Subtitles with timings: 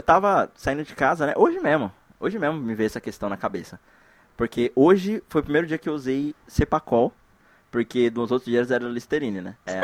[0.00, 1.34] eu tava saindo de casa, né?
[1.36, 1.92] Hoje mesmo.
[2.18, 3.78] Hoje mesmo me veio essa questão na cabeça.
[4.36, 7.12] Porque hoje foi o primeiro dia que eu usei Cepacol.
[7.70, 9.56] Porque nos outros dias era Listerine, né?
[9.64, 9.80] É,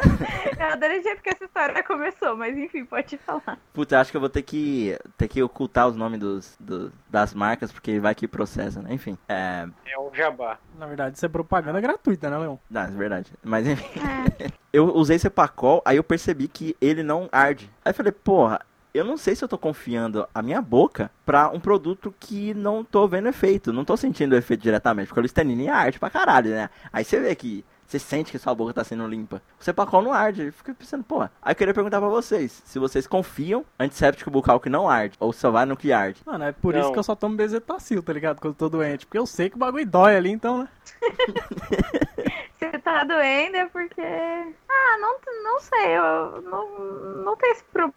[0.58, 3.58] Eu adorei o jeito que essa história começou, mas enfim, pode falar.
[3.72, 7.34] Puta, acho que eu vou ter que, ter que ocultar os nomes dos, do- das
[7.34, 8.92] marcas, porque vai que processa, né?
[8.94, 9.66] Enfim, é...
[9.86, 10.58] É o jabá.
[10.78, 12.56] Na verdade, isso é propaganda gratuita, né, Leon?
[12.70, 13.32] Não, é verdade.
[13.42, 14.00] Mas enfim,
[14.38, 14.50] É.
[14.72, 17.70] eu usei Cepacol, aí eu percebi que ele não arde.
[17.84, 18.60] Aí eu falei, porra,
[18.92, 22.82] eu não sei se eu tô confiando a minha boca pra um produto que não
[22.84, 23.72] tô vendo efeito.
[23.72, 26.70] Não tô sentindo o efeito diretamente, porque o Listerine arde pra caralho, né?
[26.92, 27.64] Aí você vê que...
[27.86, 29.40] Você sente que sua boca tá sendo limpa.
[29.58, 30.50] O Cepacol não arde.
[30.50, 31.32] Fiquei pensando, porra.
[31.40, 32.62] Aí eu queria perguntar pra vocês.
[32.66, 35.16] Se vocês confiam antisséptico bucal que não arde.
[35.18, 36.20] Ou só vai no que arde.
[36.26, 36.92] Mano, é por isso Não.
[36.92, 38.40] que eu só tomo bezetacil, tá ligado?
[38.42, 39.06] Quando eu tô doente.
[39.06, 40.68] Porque eu sei que o bagulho dói ali, então, né?
[42.58, 44.02] Se tá doendo é porque.
[44.02, 46.78] Ah, não, não sei, eu não,
[47.24, 47.94] não tem esse problema,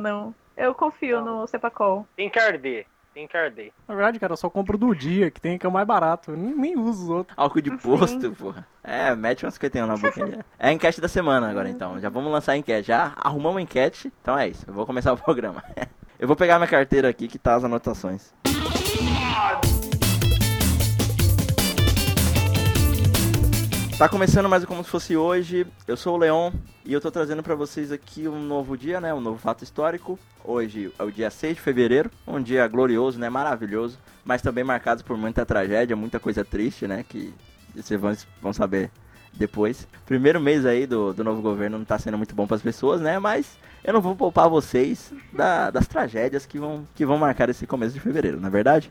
[0.00, 0.34] não.
[0.56, 2.06] Eu confio no Cepacol.
[2.16, 2.86] Tem que arder.
[3.14, 3.72] Tem que arder.
[3.86, 6.30] Na verdade, cara, eu só compro do dia, que tem que é o mais barato.
[6.30, 7.36] Eu nem, nem uso os outros.
[7.36, 8.66] Álcool de posto, porra.
[8.82, 10.44] É, mete umas 51 na boca.
[10.58, 12.00] É a enquete da semana agora, então.
[12.00, 12.88] Já vamos lançar a enquete.
[12.88, 14.10] Já arrumamos a enquete.
[14.22, 14.64] Então é isso.
[14.66, 15.62] Eu vou começar o programa.
[16.18, 18.32] Eu vou pegar minha carteira aqui que tá as anotações.
[24.02, 25.64] Tá começando mais como se fosse hoje.
[25.86, 26.50] Eu sou o Leon
[26.84, 29.14] e eu tô trazendo pra vocês aqui um novo dia, né?
[29.14, 30.18] Um novo fato histórico.
[30.44, 33.30] Hoje é o dia 6 de fevereiro, um dia glorioso, né?
[33.30, 37.04] Maravilhoso, mas também marcado por muita tragédia, muita coisa triste, né?
[37.08, 37.32] Que
[37.76, 38.00] vocês
[38.40, 38.90] vão, saber
[39.32, 39.86] depois.
[40.04, 43.20] Primeiro mês aí do, do novo governo não tá sendo muito bom pras pessoas, né?
[43.20, 47.68] Mas eu não vou poupar vocês da- das tragédias que vão, que vão marcar esse
[47.68, 48.90] começo de fevereiro, na é verdade?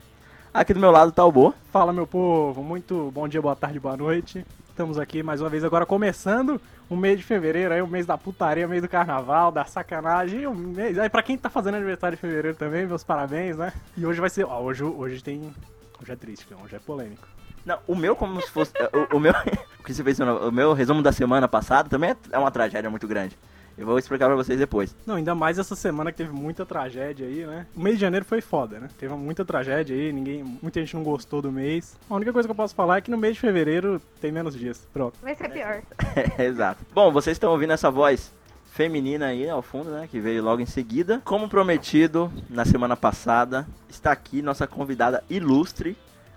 [0.54, 1.54] Aqui do meu lado tá o Bo.
[1.70, 2.62] Fala, meu povo.
[2.62, 4.44] Muito bom dia, boa tarde, boa noite.
[4.72, 8.16] Estamos aqui mais uma vez agora começando o mês de fevereiro, aí o mês da
[8.16, 10.98] putaria, o mês do carnaval, da sacanagem, o mês.
[10.98, 13.70] Aí pra quem tá fazendo aniversário de fevereiro também, meus parabéns, né?
[13.94, 15.52] E hoje vai ser, ó, hoje, hoje tem,
[16.00, 17.28] hoje é triste, hoje é polêmico.
[17.66, 18.72] Não, o meu como se fosse.
[19.12, 19.32] o, o meu.
[19.78, 23.08] O que você fez o meu resumo da semana passada também é uma tragédia muito
[23.08, 23.36] grande.
[23.76, 24.94] Eu vou explicar pra vocês depois.
[25.06, 27.66] Não, ainda mais essa semana que teve muita tragédia aí, né?
[27.74, 28.88] O mês de janeiro foi foda, né?
[28.98, 31.96] Teve muita tragédia aí, ninguém, muita gente não gostou do mês.
[32.08, 34.54] A única coisa que eu posso falar é que no mês de fevereiro tem menos
[34.54, 34.86] dias.
[34.92, 35.18] Pronto.
[35.22, 35.82] Vai ser pior.
[36.38, 36.84] Exato.
[36.94, 38.32] Bom, vocês estão ouvindo essa voz
[38.72, 40.08] feminina aí ao fundo, né?
[40.10, 41.20] Que veio logo em seguida.
[41.24, 45.96] Como prometido na semana passada, está aqui nossa convidada ilustre,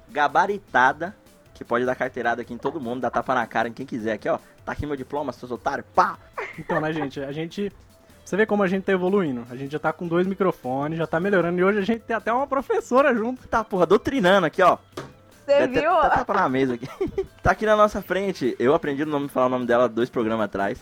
[0.10, 1.16] gabaritada,
[1.54, 4.14] que pode dar carteirada aqui em todo mundo, dar tapa na cara em quem quiser
[4.14, 4.38] aqui, ó.
[4.66, 6.18] Tá aqui meu diploma, seus otários, pá!
[6.58, 7.20] Então, né, gente?
[7.20, 7.72] A gente.
[8.24, 9.46] Você vê como a gente tá evoluindo.
[9.52, 11.60] A gente já tá com dois microfones, já tá melhorando.
[11.60, 13.48] E hoje a gente tem até uma professora junto.
[13.48, 14.78] Tá, porra, doutrinando aqui, ó.
[15.46, 15.92] Você viu?
[15.92, 16.88] Tá tapa na mesa aqui.
[17.44, 18.56] tá aqui na nossa frente.
[18.58, 20.80] Eu aprendi o nome, falar o nome dela dois programas atrás,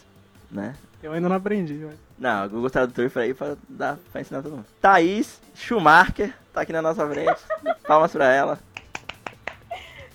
[0.50, 0.73] né?
[1.01, 1.95] Eu ainda não aprendi, mas...
[2.17, 4.66] Não, o Google Tradutor foi aí pra, dar, pra ensinar todo mundo.
[4.79, 7.41] Thaís Schumacher tá aqui na nossa frente.
[7.85, 8.57] Palmas pra ela.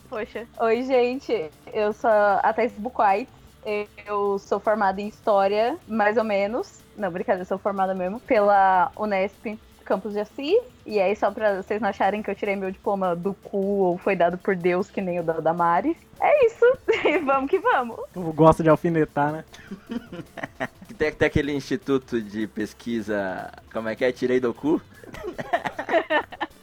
[0.09, 0.47] Poxa.
[0.61, 1.51] Oi, gente.
[1.75, 3.29] Eu sou a Thais Buquait.
[4.07, 6.81] Eu sou formada em História, mais ou menos.
[6.97, 8.19] Não, brincadeira, eu sou formada mesmo.
[8.21, 10.61] Pela Unesp Campus de Assis.
[10.87, 13.99] E aí, só pra vocês não acharem que eu tirei meu diploma do cu ou
[13.99, 15.97] foi dado por Deus, que nem o da Damares.
[16.21, 16.65] É isso.
[17.05, 17.97] E vamos que vamos.
[17.97, 19.45] O povo gosta de alfinetar, né?
[20.99, 23.53] Tem, tem aquele instituto de pesquisa.
[23.73, 24.11] Como é que é?
[24.11, 24.83] Tirei do cu?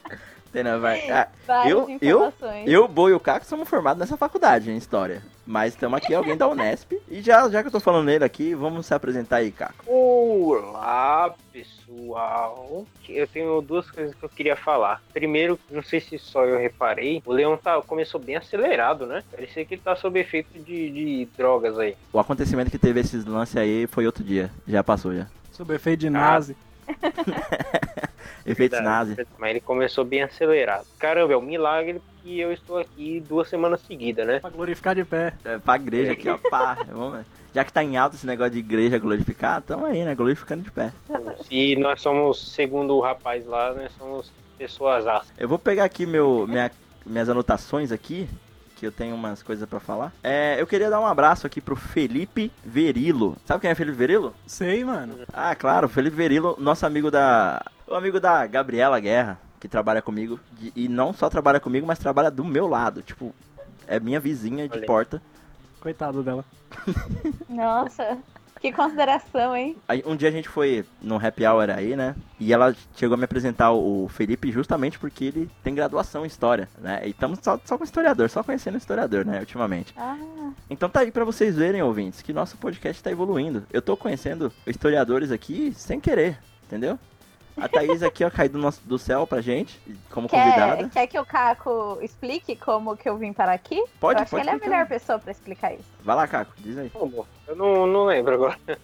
[0.56, 1.10] tem, não, vai.
[1.12, 2.34] Ah, Várias Eu- eu-
[2.66, 5.22] eu, Bo e o Caco somos formados nessa faculdade em História.
[5.46, 6.94] Mas estamos aqui alguém da Unesp.
[7.08, 9.84] E já, já que eu tô falando nele aqui, vamos se apresentar aí, Caco.
[9.88, 12.86] Olá, pessoal.
[13.08, 15.02] Eu tenho duas coisas que eu queria falar.
[15.14, 19.24] Primeiro, não sei se só eu reparei, o Leão tá, começou bem acelerado, né?
[19.32, 21.96] Parecia que ele tá sob efeito de, de drogas aí.
[22.12, 24.50] O acontecimento que teve esses lances aí foi outro dia.
[24.68, 25.28] Já passou já.
[25.52, 26.56] Sob efeito de nazi.
[28.46, 29.10] Efeitos Verdade.
[29.16, 29.28] nazi.
[29.40, 30.86] Mas ele começou bem acelerado.
[31.00, 34.40] Caramba, é um milagre que eu estou aqui duas semanas seguidas, né?
[34.40, 35.34] Pra glorificar de pé.
[35.44, 36.38] É, pra igreja aqui, ó.
[36.38, 40.14] Pá, vamos, já que tá em alta esse negócio de igreja glorificar, tamo aí, né?
[40.14, 40.92] Glorificando de pé.
[41.50, 45.36] E nós somos, segundo o rapaz lá, nós somos pessoas ácidas.
[45.40, 46.72] Eu vou pegar aqui meu, minha-
[47.06, 48.28] minhas anotações aqui,
[48.76, 50.12] que eu tenho umas coisas pra falar.
[50.24, 53.38] É, eu queria dar um abraço aqui pro Felipe Verilo.
[53.46, 54.34] Sabe quem é Felipe Verilo?
[54.46, 55.16] Sei, mano.
[55.34, 57.64] Ah, claro, Felipe Verilo, nosso amigo da.
[57.88, 60.40] O amigo da Gabriela Guerra, que trabalha comigo.
[60.52, 63.02] de- e não só trabalha comigo, mas trabalha do meu lado.
[63.02, 63.34] Tipo,
[63.88, 64.88] é minha vizinha de Olha aí.
[64.88, 65.22] porta.
[65.80, 66.44] Coitado dela.
[67.48, 68.18] Nossa,
[68.72, 69.76] que consideração, hein?
[69.88, 72.16] Aí, um dia a gente foi num happy hour aí, né?
[72.40, 76.68] E ela chegou a me apresentar o Felipe justamente porque ele tem graduação em história,
[76.80, 77.02] né?
[77.06, 79.40] E estamos só, só com historiador, só conhecendo historiador, né?
[79.40, 79.94] Ultimamente.
[79.98, 80.18] Ah,
[80.70, 83.64] Então tá aí pra vocês verem, ouvintes, que nosso podcast tá evoluindo.
[83.72, 86.98] Eu tô conhecendo historiadores aqui sem querer, entendeu?
[87.58, 89.80] A Thaís aqui, ó, caiu do, nosso, do céu pra gente,
[90.12, 90.90] como Quer, convidada.
[90.90, 93.82] quer que o Caco explique como que eu vim parar aqui?
[94.00, 95.86] Pode, eu acho pode que ele é a melhor pessoa pra explicar isso.
[96.04, 96.92] Vai lá, Caco, diz aí.
[97.48, 98.58] Eu não, não lembro agora.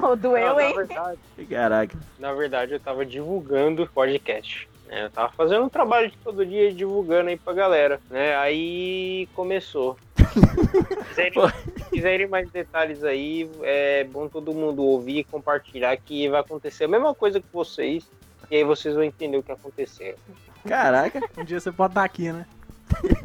[0.00, 0.74] O doeu, Não, na hein?
[0.76, 1.18] verdade,
[1.48, 1.98] Caraca.
[2.18, 4.68] na verdade, eu tava divulgando podcast.
[4.86, 5.04] né?
[5.04, 8.36] Eu tava fazendo um trabalho de todo dia divulgando aí pra galera, né?
[8.36, 9.96] Aí começou.
[11.14, 11.22] Se
[11.94, 11.94] quiserem, Pô.
[11.94, 16.84] se quiserem mais detalhes aí, é bom todo mundo ouvir e compartilhar que vai acontecer
[16.84, 18.08] a mesma coisa que vocês.
[18.50, 20.14] E aí vocês vão entender o que aconteceu.
[20.66, 21.20] Caraca.
[21.36, 22.46] Um dia você pode estar aqui, né?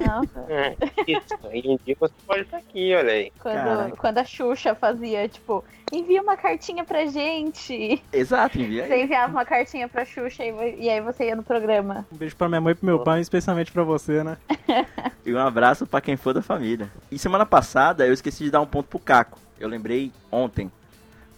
[0.06, 0.46] Nossa.
[0.50, 0.76] É,
[1.08, 1.28] isso.
[1.44, 3.32] Um dia você pode estar aqui, olha aí.
[3.40, 3.96] Quando, Caraca.
[3.98, 8.02] quando a Xuxa fazia, tipo, envia uma cartinha pra gente.
[8.12, 12.06] Exato, envia Você enviava uma cartinha pra Xuxa e, e aí você ia no programa.
[12.12, 14.38] Um beijo pra minha mãe e pro meu pai, especialmente pra você, né?
[15.26, 16.90] E um abraço pra quem for da família.
[17.12, 19.38] E semana passada eu esqueci de dar um ponto pro Caco.
[19.60, 20.72] Eu lembrei ontem.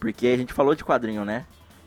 [0.00, 1.44] Porque a gente falou de quadrinho, né?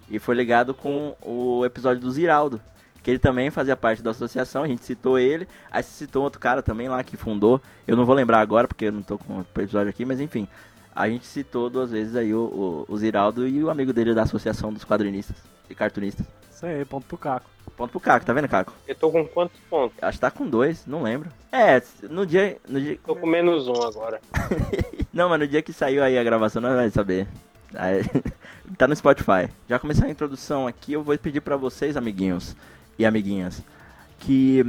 [0.10, 2.62] E foi ligado com o episódio do Ziraldo.
[3.06, 5.48] Que ele também fazia parte da associação, a gente citou ele.
[5.70, 7.62] Aí se citou outro cara também lá que fundou.
[7.88, 10.48] Eu não vou lembrar agora porque eu não tô com o episódio aqui, mas enfim.
[10.96, 14.24] A gente citou duas vezes aí o, o, o Ziraldo e o amigo dele da
[14.24, 15.36] associação dos quadrinistas
[15.70, 16.26] e cartunistas.
[16.52, 17.48] Isso aí, ponto pro Caco.
[17.78, 18.74] Ponto pro Caco, tá vendo, Caco?
[18.88, 19.96] Eu tô com quantos pontos?
[20.02, 21.30] Acho que tá com dois, não lembro.
[21.52, 21.80] É,
[22.10, 24.20] no dia, no dia, Tô com menos um agora.
[25.14, 27.28] Não, mas no dia que saiu aí a gravação, nós vai saber.
[27.76, 28.02] Aí,
[28.80, 29.48] tá no Spotify.
[29.70, 32.56] Já começar a introdução aqui, eu vou pedir pra vocês, amiguinhos
[32.98, 33.62] e amiguinhas,
[34.20, 34.66] que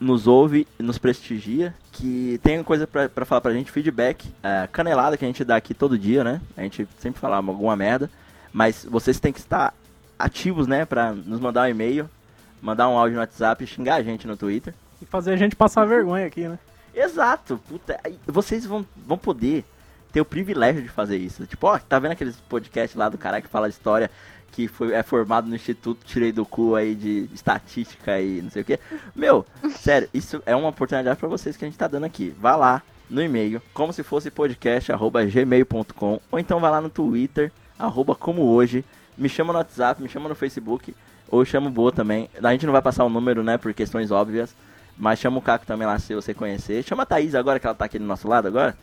[0.00, 4.68] nos ouve e nos prestigia, que tem coisa pra, pra falar pra gente, feedback, é,
[4.70, 6.40] canelada que a gente dá aqui todo dia, né?
[6.56, 8.10] A gente sempre fala alguma merda,
[8.52, 9.74] mas vocês têm que estar
[10.18, 12.08] ativos, né, pra nos mandar um e-mail,
[12.60, 14.74] mandar um áudio no WhatsApp xingar a gente no Twitter.
[15.00, 16.58] E fazer a gente passar vergonha aqui, né?
[16.94, 19.64] Exato, puta, vocês vão, vão poder
[20.12, 21.46] ter o privilégio de fazer isso.
[21.46, 24.10] Tipo, ó, tá vendo aqueles podcasts lá do cara que fala de história
[24.52, 28.62] que foi, é formado no Instituto Tirei do Cu aí de estatística e não sei
[28.62, 28.78] o que.
[29.14, 29.46] Meu,
[29.78, 32.34] sério, isso é uma oportunidade pra vocês que a gente tá dando aqui.
[32.40, 36.90] Vá lá no e-mail, como se fosse podcast, arroba gmail.com, ou então vai lá no
[36.90, 38.84] Twitter, arroba como hoje,
[39.16, 40.94] me chama no WhatsApp, me chama no Facebook,
[41.28, 42.28] ou chama o Boa também.
[42.42, 44.54] A gente não vai passar o número, né, por questões óbvias,
[44.96, 46.82] mas chama o Caco também lá se você conhecer.
[46.82, 48.76] Chama a Thaís agora, que ela tá aqui do nosso lado agora.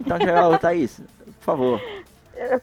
[0.00, 1.00] Então chega lá, Thaís,
[1.38, 1.80] por favor.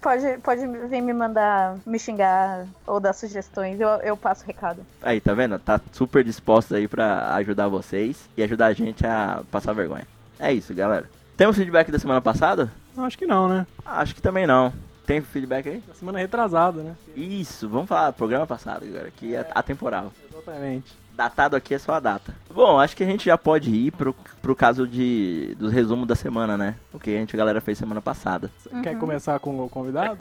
[0.01, 4.85] Pode, pode vir me mandar me xingar ou dar sugestões, eu, eu passo o recado.
[5.01, 5.57] Aí, tá vendo?
[5.59, 10.07] Tá super disposta aí pra ajudar vocês e ajudar a gente a passar vergonha.
[10.39, 11.09] É isso, galera.
[11.37, 12.71] Temos feedback da semana passada?
[12.95, 13.65] Não, acho que não, né?
[13.85, 14.73] Acho que também não.
[15.05, 15.83] Tem feedback aí?
[15.87, 16.95] Da semana retrasada, né?
[17.15, 20.11] Isso, vamos falar do programa passado agora, que é atemporal.
[20.31, 20.95] Exatamente.
[21.19, 22.33] Datado aqui é só a data.
[22.49, 26.15] Bom, acho que a gente já pode ir pro, pro caso de, do resumo da
[26.15, 26.75] semana, né?
[26.93, 28.49] O que a gente, a galera fez semana passada.
[28.57, 30.17] Você Quer começar com o convidado?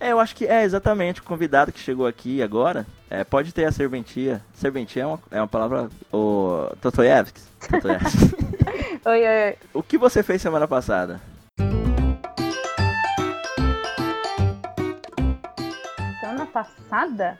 [0.00, 2.84] É, eu acho que é exatamente o convidado que chegou aqui agora.
[3.08, 4.42] É, pode ter a serventia.
[4.52, 5.88] Serventia é uma, é uma palavra.
[6.12, 7.40] O Totoyevski.
[7.70, 8.34] Totoyevski.
[9.06, 9.56] Oi, oi, oi.
[9.72, 11.20] o que você fez semana passada?
[16.18, 17.38] Semana passada?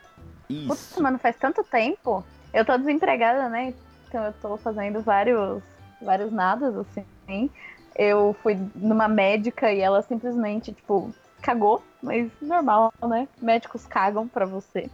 [0.69, 1.03] Putz, Isso.
[1.03, 2.25] mano, faz tanto tempo.
[2.53, 3.75] Eu tô desempregada, né?
[4.09, 5.63] Então eu tô fazendo vários,
[6.01, 7.51] vários nadas, assim.
[7.97, 13.27] Eu fui numa médica e ela simplesmente, tipo, cagou, mas normal, né?
[13.41, 14.91] Médicos cagam pra você.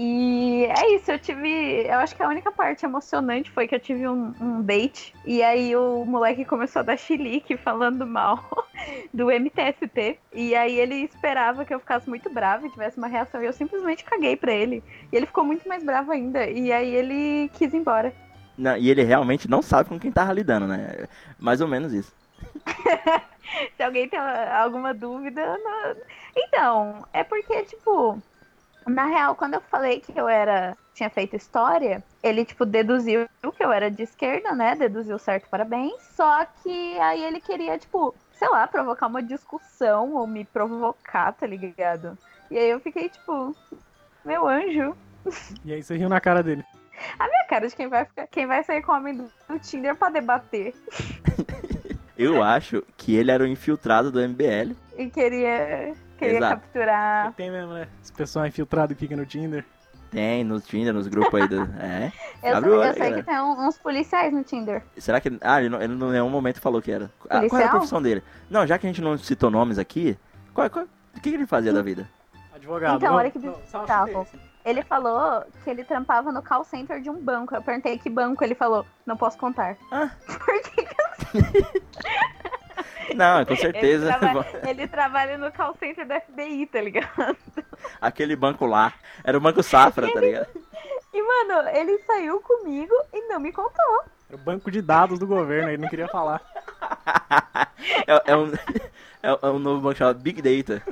[0.00, 1.82] E é isso, eu tive.
[1.84, 5.12] Eu acho que a única parte emocionante foi que eu tive um, um date.
[5.26, 8.38] E aí o moleque começou a dar chilique falando mal
[9.12, 10.16] do MTST.
[10.32, 13.42] E aí ele esperava que eu ficasse muito brava e tivesse uma reação.
[13.42, 14.84] E eu simplesmente caguei pra ele.
[15.12, 16.46] E ele ficou muito mais bravo ainda.
[16.48, 18.14] E aí ele quis ir embora.
[18.56, 21.08] Não, e ele realmente não sabe com quem tava lidando, né?
[21.40, 22.14] Mais ou menos isso.
[23.76, 25.58] Se alguém tem alguma dúvida.
[25.58, 25.96] não-
[26.36, 28.22] Então, é porque, tipo,
[28.88, 30.76] na real, quando eu falei que eu era.
[30.94, 34.74] tinha feito história, ele, tipo, deduziu que eu era de esquerda, né?
[34.74, 35.94] Deduziu certo, parabéns.
[36.14, 41.46] Só que aí ele queria, tipo, sei lá, provocar uma discussão ou me provocar, tá
[41.46, 42.16] ligado?
[42.50, 43.54] E aí eu fiquei, tipo,
[44.24, 44.96] meu anjo.
[45.64, 46.64] E aí você riu na cara dele.
[47.18, 49.58] A minha cara de quem vai, ficar, quem vai sair com o homem do, do
[49.58, 50.74] Tinder pra debater.
[52.16, 54.74] Eu acho que ele era o infiltrado do MBL.
[54.96, 56.60] E queria, queria Exato.
[56.60, 57.32] capturar.
[57.34, 57.88] Tem mesmo, né?
[58.02, 59.64] Esse pessoal infiltrado que fica no Tinder.
[60.10, 61.62] Tem nos Tinder, nos grupos aí do.
[61.80, 62.10] É.
[62.42, 64.82] Eu, Abre eu sei que tem uns policiais no Tinder.
[64.96, 65.36] Será que.
[65.40, 67.10] Ah, ele, não, ele não- em nenhum momento falou que era.
[67.28, 68.22] Ah, qual era a profissão dele?
[68.48, 70.18] Não, já que a gente não citou nomes aqui,
[70.54, 72.08] qual, qual- o que, que ele fazia da vida?
[72.54, 72.96] Advogado.
[72.96, 74.20] Então, olha que bizarro.
[74.22, 74.38] assim.
[74.64, 77.54] Ele falou que ele trampava no call center de um banco.
[77.54, 79.76] Eu perguntei que banco, ele falou, não posso contar.
[79.92, 80.10] Ah.
[80.26, 80.94] Por que que
[83.14, 84.14] Não, com ele, certeza.
[84.18, 87.36] traba- ele trabalha no call center da FBI, tá ligado?
[88.00, 88.92] aquele banco lá.
[89.24, 90.48] Era o Banco Safra, tá ligado?
[91.12, 94.02] E, mano, ele saiu comigo e não me contou.
[94.28, 96.40] Era o banco de dados do governo, ele não queria falar.
[98.06, 98.52] É, é um,
[99.22, 100.82] é, é um novo banco chamado Big Data.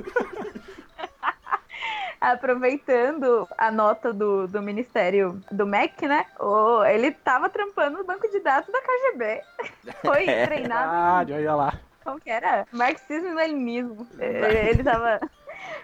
[2.19, 6.25] Aproveitando a nota do, do Ministério do MEC, né?
[6.39, 9.41] O, ele tava trampando no banco de dados da KGB.
[10.05, 10.45] Foi É.
[10.45, 11.73] treinado Verdade, olha lá.
[12.03, 12.65] como que era?
[12.71, 14.07] Marxismo e leninismo.
[14.19, 15.19] É, Ele tava.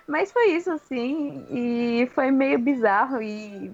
[0.07, 1.45] Mas foi isso, assim.
[1.49, 3.21] E foi meio bizarro.
[3.21, 3.71] E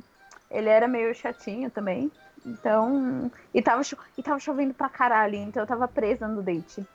[0.49, 2.11] ele era meio chatinho também.
[2.45, 3.31] Então.
[3.53, 5.35] E tava, cho- e tava chovendo pra caralho.
[5.35, 6.85] Então eu tava presa no date.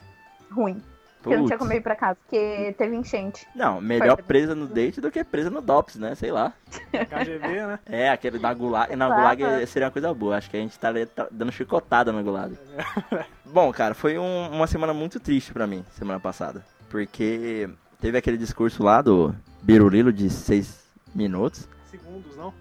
[0.51, 0.83] Ruim.
[1.25, 2.17] Porque eu não tinha como ir pra casa.
[2.21, 3.47] Porque teve enchente.
[3.57, 4.25] Não, melhor Foi.
[4.25, 6.15] presa no date do que presa no DOPS, né?
[6.15, 6.53] Sei lá.
[6.93, 7.79] KGB, né?
[7.87, 8.95] É, aquele da Gulag.
[8.95, 9.09] Na.
[9.09, 10.37] Gulag seria uma coisa boa.
[10.37, 12.57] Acho que a gente tá, ali- tá dando chicotada na Gulag.
[13.47, 16.63] Bom, cara, foi um- uma semana muito triste pra mim, semana passada.
[16.91, 17.69] Porque
[18.01, 21.67] teve aquele discurso lá do Birulilo de seis minutos.
[21.91, 22.53] Segundos, não?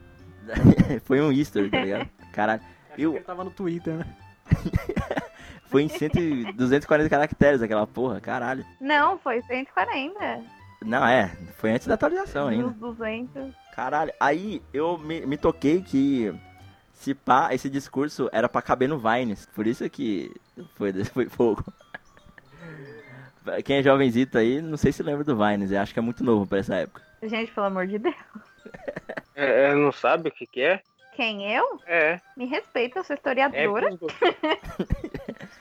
[1.03, 2.09] foi um easter, tá ligado?
[2.31, 2.61] Caralho.
[2.91, 4.05] Achei Eu- que ele tava no Twitter, né?
[5.73, 8.63] Foi em 100, e 240 caracteres aquela porra, caralho.
[8.79, 10.43] Não, foi 140.
[10.85, 12.69] Não, é, foi antes da atualização Dos ainda.
[12.69, 13.55] 200.
[13.75, 16.31] Caralho, aí eu me, me toquei que
[16.93, 19.47] se pá, esse discurso era pra caber no Vines.
[19.47, 20.31] Por isso que
[20.75, 21.65] foi, foi fogo.
[23.65, 26.23] Quem é jovenzito aí, não sei se lembra do Vines, eu acho que é muito
[26.23, 27.01] novo pra essa época.
[27.23, 28.15] Gente, pelo amor de Deus.
[29.35, 30.83] É, é, não sabe o que, que é?
[31.15, 31.79] Quem eu?
[31.85, 32.19] É.
[32.35, 33.87] Me respeita, eu sou É historiadora.
[33.87, 34.13] pros dois.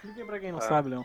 [0.05, 0.63] Explica pra quem não Ah.
[0.63, 1.05] sabe, Leão.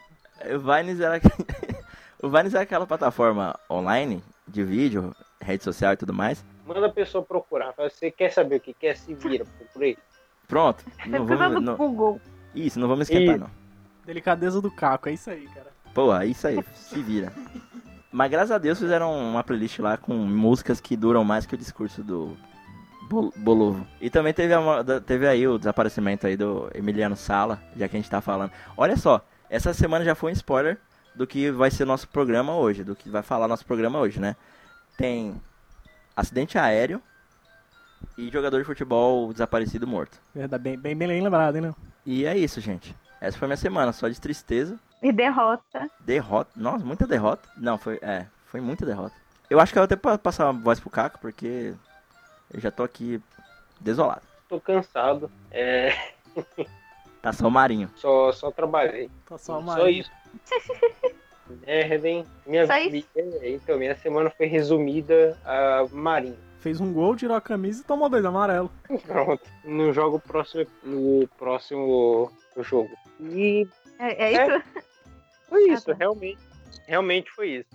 [0.55, 1.19] O Vines era.
[2.21, 6.43] o Vines é aquela plataforma online de vídeo, rede social e tudo mais.
[6.65, 7.73] Manda a pessoa procurar.
[7.77, 8.95] Você quer saber o que quer?
[8.97, 9.45] Se vira.
[9.57, 9.97] Procurei.
[10.47, 10.83] Pronto.
[11.05, 12.21] Não vamos, do não, Google.
[12.55, 13.39] isso, não vamos esquentar, Ih.
[13.39, 13.49] não.
[14.05, 15.67] Delicadeza do Caco, é isso aí, cara.
[15.93, 17.33] Pô, é isso aí, se vira.
[18.11, 21.57] Mas graças a Deus fizeram uma playlist lá com músicas que duram mais que o
[21.57, 22.37] discurso do
[23.35, 23.85] Bolovo.
[24.01, 24.61] E também teve, a
[25.05, 28.51] teve aí o desaparecimento aí do Emiliano Sala, já que a gente tá falando.
[28.75, 30.77] Olha só, essa semana já foi um spoiler
[31.15, 34.35] do que vai ser nosso programa hoje, do que vai falar nosso programa hoje, né?
[34.97, 35.39] Tem
[36.15, 37.01] acidente aéreo
[38.17, 40.19] e jogador de futebol desaparecido morto.
[40.33, 41.75] Verdade, bem, bem, bem lembrado, hein, Leão?
[42.05, 42.95] E é isso, gente.
[43.19, 44.77] Essa foi minha semana, só de tristeza.
[45.01, 45.89] E derrota.
[45.99, 46.51] Derrota.
[46.55, 47.47] Nossa, muita derrota.
[47.57, 47.99] Não, foi.
[48.01, 49.15] É, foi muita derrota.
[49.49, 51.73] Eu acho que eu vou até pa- passar a voz pro Caco, porque
[52.53, 53.21] eu já tô aqui
[53.79, 54.21] desolado.
[54.49, 55.29] Tô cansado.
[55.51, 55.93] É,
[57.21, 57.91] Tá só o Marinho.
[57.95, 59.09] só, só trabalhei.
[59.27, 59.75] Tá só uma.
[59.75, 60.11] Só isso.
[61.65, 63.07] É, bem, minha Só isso?
[63.15, 66.37] vida, então, minha semana foi resumida a Marinho.
[66.59, 68.69] Fez um gol, tirou a camisa e tomou dois amarelo.
[69.07, 69.41] Pronto.
[69.63, 72.93] No jogo próximo, no próximo jogo.
[73.21, 73.65] E
[73.97, 74.65] É, é isso?
[75.47, 75.99] foi isso, Ah, tá.
[75.99, 76.39] realmente.
[76.85, 77.69] Realmente foi isso.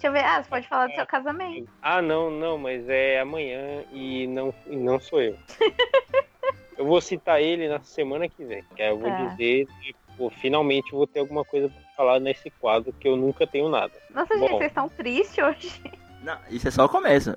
[0.00, 0.24] Deixa eu ver.
[0.24, 1.70] Ah, você pode falar do seu casamento.
[1.82, 5.36] Ah, não, não, mas é amanhã e não, e não sou eu.
[6.78, 8.64] eu vou citar ele na semana que vem.
[8.74, 9.24] Que aí eu vou Tá.
[9.26, 13.68] dizer, tipo, finalmente vou ter alguma coisa pra falar nesse quadro que eu nunca tenho
[13.68, 13.92] nada.
[14.14, 14.56] Nossa, gente, Bom.
[14.56, 15.82] vocês estão tristes hoje.
[16.22, 17.36] Não, isso é só o começo.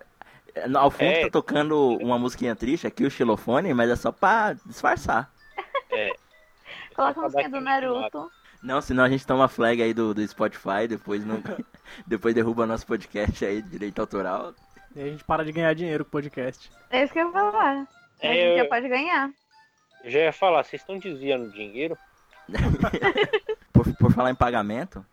[0.56, 1.22] É, Ao fundo É.
[1.24, 5.30] tá tocando uma musiquinha triste aqui, o xilofone, mas é só pra disfarçar.
[6.96, 8.32] Coloca a dar do Naruto.
[8.64, 11.42] Não, senão a gente toma flag aí do, do Spotify, depois não,
[12.08, 14.54] depois derruba nosso podcast aí, de direito autoral.
[14.96, 16.72] E a gente para de ganhar dinheiro com o podcast.
[16.90, 17.76] É isso que eu ia falar.
[17.82, 17.88] a
[18.28, 19.30] É, gente já eu- pode ganhar.
[20.04, 21.98] Eu já ia falar, vocês estão desviando dinheiro?
[23.72, 25.04] Por, por falar em pagamento,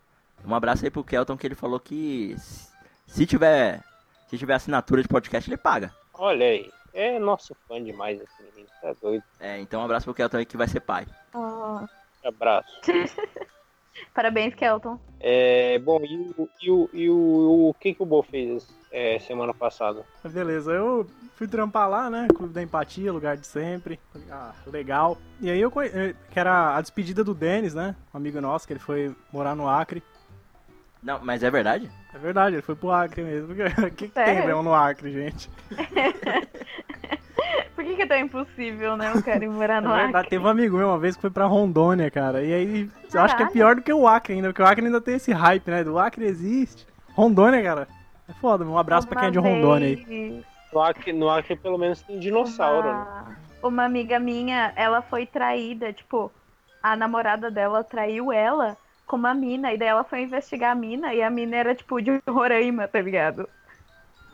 [0.45, 2.69] um abraço aí pro Kelton que ele falou que se-
[3.07, 3.83] se tiver
[4.28, 5.92] se tiver assinatura de podcast ele paga.
[6.14, 9.25] Olha aí, é nosso fã demais esse menino, tá doido.
[9.40, 11.07] É, então um abraço pro Kelton aí que vai ser pai.
[11.35, 11.80] Oh,
[12.24, 12.80] Abraço.
[14.14, 14.98] Parabéns, Kelton.
[15.18, 19.18] É, bom, e o, e o, e o, o que que o Bo fez é,
[19.18, 20.04] semana passada?
[20.24, 22.26] Beleza, eu fui trampar lá, né?
[22.34, 24.00] Clube da Empatia, lugar de sempre.
[24.30, 25.18] Ah, legal.
[25.40, 25.90] E aí eu conhe...
[26.30, 27.94] que era a despedida do Denis, né?
[28.12, 30.02] Um amigo nosso, que ele foi morar no Acre.
[31.02, 31.90] Não, mas é verdade?
[32.14, 33.52] É verdade, ele foi pro Acre mesmo.
[33.54, 34.46] O que, que tem?
[34.46, 35.50] Leão, no Acre, gente?
[37.75, 39.12] Por que, que é tão impossível, né?
[39.14, 40.30] Eu quero ir morar É no verdade, Acre.
[40.30, 42.42] teve um amigo meu uma vez que foi pra Rondônia, cara.
[42.42, 43.52] E aí, eu acho que é Caralho.
[43.52, 45.85] pior do que o Acre ainda, porque o Acre ainda tem esse hype, né?
[45.85, 46.87] Do Acre existe.
[47.14, 47.88] Rondônia, cara.
[48.28, 50.44] É foda, um abraço pra quem é de Uma Rondônia aí.
[50.73, 53.06] No Acre, no Acre pelo menos tem dinossauro, né?
[53.62, 56.30] Uma, uma amiga minha, ela foi traída, tipo,
[56.82, 61.12] a namorada dela traiu ela com uma mina, e daí ela foi investigar a mina,
[61.12, 63.49] e a mina era, tipo, de Roraima, tá ligado?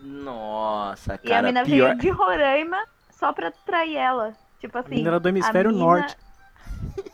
[0.03, 1.87] Nossa, e a cara, mina pior.
[1.89, 2.85] veio de Roraima
[3.17, 4.33] só pra trair ela.
[4.61, 4.91] Tipo A assim.
[4.91, 6.17] menina era do hemisfério a mina- norte.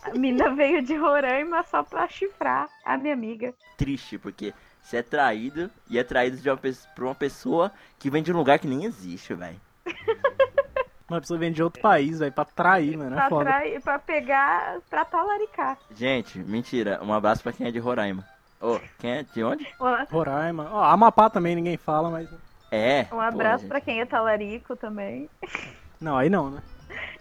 [0.03, 3.55] A mina veio de Roraima só pra chifrar a minha amiga.
[3.77, 8.11] triste, porque Você é traído e é traído de uma, pe- por uma pessoa que
[8.11, 9.61] vem de um lugar que nem existe, velho.
[11.09, 13.13] Uma pessoa vem de outro país, velho, pra trair, mano.
[13.15, 13.45] É Pra, foda.
[13.45, 15.77] trai- pra pegar, pra talaricar.
[15.91, 16.99] Gente, mentira.
[17.03, 18.27] Um abraço pra quem é de Roraima.
[18.61, 19.69] Ô, quem é de onde?
[20.11, 20.69] Roraima.
[20.73, 22.29] Ó, Amapá também ninguém fala, mas.
[22.71, 23.07] É.
[23.13, 23.85] Um abraço pô, pra gente.
[23.85, 25.29] quem é talarico também.
[26.03, 26.63] Não, aí não, né?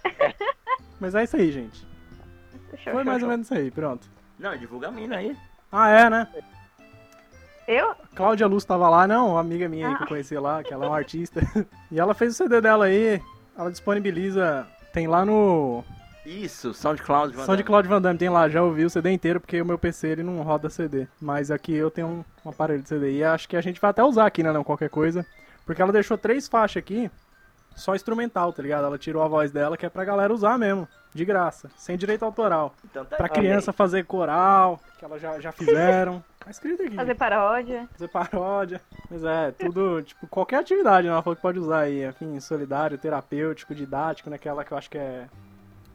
[0.99, 1.85] mas é isso aí, gente.
[2.77, 3.29] Show, Foi show, mais ou show.
[3.29, 4.07] menos isso aí, pronto.
[4.39, 5.37] Não, divulga a mina aí.
[5.71, 6.27] Ah, é, né?
[7.67, 7.93] Eu?
[8.15, 10.09] Cláudia Luz tava lá, não, uma amiga minha aí que eu Ah.
[10.09, 11.41] conheci lá, que ela é uma artista.
[11.91, 13.21] e ela fez o CD dela aí,
[13.57, 14.67] ela disponibiliza.
[14.91, 15.83] Tem lá no
[16.25, 17.33] Isso, SoundCloud.
[17.33, 17.63] Van Som de Damme.
[17.63, 20.23] Claudio Van Damme, tem lá, já ouvi o CD inteiro, porque o meu PC ele
[20.23, 21.07] não roda CD.
[21.21, 23.91] Mas aqui eu tenho um, um aparelho de CD e acho que a gente vai
[23.91, 25.25] até usar aqui, né, não, qualquer coisa.
[25.65, 27.09] Porque ela deixou três faixas aqui,
[27.75, 28.85] só instrumental, tá ligado?
[28.85, 32.23] Ela tirou a voz dela, que é pra galera usar mesmo, de graça, sem direito
[32.23, 32.73] autoral.
[32.85, 33.31] Então tá Pra aí.
[33.31, 36.23] criança fazer coral, que elas já, já fizeram.
[36.41, 36.95] Tá escrito aqui.
[36.95, 37.87] Fazer paródia.
[37.91, 38.81] fazer paródia.
[39.11, 41.13] Mas é, tudo, tipo, qualquer atividade, né?
[41.13, 44.97] Ela falou que pode usar aí, enfim, solidário, terapêutico, didático, naquela que eu acho que
[44.97, 45.27] é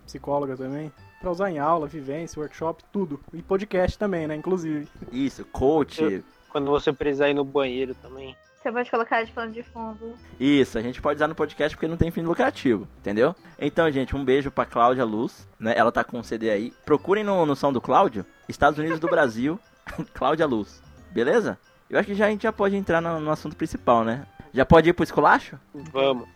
[0.04, 0.92] psicóloga também.
[1.20, 3.18] Pra usar em aula, vivência, workshop, tudo.
[3.32, 4.36] E podcast também, né?
[4.36, 4.86] Inclusive.
[5.10, 6.22] Isso, coach.
[6.50, 8.36] Quando você precisar ir no banheiro também.
[8.66, 10.16] Você pode colocar de plano de fundo.
[10.40, 13.32] Isso, a gente pode usar no podcast porque não tem fim lucrativo, entendeu?
[13.60, 15.72] Então, gente, um beijo pra Cláudia Luz, né?
[15.76, 16.72] Ela tá com um CD aí.
[16.84, 19.60] Procurem no, no som do Cláudio, Estados Unidos do Brasil,
[20.12, 20.82] Cláudia Luz.
[21.12, 21.56] Beleza?
[21.88, 24.26] Eu acho que já, a gente já pode entrar no, no assunto principal, né?
[24.52, 25.60] Já pode ir pro esculacho?
[25.72, 26.28] Vamos.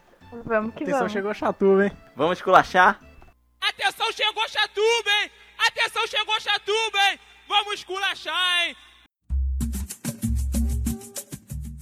[0.44, 1.12] Vamos que Atenção, vamos.
[1.12, 1.92] chegou a Chatuba, hein?
[2.14, 3.00] Vamos esculachar?
[3.60, 5.30] Atenção, chegou Chatuba, hein?
[5.66, 7.18] Atenção, chegou Chatuba, hein?
[7.48, 8.76] Vamos esculachar, hein?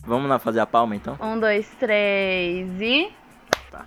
[0.08, 1.18] Vamos lá fazer a palma então?
[1.20, 3.12] Um, dois, três e.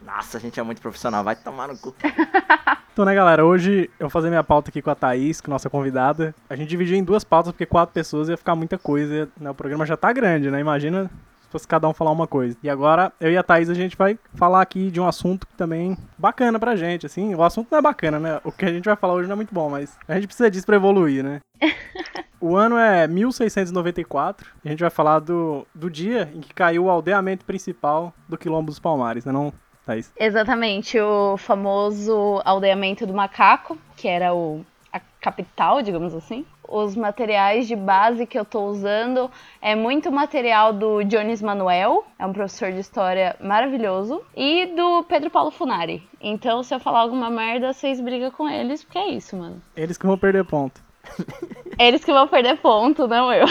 [0.06, 1.96] Nossa, a gente é muito profissional, vai tomar no cu.
[2.94, 5.70] Então, né, galera, hoje eu vou fazer minha pauta aqui com a Thaís, com nossa
[5.70, 6.36] convidada.
[6.50, 9.50] A gente dividiu em duas pautas, porque quatro pessoas ia ficar muita coisa, né?
[9.50, 10.60] O programa já tá grande, né?
[10.60, 11.10] Imagina
[11.52, 12.58] fosse cada um falar uma coisa.
[12.64, 15.54] E agora, eu e a Thaís, a gente vai falar aqui de um assunto que
[15.56, 17.36] também bacana pra gente, assim.
[17.36, 18.42] O assunto não é bacana, né?
[18.44, 20.50] O que a gente vai falar hoje não é muito bom, mas a gente precisa
[20.50, 21.40] disso pra evoluir, né?
[22.42, 26.86] O ano é 1694 e a gente vai falar do, do dia em que caiu
[26.86, 29.54] o aldeamento principal do Quilombo dos Palmares, né não,
[29.86, 30.12] Thaís?
[30.18, 36.44] Exatamente, o famoso aldeamento do macaco, que era o, a capital, digamos assim.
[36.72, 39.30] Os materiais de base que eu tô usando
[39.62, 45.30] é muito material do Jones Manuel, é um professor de história maravilhoso, e do Pedro
[45.30, 46.02] Paulo Funari.
[46.22, 49.62] Então, se eu falar alguma merda, vocês brigam com eles, porque é isso, mano.
[49.76, 50.82] Eles que vão perder ponto.
[51.78, 53.46] Eles que vão perder ponto, não eu.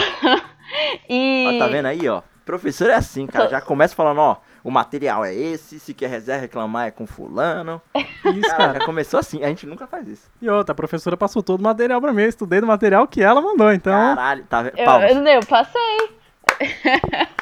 [1.07, 2.23] e Ó, tá vendo aí, ó?
[2.47, 3.49] Professor é assim, cara.
[3.49, 7.81] Já começa falando, ó, o material é esse, se quer reserva reclamar é com fulano.
[7.97, 8.79] Isso, Cara, cara.
[8.81, 10.31] já começou assim, a gente nunca faz isso.
[10.41, 12.23] E outra, a professora passou todo o material pra mim.
[12.23, 13.93] Eu estudei do material que ela mandou, então.
[13.93, 14.79] Caralho, tá vendo?
[14.79, 16.11] Eu, eu, eu passei.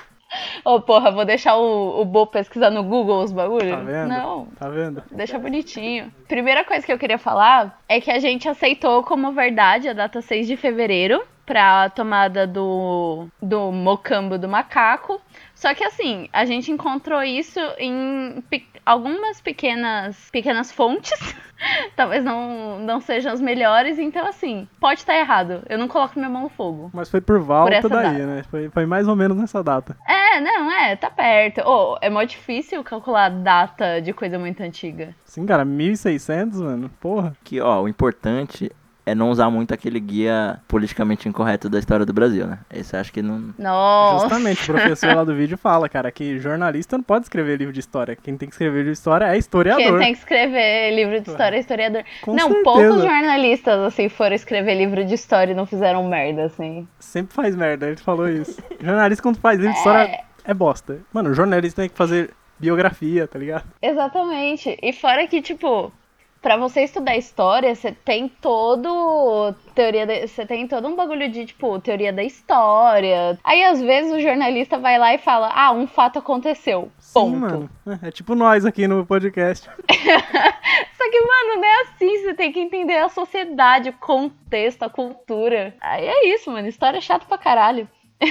[0.65, 3.71] Ô, porra, vou deixar o, o Bo pesquisar no Google os bagulhos?
[3.71, 4.09] Tá vendo?
[4.09, 5.03] Não, Tá vendo?
[5.11, 6.13] deixa bonitinho.
[6.29, 10.21] Primeira coisa que eu queria falar é que a gente aceitou como verdade a data
[10.21, 15.19] 6 de fevereiro pra tomada do, do mocambo do macaco.
[15.59, 21.13] Só que assim, a gente encontrou isso em pe- algumas pequenas, pequenas fontes.
[21.97, 25.65] Talvez não, não sejam as melhores, então assim, pode estar errado.
[25.69, 26.91] Eu não coloco minha mão no fogo.
[26.95, 28.27] Mas foi por volta essa daí, data.
[28.27, 28.43] né?
[28.49, 29.97] Foi, foi mais ou menos nessa data.
[30.07, 31.61] É, não, é, tá perto.
[31.69, 35.13] Ô, é mó difícil calcular data de coisa muito antiga.
[35.25, 36.89] Sim, cara, 1600, mano.
[37.01, 37.37] Porra.
[37.43, 38.71] Que, ó, o importante
[39.09, 42.59] é não usar muito aquele guia politicamente incorreto da história do Brasil, né?
[42.73, 43.55] Esse eu acho que não.
[43.59, 44.25] Nossa.
[44.25, 47.81] Justamente, o professor lá do vídeo fala, cara, que jornalista não pode escrever livro de
[47.81, 48.15] história.
[48.15, 49.99] Quem tem que escrever livro de história é Quem historiador.
[49.99, 52.05] tem que escrever livro de história é historiador.
[52.23, 52.65] Com não, certeza.
[52.65, 56.87] poucos jornalistas, assim, foram escrever livro de história e não fizeram merda, assim.
[56.99, 58.63] Sempre faz merda, ele falou isso.
[58.81, 60.99] jornalista, quando faz livro de história, é bosta.
[61.13, 63.65] Mano, o jornalista tem que fazer biografia, tá ligado?
[63.81, 64.77] Exatamente.
[64.83, 65.93] E fora que, tipo,
[66.41, 71.47] pra você estudar história, você tem todo teoria, da- você tem todo um bagulho de,
[71.47, 73.39] tipo, teoria da história.
[73.45, 76.91] Aí, às vezes, o jornalista vai lá e fala, ah, um fato aconteceu.
[77.15, 77.31] Ponto.
[77.31, 77.71] Sim, mano.
[78.03, 79.69] É, é tipo nós aqui no podcast.
[79.69, 82.19] Só que, mano, não é assim.
[82.23, 85.75] Você tem que entender a sociedade, o contexto, a cultura.
[85.81, 86.69] Aí é isso, mano.
[86.69, 87.89] História é chato pra caralho.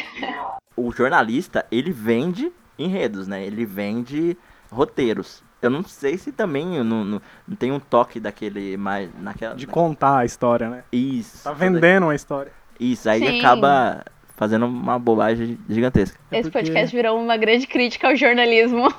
[0.80, 3.44] O jornalista, ele vende enredos, né?
[3.44, 4.38] Ele vende
[4.72, 5.44] roteiros.
[5.62, 9.66] Eu não sei se também não, não, não tem um toque daquele mais naquela De
[9.68, 10.84] contar a história, né?
[10.92, 12.52] isso Tá vendendo uma história.
[12.80, 13.40] isso aí Sim.
[13.40, 14.04] acaba
[14.36, 18.94] fazendo uma bobagem gigantesca É Esse porque- podcast virou uma grande crítica ao jornalismo.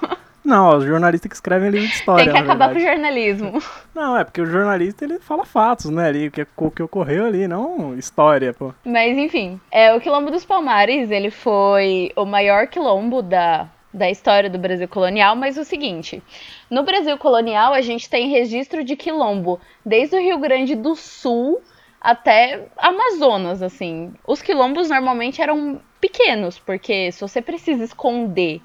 [0.44, 2.24] Não, os jornalistas que escrevem livro de história.
[2.24, 3.62] Tem que acabar com o jornalismo.
[3.94, 6.08] Não, é porque o jornalista ele fala fatos, né?
[6.08, 8.72] Ali, o que, o que ocorreu ali, não história, pô.
[8.84, 14.50] Mas enfim, é, o Quilombo dos Palmares, ele foi o maior quilombo da, da história
[14.50, 16.22] do Brasil colonial, mas o seguinte,
[16.70, 21.62] no Brasil colonial a gente tem registro de quilombo desde o Rio Grande do Sul
[22.00, 24.12] até Amazonas, assim.
[24.26, 28.60] Os quilombos normalmente eram pequenos, porque se você precisa esconder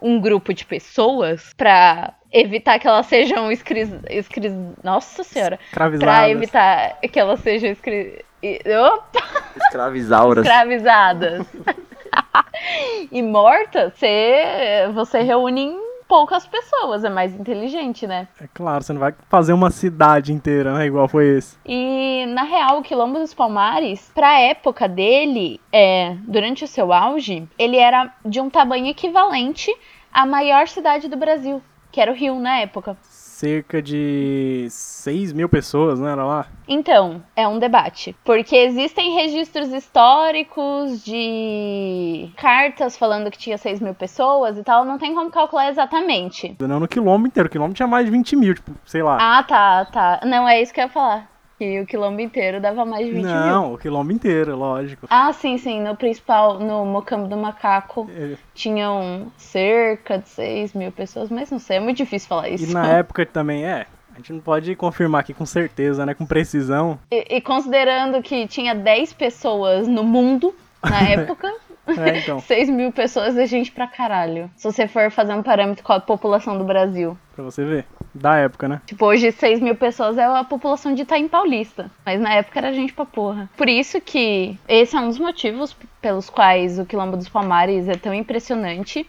[0.00, 3.90] um grupo de pessoas pra evitar que elas sejam escris...
[4.08, 4.52] escris...
[4.82, 5.58] Nossa senhora!
[5.72, 6.30] Pra Escravizadas.
[6.30, 8.24] evitar que elas sejam escri...
[8.42, 9.26] Opa!
[9.56, 10.46] Escravizauras.
[10.46, 11.46] escravizadas
[13.10, 18.26] e mortas, você, você reúne em poucas pessoas, é mais inteligente, né?
[18.40, 20.86] É claro, você não vai fazer uma cidade inteira, né?
[20.86, 21.56] Igual foi esse.
[21.66, 27.46] E na real, o Quilombo dos Palmares, pra época dele, é, durante o seu auge,
[27.58, 29.70] ele era de um tamanho equivalente
[30.12, 31.62] à maior cidade do Brasil,
[31.92, 32.96] que era o Rio na época.
[33.38, 36.10] Cerca de 6 mil pessoas, né?
[36.10, 36.46] Era lá.
[36.66, 38.16] Então, é um debate.
[38.24, 44.98] Porque existem registros históricos de cartas falando que tinha 6 mil pessoas e tal, não
[44.98, 46.56] tem como calcular exatamente.
[46.58, 47.46] Não no quilombo inteiro.
[47.48, 49.18] O quilombo tinha mais de 20 mil, tipo, sei lá.
[49.20, 50.20] Ah, tá, tá.
[50.24, 51.37] Não, é isso que eu ia falar.
[51.58, 53.34] Que o quilombo inteiro dava mais de 20 mil.
[53.34, 55.06] não, o quilombo inteiro, lógico.
[55.10, 55.82] Ah, sim, sim.
[55.82, 61.58] No principal, no Mocambo do Macaco, É, tinham cerca de 6 mil pessoas, mas não
[61.58, 62.72] sei, é muito difícil falar E isso.
[62.72, 63.86] na época também, é.
[64.14, 66.12] A gente não pode confirmar aqui com certeza, né?
[66.14, 66.98] Com precisão.
[67.10, 71.52] E, e considerando que tinha 10 pessoas no mundo na época,
[71.96, 74.50] É, então, 6 mil pessoas é gente pra caralho.
[74.56, 77.16] Se você for fazer um parâmetro com a população do Brasil.
[77.34, 77.84] pra você ver.
[78.14, 78.80] Da época, né?
[78.86, 81.90] Tipo, hoje 6 mil pessoas é a população de Itaim Paulista.
[82.04, 83.48] Mas na época era gente pra porra.
[83.56, 87.96] Por isso que esse é um dos motivos pelos quais o Quilombo dos Palmares é
[87.96, 89.08] tão impressionante.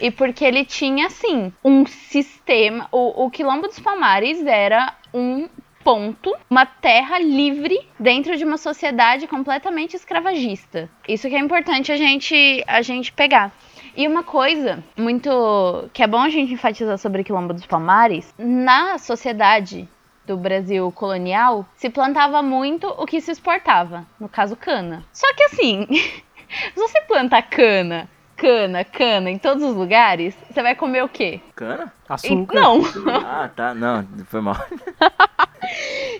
[0.00, 2.88] E porque ele tinha, assim, um sistema.
[2.90, 5.48] O, o Quilombo dos Palmares era um
[5.82, 10.88] ponto, uma terra livre dentro de uma sociedade completamente escravagista.
[11.08, 13.52] Isso que é importante a gente, a gente pegar.
[13.96, 18.98] E uma coisa muito que é bom a gente enfatizar sobre Quilombo dos Palmares, na
[18.98, 19.88] sociedade
[20.26, 25.04] do Brasil colonial, se plantava muito o que se exportava, no caso cana.
[25.12, 28.08] Só que assim, se você planta cana,
[28.40, 31.40] cana, cana em todos os lugares, você vai comer o quê?
[31.54, 31.92] Cana?
[32.08, 32.54] E- Açúcar.
[32.54, 32.80] Não.
[33.22, 33.74] Ah, tá.
[33.74, 34.56] Não, foi mal.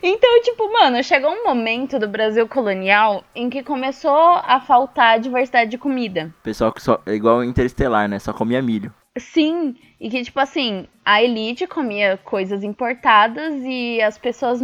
[0.03, 5.71] Então, tipo, mano, chegou um momento do Brasil colonial em que começou a faltar diversidade
[5.71, 6.33] de comida.
[6.43, 7.01] Pessoal que só.
[7.05, 8.19] É igual Interestelar, né?
[8.19, 8.95] Só comia milho.
[9.19, 14.61] Sim, e que, tipo assim, a elite comia coisas importadas e as pessoas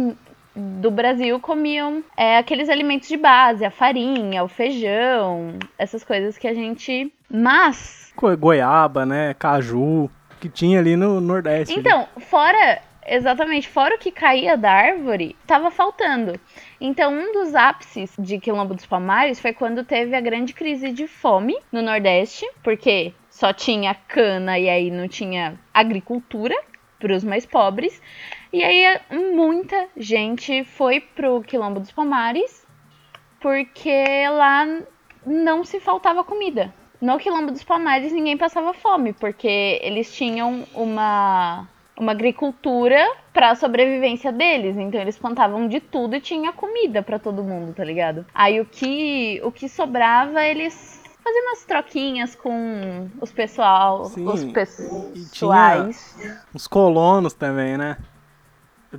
[0.57, 6.47] do Brasil comiam é, aqueles alimentos de base, a farinha, o feijão, essas coisas que
[6.47, 7.13] a gente.
[7.29, 9.35] Mas, Goiaba, né?
[9.35, 10.09] Caju.
[10.39, 11.73] Que tinha ali no Nordeste.
[11.73, 11.81] ali.
[11.81, 12.81] então, fora.
[13.09, 16.37] Exatamente, fora o que caía da árvore, tava faltando.
[16.79, 21.07] Então, um dos ápices de Quilombo dos Palmares foi quando teve a grande crise de
[21.07, 26.53] fome no Nordeste, porque só tinha cana e aí não tinha agricultura
[26.99, 28.01] para os mais pobres.
[28.57, 28.99] E aí
[29.35, 32.65] muita gente foi pro Quilombo dos Palmares
[33.39, 34.65] porque lá
[35.23, 36.73] não se faltava comida.
[36.99, 41.67] No Quilombo dos Palmares ninguém passava fome, porque eles tinham uma
[41.99, 47.17] uma agricultura para a sobrevivência deles, então eles plantavam de tudo e tinha comida para
[47.17, 48.25] todo mundo, tá ligado?
[48.33, 54.43] Aí o que o que sobrava eles faziam umas troquinhas com os pessoal, Sim, os
[54.45, 56.15] pessoais.
[56.53, 57.97] Os colonos também, né?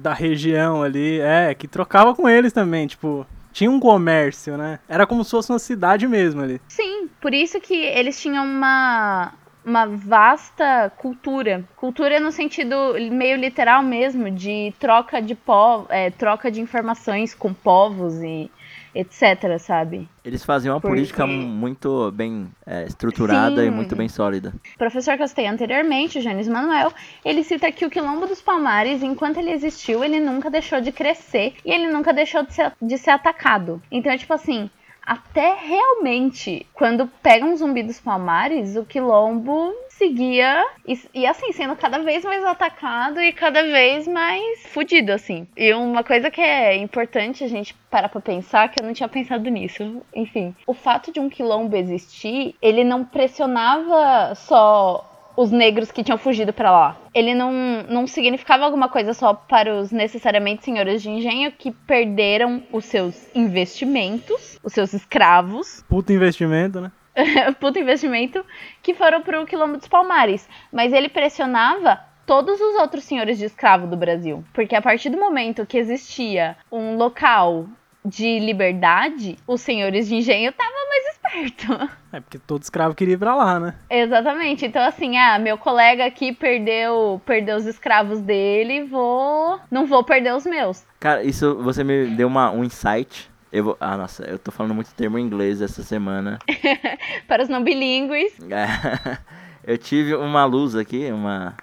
[0.00, 1.20] Da região ali.
[1.20, 3.26] É, que trocava com eles também, tipo.
[3.52, 4.78] Tinha um comércio, né?
[4.88, 6.61] Era como se fosse uma cidade mesmo ali.
[6.68, 9.32] Sim, por isso que eles tinham uma,
[9.64, 11.64] uma vasta cultura.
[11.74, 12.76] Cultura no sentido
[13.11, 18.50] meio literal mesmo, de troca de po é, troca de informações com povos e
[18.94, 20.09] etc, sabe?
[20.24, 23.74] Eles faziam uma Porque- política muito bem é, estruturada e Sim.
[23.74, 24.53] muito bem sólida.
[24.74, 26.92] O professor que eu citei anteriormente, o Janis Manuel,
[27.24, 31.55] ele cita que o Quilombo dos Palmares, enquanto ele existiu, ele nunca deixou de crescer
[31.64, 33.81] e ele nunca deixou de ser, de ser atacado.
[33.90, 34.68] Então, é tipo assim,
[35.05, 41.76] até realmente, quando pega um zumbi dos Palmares, o Quilombo seguia e, e assim, sendo
[41.76, 45.46] cada vez mais atacado e cada vez mais fudido, assim.
[45.56, 49.08] E uma coisa que é importante a gente parar pra pensar, que eu não tinha
[49.08, 50.54] pensado nisso, enfim.
[50.66, 55.04] O fato de um quilombo existir, ele não pressionava só
[55.38, 56.96] os negros que tinham fugido pra lá.
[57.14, 57.52] Ele não,
[57.88, 63.14] não significava alguma coisa só para os necessariamente senhores de engenho que perderam os seus
[63.37, 66.90] investimentos, os seus escravos, Puta investimento, né?
[67.61, 68.44] puta investimento,
[68.83, 70.48] que foram pro Quilombo dos Palmares.
[70.72, 74.44] Mas ele pressionava todos os outros senhores de escravo do Brasil.
[74.52, 77.66] Porque a partir do momento que existia um local
[78.04, 81.98] de liberdade, os senhores de engenho estavam mais espertos.
[82.11, 83.74] É porque todo escravo queria ir pra lá, né?
[83.90, 84.64] Exatamente.
[84.64, 89.61] Então, assim, ah, meu colega aqui perdeu, perdeu os escravos dele, vou.
[89.70, 90.87] Não vou perder os meus.
[90.98, 93.31] Cara, isso você me deu uma, um insight.
[93.52, 96.38] Eu vou, ah, nossa, eu tô falando muito termo em inglês essa semana.
[97.26, 98.32] Para os não bilíngues.
[98.50, 99.18] É,
[99.64, 101.54] eu tive uma luz aqui, uma,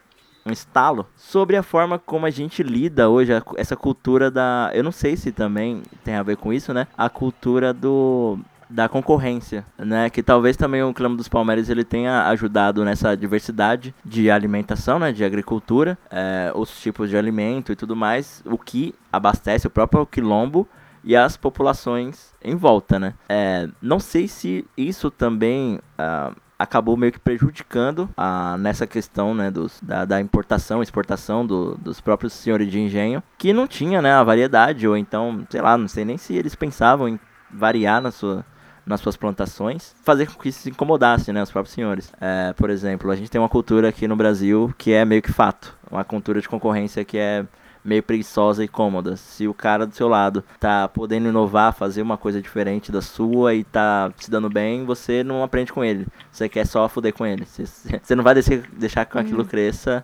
[0.46, 4.72] um estalo, sobre a forma como a gente lida hoje, a- essa cultura da.
[4.74, 6.88] Eu não sei se também tem a ver com isso, né?
[6.98, 8.40] A cultura do.
[8.68, 10.10] Da concorrência, né?
[10.10, 15.12] Que talvez também o Clã dos Palmeiras ele tenha ajudado nessa diversidade de alimentação, né?
[15.12, 20.04] De agricultura, é, os tipos de alimento e tudo mais, o que abastece o próprio
[20.08, 20.68] quilombo
[21.06, 23.14] e as populações em volta, né?
[23.30, 29.52] É, não sei se isso também ah, acabou meio que prejudicando ah, nessa questão, né,
[29.52, 34.12] dos, da, da importação, exportação do- dos próprios senhores de engenho, que não tinha, né,
[34.14, 37.20] a variedade, ou então, sei lá, não sei nem se eles pensavam em
[37.54, 38.46] variar na sua,
[38.86, 42.12] nas suas plantações, fazer com que isso se incomodasse, né, os próprios senhores.
[42.20, 45.32] É, por exemplo, a gente tem uma cultura aqui no Brasil que é meio que
[45.32, 47.46] fato, uma cultura de concorrência que é
[47.86, 49.16] meio preguiçosa e cômoda.
[49.16, 53.54] Se o cara do seu lado tá podendo inovar, fazer uma coisa diferente da sua
[53.54, 56.08] e tá se dando bem, você não aprende com ele.
[56.32, 57.46] Você quer só fuder com ele.
[57.46, 57.64] Você,
[58.02, 60.04] você não vai deixar, deixar que aquilo cresça.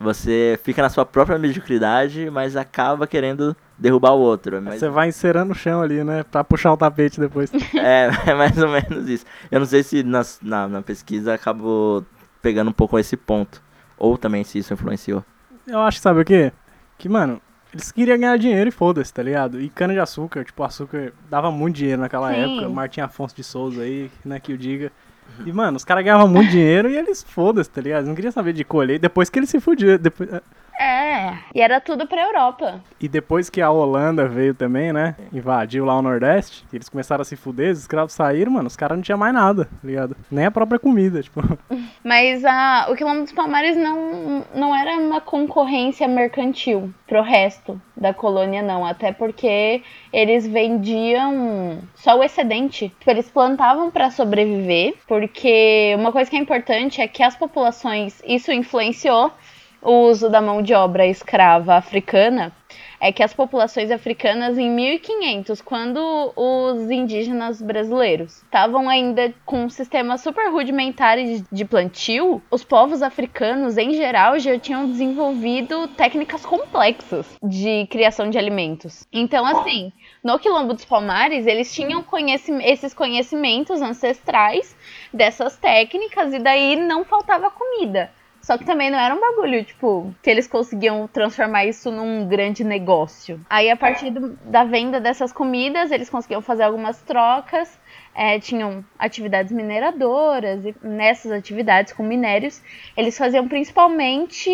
[0.00, 4.60] Você fica na sua própria mediocridade, mas acaba querendo derrubar o outro.
[4.62, 6.22] Mas Você vai encerando o chão ali, né?
[6.22, 7.50] Pra puxar o tapete depois.
[7.74, 9.26] é, é mais ou menos isso.
[9.50, 12.04] Eu não sei se nas- na, na pesquisa acabou
[12.40, 13.62] pegando um pouco esse ponto.
[13.98, 15.22] Ou também se isso influenciou.
[15.66, 16.52] Eu acho que sabe o quê?
[17.02, 17.42] Que, mano,
[17.74, 19.60] eles queriam ganhar dinheiro e foda-se, tá ligado?
[19.60, 22.40] E cana de açúcar, tipo, açúcar dava muito dinheiro naquela Sim.
[22.42, 22.68] época.
[22.68, 24.92] Martim Afonso de Souza aí, né, que o diga.
[25.44, 28.06] E, mano, os caras ganhavam muito dinheiro e eles foda-se, tá ligado?
[28.06, 29.00] Não queriam saber de colher.
[29.00, 29.98] Depois que eles se fudiam.
[29.98, 30.30] Depois...
[30.78, 31.38] É.
[31.54, 32.80] E era tudo pra Europa.
[33.00, 35.14] E depois que a Holanda veio também, né?
[35.32, 38.76] Invadiu lá o Nordeste, e eles começaram a se fuder, os escravos saíram, mano, os
[38.76, 40.16] caras não tinham mais nada, tá ligado?
[40.30, 41.40] Nem a própria comida, tipo.
[42.02, 48.12] Mas a, o Quilombo dos Palmares não, não era uma concorrência mercantil pro resto da
[48.12, 48.84] colônia, não.
[48.84, 49.82] Até porque
[50.12, 52.88] eles vendiam só o excedente.
[52.98, 58.20] Tipo, eles plantavam pra sobreviver, porque uma coisa que é importante é que as populações,
[58.26, 59.32] isso influenciou
[59.82, 62.52] o uso da mão de obra escrava africana,
[63.00, 65.98] é que as populações africanas em 1500, quando
[66.36, 71.16] os indígenas brasileiros estavam ainda com um sistema super rudimentar
[71.50, 78.38] de- plantio, os povos africanos em geral já tinham desenvolvido técnicas complexas de criação de
[78.38, 79.04] alimentos.
[79.12, 79.92] Então, assim,
[80.22, 84.76] no Quilombo dos Palmares, eles tinham conheci- esses conhecimentos ancestrais
[85.12, 88.10] dessas técnicas e daí não faltava comida.
[88.42, 92.64] Só que também não era um bagulho, tipo, que eles conseguiam transformar isso num grande
[92.64, 93.40] negócio.
[93.48, 97.78] Aí, a partir do- da venda dessas comidas, eles conseguiam fazer algumas trocas.
[98.14, 102.60] É, tinham atividades mineradoras, e nessas atividades com minérios,
[102.96, 104.50] eles faziam principalmente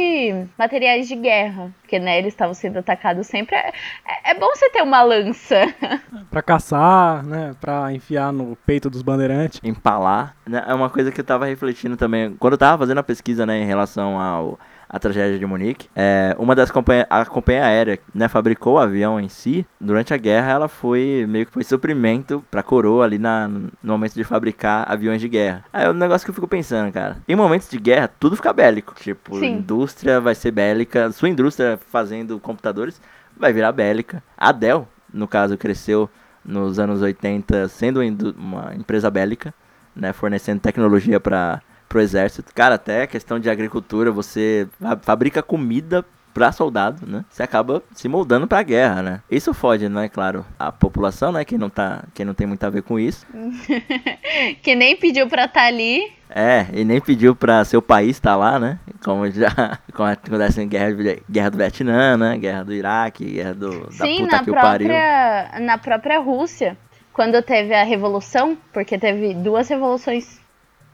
[0.56, 1.70] materiais de guerra.
[1.82, 3.56] Porque, né, eles estavam sendo atacados sempre.
[3.56, 3.68] É,
[4.06, 5.56] é- é bom você ter uma lança.
[6.30, 7.54] pra caçar, né?
[7.60, 9.60] Pra enfiar no peito dos bandeirantes.
[9.64, 10.64] empalar, né?
[10.66, 12.34] É uma coisa que eu tava refletindo também.
[12.38, 16.34] Quando eu tava fazendo a pesquisa, né, em relação ao a tragédia de Munique, é,
[16.38, 19.66] uma das companhias, a companhia aérea, né, fabricou o avião em si.
[19.78, 24.14] Durante a guerra, ela foi meio que foi suprimento pra coroa ali na, no momento
[24.14, 25.64] de fabricar aviões de guerra.
[25.72, 27.18] Aí é um negócio que eu fico pensando, cara.
[27.28, 28.94] Em momentos de guerra, tudo fica bélico.
[28.94, 29.58] Tipo, Sim.
[29.58, 33.00] indústria vai ser bélica, sua indústria fazendo computadores
[33.36, 34.22] vai virar bélica.
[34.36, 36.08] A Dell, no caso, cresceu
[36.44, 38.00] nos anos 80 sendo
[38.36, 39.52] uma empresa bélica,
[39.94, 41.60] né, fornecendo tecnologia para
[41.96, 42.52] o exército.
[42.54, 47.24] Cara, até questão de agricultura, você fa- fabrica comida para soldado, né?
[47.30, 49.20] Você acaba se moldando para a guerra, né?
[49.30, 52.70] Isso fode, né, claro, a população, né, quem não tá, quem não tem muito a
[52.70, 53.26] ver com isso.
[54.62, 56.12] que nem pediu pra estar ali.
[56.30, 58.78] É, e nem pediu pra seu país estar lá, né?
[59.02, 59.48] Como já
[59.94, 60.94] como acontece em guerra,
[61.28, 62.36] guerra do Vietnã, né?
[62.38, 64.88] Guerra do Iraque, guerra do, da Sim, puta na que o pariu.
[64.88, 66.76] própria, na própria Rússia,
[67.12, 70.37] quando teve a revolução, porque teve duas revoluções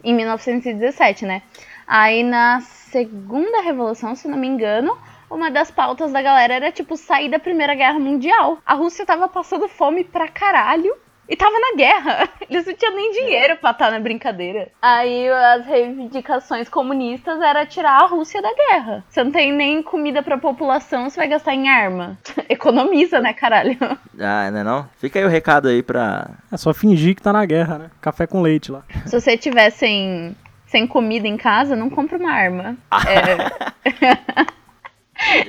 [0.05, 1.43] em 1917, né?
[1.87, 4.97] Aí na segunda revolução, se não me engano,
[5.29, 8.59] uma das pautas da galera era tipo sair da Primeira Guerra Mundial.
[8.65, 10.95] A Rússia tava passando fome pra caralho.
[11.29, 12.29] E tava na guerra.
[12.51, 14.69] Eles não tinham nem dinheiro pra estar na brincadeira.
[14.81, 19.05] Aí as reivindicações comunistas era tirar a Rússia da guerra.
[19.09, 22.19] Você não tem nem comida pra população, você vai gastar em arma.
[22.49, 23.77] Economiza, né, caralho?
[24.21, 24.89] Ah, não é não?
[24.99, 26.29] Fica aí o recado aí pra...
[26.53, 27.91] É só fingir que tá na guerra, né?
[28.01, 28.83] Café com leite lá.
[29.07, 32.77] Se você tiver sem, sem comida em casa, não compra uma arma.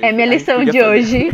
[0.08, 0.86] é minha lição de fazer.
[0.86, 1.30] hoje.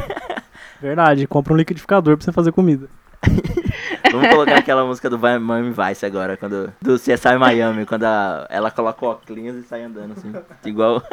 [0.80, 2.88] Verdade, compra um liquidificador pra você fazer comida.
[4.10, 8.70] Vamos colocar aquela música do Miami Vice agora, quando, do CSI Miami, quando a- ela
[8.70, 10.32] coloca o óculos e sai andando assim.
[10.64, 11.02] Igual.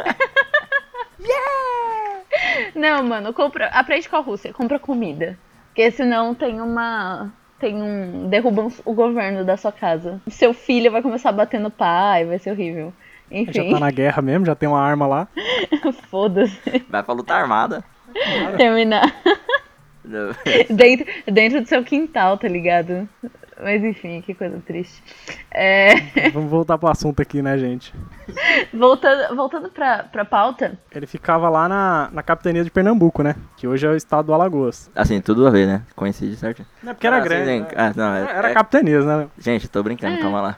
[2.76, 5.38] Não, mano, compra, aprende com a Rússia, compra comida.
[5.67, 7.32] Porque senão tem uma.
[7.60, 8.28] Tem um.
[8.30, 10.22] derrubam o governo da sua casa.
[10.30, 12.93] Seu filho vai começar a bater no pai, vai ser horrível.
[13.32, 15.28] Já Enfim, tá na guerra mesmo, já tem uma arma lá.
[16.10, 16.86] foda-se.
[16.89, 17.84] Vai pra luta armada.
[18.58, 19.13] Terminar
[20.69, 23.08] dentro, dentro do seu quintal, tá ligado?
[23.62, 25.04] Mas enfim, que coisa triste.
[25.52, 25.93] É,
[26.34, 27.93] Vamos voltar pro assunto aqui, né, gente?
[28.74, 33.36] voltando voltando pra, pra pauta, Ele ficava lá na, na capitania de Pernambuco, né?
[33.58, 34.89] Que hoje é o estado do Alagoas.
[34.95, 35.82] Assim, tudo a ver, né?
[35.95, 36.67] Coincide certinho.
[36.82, 37.45] Não é porque era Ah, grande.
[37.50, 37.67] sim, né?
[37.76, 39.28] Ah, não, é- Era é- capitanias, né?
[39.38, 40.58] Gente, tô brincando, calma lá.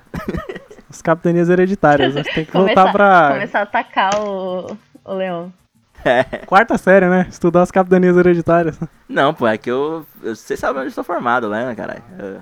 [0.90, 2.14] As capitanias hereditárias.
[2.14, 5.52] Nós tem que começar, voltar pra começar a atacar o, o leão.
[6.48, 7.28] Quarta série, né?
[7.30, 8.80] Estudar as capitanias hereditárias.
[9.08, 10.06] Não, pô, é que eu.
[10.24, 12.04] eu vocês sabem onde eu sou formado, né, caralho?
[12.18, 12.42] Eu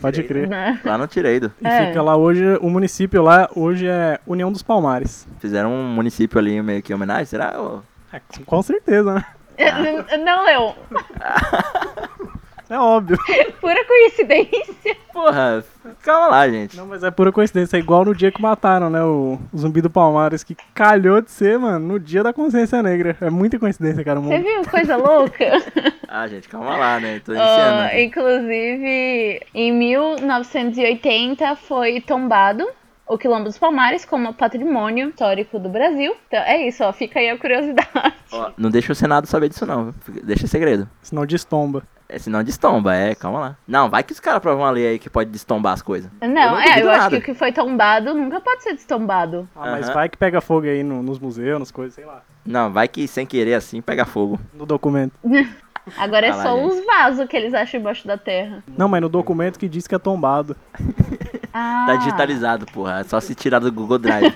[0.00, 0.48] Pode crer.
[0.48, 0.78] Né?
[0.84, 1.50] Lá não tirei do.
[1.60, 1.88] E É.
[1.88, 5.26] fica lá hoje, o município lá hoje é União dos Palmares.
[5.40, 7.54] Fizeram um município ali meio que em homenagem, será?
[8.12, 9.24] É, com certeza, né?
[10.24, 10.74] Não, Leão,
[12.70, 13.16] É óbvio.
[13.60, 14.96] pura coincidência.
[15.12, 15.64] Porra,
[16.02, 16.76] calma lá, gente.
[16.76, 17.76] Não, mas é pura coincidência.
[17.76, 19.02] É igual no dia que mataram, né?
[19.02, 23.16] O, o zumbi do Palmares, que calhou de ser, mano, no dia da consciência negra.
[23.20, 24.20] É muita coincidência, cara.
[24.20, 25.44] Você viu coisa louca?
[26.10, 27.20] Ah, gente, calma lá, né?
[27.22, 27.98] Tô iniciando.
[27.98, 32.66] Inclusive, em 1980 foi tombado
[33.06, 36.16] o Quilombo dos Palmares como patrimônio histórico do Brasil.
[36.26, 38.14] Então é isso, ó, fica aí a curiosidade.
[38.32, 39.94] Ó, não deixa o Senado saber disso, não.
[40.22, 40.88] Deixa segredo.
[41.02, 41.82] Senão destomba.
[42.08, 43.56] É, senão destomba, é, calma lá.
[43.66, 46.10] Não, vai que os caras aprovam uma lei aí que pode destombar as coisas.
[46.22, 47.10] Não, não é, eu acho nada.
[47.10, 49.46] que o que foi tombado nunca pode ser destombado.
[49.54, 49.94] Ah, mas Aham.
[49.94, 52.22] vai que pega fogo aí no- nos museus, nas coisas, sei lá.
[52.46, 54.40] Não, vai que sem querer assim pega fogo.
[54.54, 55.12] No documento.
[55.98, 58.62] Agora é Ah lá, só os vasos que eles acham embaixo da terra.
[58.76, 60.56] Não, mas no documento que diz que é tombado.
[61.50, 63.00] Ah, Tá digitalizado, porra.
[63.00, 64.32] É só se tirar do Google Drive.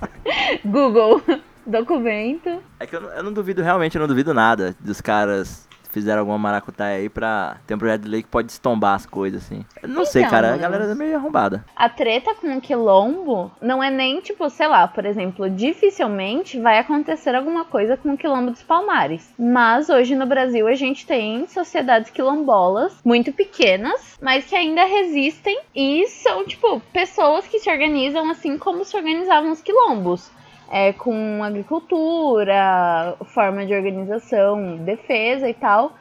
[0.64, 1.22] Google,
[1.66, 2.62] documento.
[2.78, 6.20] É que eu não, eu não duvido, realmente, eu não duvido nada dos caras fizeram
[6.20, 9.64] alguma maracutaia aí pra ter um projeto de lei que pode estombar as coisas, assim.
[9.82, 10.54] Eu não sei, Então, cara.
[10.54, 11.64] A galera é meio arrombada.
[11.76, 16.78] A treta com o quilombo não é nem, tipo, sei lá, por exemplo, dificilmente vai
[16.78, 19.32] acontecer alguma coisa com o quilombo dos palmares.
[19.38, 25.60] Mas hoje no Brasil a gente tem sociedades quilombolas muito pequenas, mas que ainda resistem
[25.74, 30.30] e são, tipo, pessoas que se organizam assim como se organizavam os quilombos.
[30.70, 35.92] É, com agricultura, forma de organização, defesa e tal.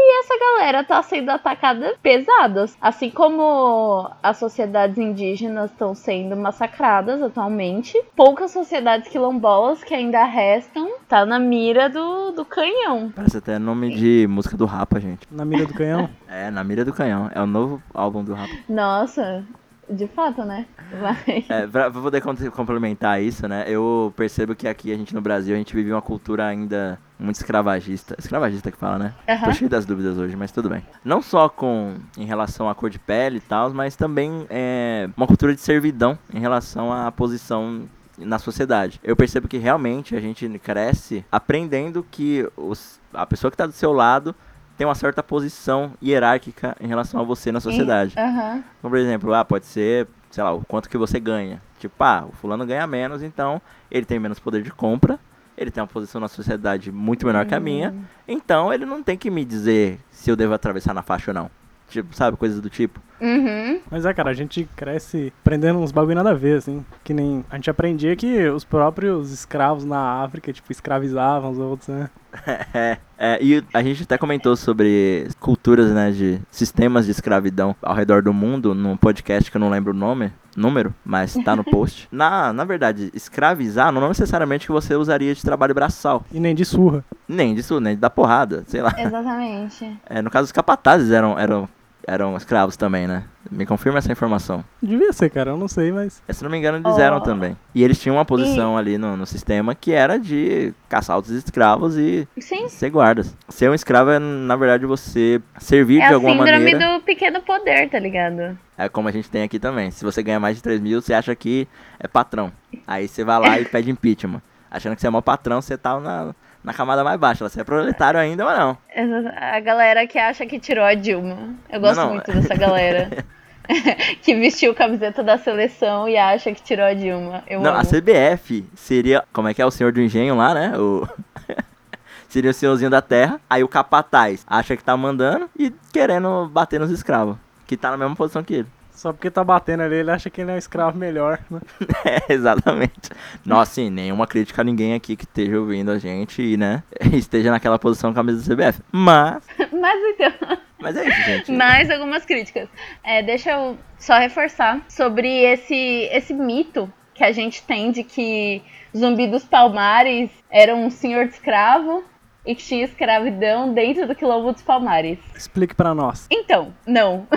[0.00, 2.76] E essa galera tá sendo atacada pesadas.
[2.80, 10.88] Assim como as sociedades indígenas estão sendo massacradas atualmente, poucas sociedades quilombolas que ainda restam
[11.08, 13.12] tá na mira do, do canhão.
[13.14, 15.26] Parece até nome de música do Rapa, gente.
[15.32, 16.08] Na mira do canhão.
[16.30, 17.30] É, Na Mira do Canhão.
[17.34, 18.52] É o novo álbum do Rapa.
[18.68, 19.42] Nossa,
[19.90, 20.66] de fato, né?
[21.00, 21.44] Vai.
[21.48, 23.64] É, pra, pra poder com- complementar isso, né?
[23.66, 27.36] Eu percebo que aqui a gente no Brasil, a gente vive uma cultura ainda muito
[27.36, 28.14] escravagista.
[28.18, 29.14] Escravagista que fala, né?
[29.28, 29.44] Aham.
[29.46, 30.82] Tô cheio das dúvidas hoje, mas tudo bem.
[31.04, 35.26] Não só com em relação à cor de pele e tal, mas também é uma
[35.26, 38.98] cultura de servidão em relação à posição na sociedade.
[39.04, 43.72] Eu percebo que realmente a gente cresce aprendendo que os, a pessoa que está do
[43.72, 44.34] seu lado
[44.78, 48.14] tem uma certa posição hierárquica em relação a você na sociedade.
[48.16, 48.62] Aham.
[48.80, 51.60] Como, por exemplo, ah, pode ser, sei lá, o quanto que você ganha.
[51.80, 53.60] Tipo, ah, o fulano ganha menos, então
[53.90, 55.18] ele tem menos poder de compra,
[55.56, 57.92] ele tem uma posição na sociedade muito menor que a minha,
[58.26, 61.50] então ele não tem que me dizer se eu devo atravessar na faixa ou não.
[61.88, 63.00] Tipo, sabe, coisas do tipo.
[63.20, 63.80] Uhum.
[63.90, 66.84] Mas é, cara, a gente cresce aprendendo uns bagulho nada a ver, assim.
[67.02, 67.44] Que nem.
[67.50, 72.10] A gente aprendia que os próprios escravos na África, tipo, escravizavam os outros, né?
[72.74, 77.94] É, é, e a gente até comentou sobre culturas, né, de sistemas de escravidão ao
[77.94, 81.64] redor do mundo num podcast que eu não lembro o nome, número, mas tá no
[81.64, 82.06] post.
[82.12, 86.24] na, na verdade, escravizar não é necessariamente que você usaria de trabalho braçal.
[86.30, 87.02] E nem de surra.
[87.26, 88.94] Nem disso, nem da porrada, sei lá.
[88.96, 89.98] Exatamente.
[90.08, 91.68] É, no caso, os capatazes eram, eram
[92.08, 93.24] eram escravos também, né?
[93.50, 94.64] Me confirma essa informação.
[94.82, 96.22] Devia ser, cara, eu não sei, mas.
[96.28, 97.00] Se não me engano, eles Oh.
[97.00, 97.56] eram também.
[97.74, 101.96] E eles tinham uma posição ali no, no sistema que era de caçar outros escravos
[101.96, 102.68] e Sim.
[102.68, 103.34] ser guardas.
[103.48, 106.98] Ser um escravo é, na verdade, você servir É de a alguma síndrome maneira.
[106.98, 108.58] do pequeno poder, tá ligado?
[108.76, 109.90] É como a gente tem aqui também.
[109.90, 111.68] Se você ganha mais de 3 mil, você acha que
[112.00, 112.52] é patrão.
[112.86, 114.42] Aí você vai lá e pede impeachment.
[114.70, 117.48] Achando que você é maior patrão, você tá na, na camada mais baixa.
[117.48, 118.78] Você é proletário ainda ou não?
[118.88, 121.54] Essa- A galera que acha que tirou a Dilma.
[121.70, 122.14] Eu gosto Não, não.
[122.14, 123.10] muito dessa galera.
[124.22, 127.42] que vestiu camiseta da seleção e acha que tirou a Dilma.
[127.46, 127.80] Eu não, amo.
[127.80, 129.22] a CBF seria.
[129.32, 130.72] Como é que é o senhor do engenho lá, né?
[130.78, 131.06] O.
[132.28, 133.38] seria o senhorzinho da terra.
[133.48, 137.36] Aí o capataz acha que tá mandando e querendo bater nos escravos.
[137.66, 138.68] Que tá na mesma posição que ele.
[138.98, 141.60] Só porque tá batendo ali, ele acha que ele é um escravo melhor, né?
[142.04, 143.10] É, exatamente.
[143.46, 146.82] Nossa, sim, nenhuma crítica a ninguém aqui que esteja ouvindo a gente e, né,
[147.14, 148.82] esteja naquela posição com a camisa do CBF.
[148.90, 150.58] Mas, Mas então.
[150.80, 151.52] mas é isso, gente.
[151.52, 152.68] Mais algumas críticas.
[153.04, 158.60] É, deixa eu só reforçar sobre esse, esse mito que a gente tem de que
[158.96, 162.02] Zumbi dos Palmares era um senhor de escravo
[162.44, 165.20] e que tinha escravidão dentro do quilombo dos Palmares.
[165.36, 166.26] Explique pra nós.
[166.28, 167.28] Então, não.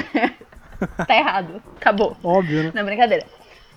[1.08, 1.62] tá errado.
[1.78, 2.16] Acabou.
[2.24, 2.72] Óbvio, né?
[2.74, 3.26] Não, brincadeira.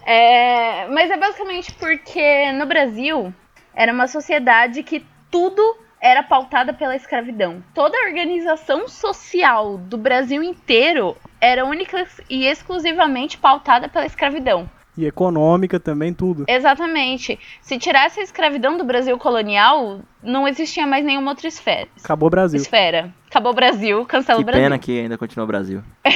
[0.07, 3.33] É, mas é basicamente porque no Brasil
[3.75, 5.63] era uma sociedade que tudo
[6.01, 7.65] era pautada pela escravidão.
[7.73, 14.69] Toda a organização social do Brasil inteiro era única e exclusivamente pautada pela escravidão.
[14.97, 16.45] E econômica também, tudo.
[16.47, 17.39] Exatamente.
[17.61, 21.89] Se tirasse a escravidão do Brasil colonial, não existia mais nenhuma outra esfera.
[22.03, 22.61] Acabou o Brasil.
[22.61, 23.13] Esfera.
[23.29, 24.63] Acabou o Brasil, cancela Que o Brasil.
[24.63, 25.83] pena que ainda continua o Brasil.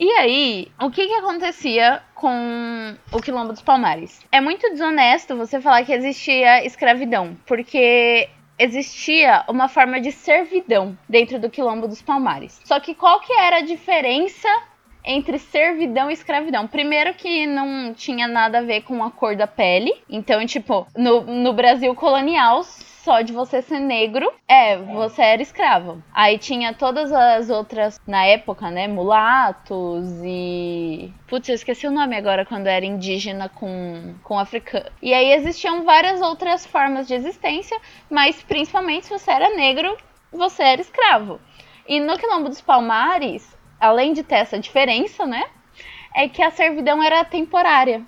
[0.00, 4.20] E aí, o que que acontecia com o Quilombo dos Palmares?
[4.30, 11.40] É muito desonesto você falar que existia escravidão, porque existia uma forma de servidão dentro
[11.40, 12.60] do Quilombo dos Palmares.
[12.64, 14.48] Só que qual que era a diferença
[15.04, 16.66] entre servidão e escravidão.
[16.66, 19.92] Primeiro que não tinha nada a ver com a cor da pele.
[20.08, 22.62] Então, tipo, no, no Brasil colonial,
[23.08, 26.02] só de você ser negro, é, você era escravo.
[26.12, 31.10] Aí tinha todas as outras, na época, né, mulatos e...
[31.26, 34.90] Putz, eu esqueci o nome agora, quando era indígena com, com africano.
[35.00, 37.80] E aí existiam várias outras formas de existência,
[38.10, 39.96] mas principalmente se você era negro,
[40.30, 41.40] você era escravo.
[41.86, 45.44] E no Quilombo dos Palmares, além de ter essa diferença, né?
[46.14, 48.04] É que a servidão era temporária.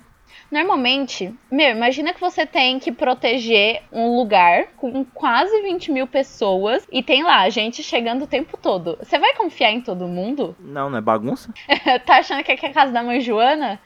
[0.51, 6.85] Normalmente, meu, imagina que você tem que proteger um lugar com quase 20 mil pessoas
[6.91, 8.97] e tem lá gente chegando o tempo todo.
[9.01, 10.53] Você vai confiar em todo mundo?
[10.59, 11.53] Não, não é bagunça?
[12.05, 13.79] tá achando que aqui é a casa da mãe Joana?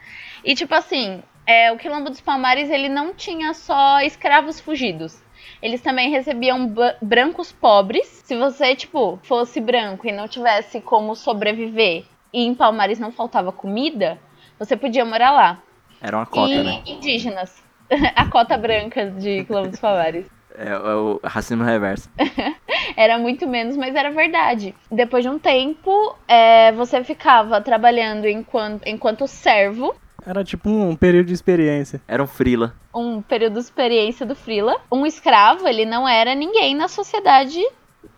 [0.44, 5.22] E tipo assim, é, o Quilombo dos Palmares ele não tinha só escravos fugidos.
[5.66, 8.06] Eles também recebiam brancos pobres.
[8.24, 13.50] Se você, tipo, fosse branco e não tivesse como sobreviver e em Palmares não faltava
[13.50, 14.16] comida,
[14.60, 15.58] você podia morar lá.
[16.00, 16.82] Era uma cota, e né?
[16.86, 17.60] indígenas.
[18.14, 20.30] A cota branca de dos Palmares.
[20.56, 22.08] É, é o racismo reverso.
[22.96, 24.74] Era muito menos, mas era verdade.
[24.90, 29.94] Depois de um tempo, é, você ficava trabalhando enquanto, enquanto servo
[30.26, 32.00] Era tipo um período de experiência.
[32.08, 32.74] Era um frila.
[32.92, 34.80] um período de experiência do Frila.
[34.90, 37.60] Um escravo, ele não era ninguém na sociedade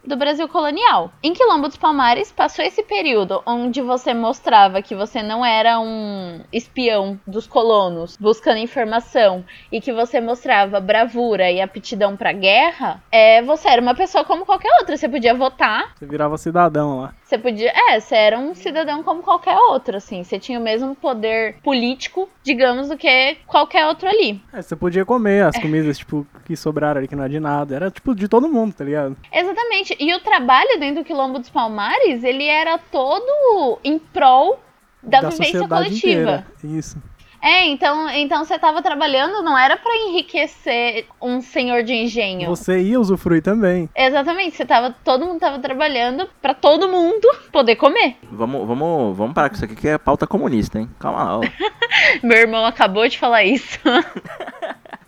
[0.09, 1.13] do Brasil colonial.
[1.23, 6.41] Em Quilombo dos Palmares, passou esse período onde você mostrava que você não era um
[6.53, 13.43] espião dos colonos buscando informação e que você mostrava bravura e aptidão pra guerra, é,
[13.43, 14.97] você era uma pessoa como qualquer outra.
[14.97, 17.15] Você podia votar, Você virava cidadão lá.
[17.25, 17.71] você podia.
[17.91, 20.25] É, você era um cidadão como qualquer outro, assim.
[20.25, 24.41] Você tinha o mesmo poder político, digamos, do que qualquer outro ali.
[24.53, 27.75] É, você podia comer as comidas, tipo, que sobraram ali, que não é de nada.
[27.77, 29.17] Era, tipo, de todo mundo, tá ligado?
[29.33, 29.97] Exatamente.
[29.99, 34.61] E o trabalho dentro do Quilombo dos Palmares, ele era todo em prol
[35.03, 36.09] da, vivência coletiva.
[36.09, 36.47] inteira.
[36.63, 37.03] Isso.
[37.41, 42.49] É, então, então você tava trabalhando, não era pra enriquecer um senhor de engenho.
[42.49, 43.89] Você ia usufruir também.
[43.95, 48.17] Exatamente, você tava, todo mundo tava trabalhando pra todo mundo poder comer.
[48.31, 50.91] Vamos, vamos, vamos parar com isso aqui que é pauta comunista, hein?
[50.99, 51.41] Calma lá, ó.
[52.23, 53.79] Meu irmão acabou de falar isso.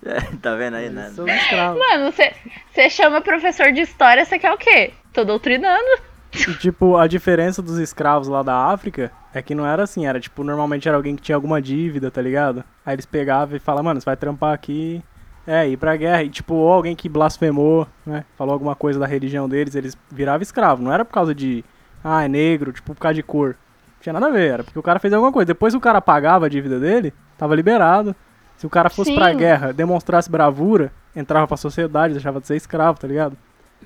[0.03, 1.13] É, tá vendo aí, né?
[1.15, 1.79] Sou escravo.
[1.79, 2.33] Mano, você
[2.73, 4.93] você chama professor de história, você quer o quê?
[5.13, 6.10] Tô doutrinando.
[6.33, 10.21] E, tipo, a diferença dos escravos lá da África é que não era assim, era
[10.21, 12.65] tipo, normalmente era alguém que tinha alguma dívida, tá ligado?
[12.85, 15.03] Aí eles pegavam e falavam, mano, você vai trampar aqui,
[15.47, 16.23] é, ir pra guerra.
[16.23, 18.25] E tipo, ou alguém que blasfemou, né?
[18.37, 20.83] Falou alguma coisa da religião deles, eles viravam escravo.
[20.83, 21.65] Não era por causa de,
[22.03, 23.57] ah, é negro, tipo, por causa de cor.
[23.95, 25.47] Não tinha nada a ver, era porque o cara fez alguma coisa.
[25.47, 28.15] Depois o cara pagava a dívida dele, tava liberado.
[28.57, 29.39] Se o cara fosse pra Sim.
[29.39, 33.37] guerra, demonstrasse bravura, entrava pra sociedade, deixava de ser escravo, tá ligado?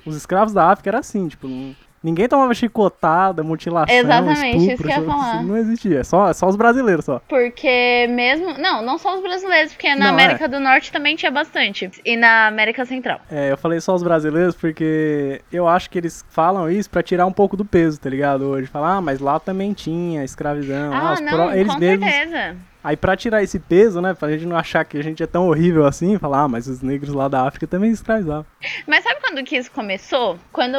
[0.05, 1.73] Os escravos da África era assim, tipo, não,
[2.05, 5.43] Ninguém tomava chicotada, mutilação, Exatamente, estupro, isso que eu ia falar.
[5.43, 5.99] não existia.
[6.01, 7.19] É só, é só os brasileiros só.
[7.27, 8.57] Porque mesmo.
[8.59, 11.89] Não, não só os brasileiros, porque na Não, América do Norte também tinha bastante.
[12.05, 13.19] E na América Central.
[13.31, 17.25] É, eu falei só os brasileiros porque eu acho que eles falam isso pra tirar
[17.25, 18.43] um pouco do peso, tá ligado?
[18.45, 18.67] Hoje.
[18.67, 20.93] Falar, ah, mas lá também tinha escravidão.
[20.93, 22.07] Ah, os não, pró- eles com mesmos.
[22.07, 22.55] certeza.
[22.83, 25.47] Aí pra tirar esse peso, né, pra gente não achar que a gente é tão
[25.47, 28.45] horrível assim, falar, ah, mas os negros lá da África também escravizavam.
[28.85, 30.37] Mas sabe quando que isso começou?
[30.51, 30.77] Quando.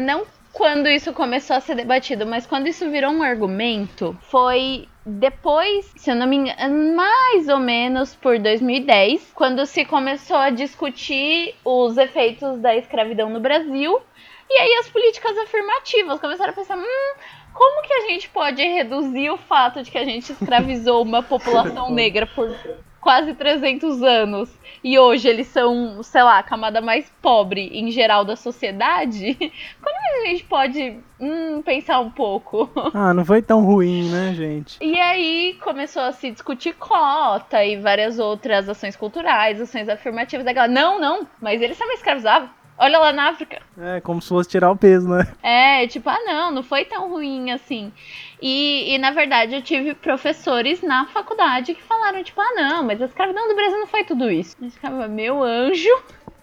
[0.00, 5.92] Não quando isso começou a ser debatido, mas quando isso virou um argumento, foi depois,
[5.96, 11.54] se eu não me engano, mais ou menos por 2010, quando se começou a discutir
[11.64, 14.00] os efeitos da escravidão no Brasil.
[14.48, 17.14] E aí as políticas afirmativas começaram a pensar, hum,
[17.52, 21.90] como que a gente pode reduzir o fato de que a gente escravizou uma população
[21.94, 22.54] negra por
[23.02, 24.48] quase 300 anos
[24.82, 29.34] e hoje eles são, sei lá, a camada mais pobre em geral da sociedade?
[29.82, 32.70] Como que a gente pode hum, pensar um pouco?
[32.94, 34.78] Ah, não foi tão ruim, né, gente?
[34.80, 40.44] E aí começou a se discutir cota e várias outras ações culturais, ações afirmativas.
[40.44, 42.48] Daquela, não, não, mas eles também escravizavam.
[42.82, 43.60] Olha lá na África.
[43.78, 45.28] É, como se fosse tirar o peso, né?
[45.40, 47.92] É, tipo, ah, não, não foi tão ruim assim.
[48.40, 53.00] E, e, na verdade eu tive professores na faculdade que falaram, tipo, ah, não, mas
[53.00, 54.56] a escravidão do Brasil não foi tudo isso.
[54.60, 55.88] Eu ficava, meu anjo.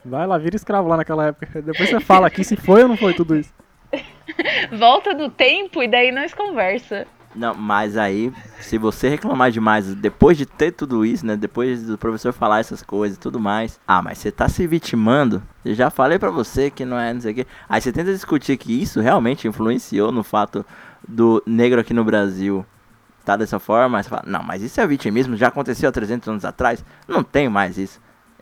[0.06, 1.62] Vai lá, vira escravo lá naquela época.
[1.62, 3.54] Depois você fala aqui se foi ou não foi tudo isso.
[4.72, 7.06] Volta no tempo e daí nós conversa.
[7.40, 11.38] Não, mas aí, se você reclamar demais depois de ter tudo isso, né?
[11.38, 13.80] Depois do professor falar essas coisas e tudo mais.
[13.88, 15.42] Ah, mas você tá se vitimando.
[15.64, 17.48] Eu já falei pra você que não é não sei o quê.
[17.70, 20.66] Aí você tenta discutir que isso realmente influenciou no fato
[21.08, 22.66] do negro aqui no Brasil
[23.24, 24.04] tá dessa forma.
[24.04, 26.84] Você fala, não, mas isso é vitimismo, já aconteceu há 300 anos atrás.
[27.08, 28.02] Não tem mais isso.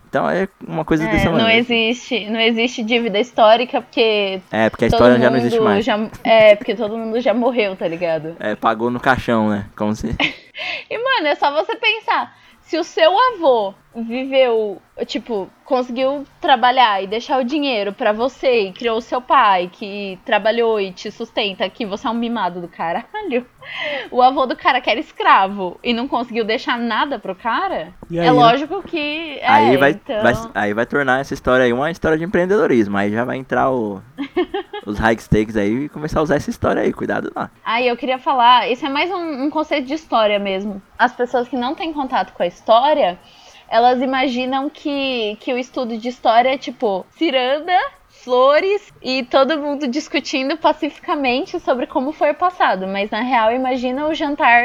[0.10, 1.58] Então é uma coisa É, dessa não maneira.
[1.60, 5.86] existe, não existe dívida histórica porque É, porque a todo história já não existe mais.
[5.86, 8.36] já- é, porque todo mundo já morreu, tá ligado?
[8.40, 9.66] É, pagou no caixão, né?
[9.76, 10.08] Como se.
[10.90, 12.36] E, mano, é só você pensar.
[12.62, 13.74] Se o seu avô
[14.04, 19.70] viveu, tipo, conseguiu trabalhar e deixar o dinheiro pra você e criou o seu pai,
[19.72, 23.46] que trabalhou e te sustenta, que você é um mimado do caralho.
[24.10, 28.18] O avô do cara que era escravo e não conseguiu deixar nada pro cara, E
[28.18, 29.38] aí, é lógico que.
[29.42, 30.22] É, aí, vai, então...
[30.24, 32.96] vai- aí vai tornar essa história aí uma história de empreendedorismo.
[32.96, 34.02] Aí já vai entrar o,
[34.88, 36.94] os high stakes aí e começar a usar essa história aí.
[36.94, 37.52] Cuidado lá.
[37.66, 40.82] Aí eu queria falar, isso é mais um, um conceito de história mesmo.
[40.98, 43.20] As pessoas que não têm contato com a história,
[43.70, 49.88] elas imaginam que, que o estudo de história é tipo ciranda, flores e todo mundo
[49.88, 52.88] discutindo pacificamente sobre como foi o passado.
[52.88, 54.64] Mas na real, imagina o jantar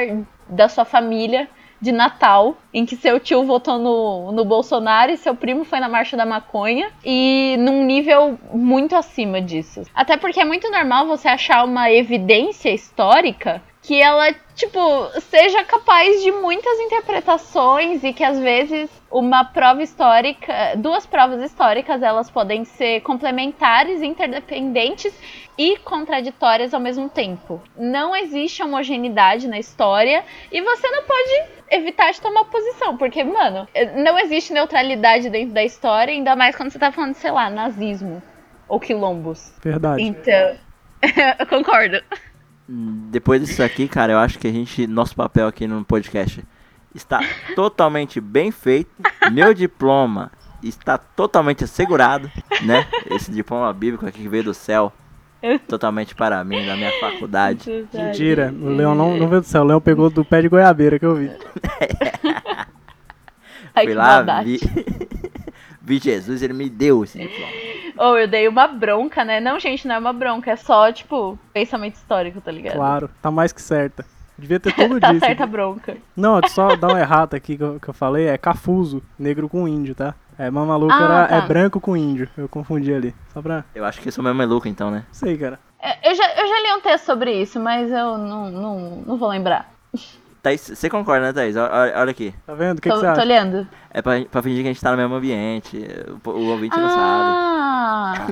[0.49, 1.49] da sua família
[1.81, 5.89] de Natal, em que seu tio votou no, no Bolsonaro e seu primo foi na
[5.89, 9.83] Marcha da Maconha, e num nível muito acima disso.
[9.93, 14.81] Até porque é muito normal você achar uma evidência histórica que ela, tipo,
[15.23, 22.01] seja capaz de muitas interpretações e que às vezes uma prova histórica, duas provas históricas,
[22.01, 25.13] elas podem ser complementares, interdependentes
[25.59, 27.61] e contraditórias ao mesmo tempo.
[27.77, 33.67] Não existe homogeneidade na história e você não pode evitar de tomar posição, porque, mano,
[33.97, 38.23] não existe neutralidade dentro da história, ainda mais quando você tá falando, sei lá, nazismo
[38.69, 39.53] ou quilombos.
[39.61, 40.03] Verdade.
[40.03, 40.57] Então,
[41.51, 42.01] concordo.
[42.75, 44.87] Depois disso aqui, cara, eu acho que a gente.
[44.87, 46.43] Nosso papel aqui no podcast
[46.95, 47.21] está
[47.55, 48.91] totalmente bem feito.
[49.31, 52.31] Meu diploma está totalmente assegurado,
[52.63, 52.87] né?
[53.11, 54.91] Esse diploma bíblico aqui que veio do céu.
[55.69, 57.69] Totalmente para mim, da minha faculdade.
[57.93, 60.99] Mentira, o Leão não, não veio do céu, o Leão pegou do pé de goiabeira
[60.99, 61.31] que eu vi.
[63.75, 64.61] Ai, Fui que lá, vi,
[65.83, 67.72] vi Jesus, ele me deu esse diploma.
[67.99, 69.41] Ou eu dei uma bronca, né?
[69.41, 72.75] Não, gente, não é uma bronca, é só, tipo, pensamento histórico, tá ligado?
[72.75, 74.05] Claro, tá mais que certa.
[74.39, 75.25] Devia ter tudo Tá disso.
[75.25, 75.97] certa a bronca.
[76.17, 79.69] Não, só dar um errado aqui que eu, que eu falei, é cafuso, negro com
[79.69, 80.15] índio, tá?
[80.39, 81.37] É, mamaluco Ah, era, tá.
[81.37, 83.15] é branco com índio, eu confundi ali.
[83.33, 83.65] Só pra...
[83.75, 85.05] Eu acho que isso mesmo é louco, então, né?
[85.13, 85.61] Sei, cara.
[85.79, 89.17] É, Eu já, eu já li um texto sobre isso, mas eu não, não, não
[89.19, 89.71] vou lembrar.
[90.43, 91.55] Thaís, você concorda, né, Thaís?
[91.57, 91.71] Olha,
[92.01, 92.35] olha aqui.
[92.45, 92.79] Tá vendo?
[92.79, 93.23] O que, tô, que você tô acha?
[93.23, 93.69] olhando.
[93.91, 95.87] É pra, pra fingir que a gente tá no mesmo ambiente.
[96.25, 96.99] O, o ouvinte não sabe.
[96.99, 98.27] Ah!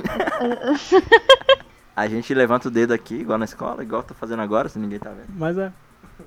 [1.95, 4.79] A gente levanta o dedo aqui, igual na escola, igual eu tô fazendo agora, se
[4.79, 5.27] ninguém tá vendo.
[5.29, 5.71] Mas é.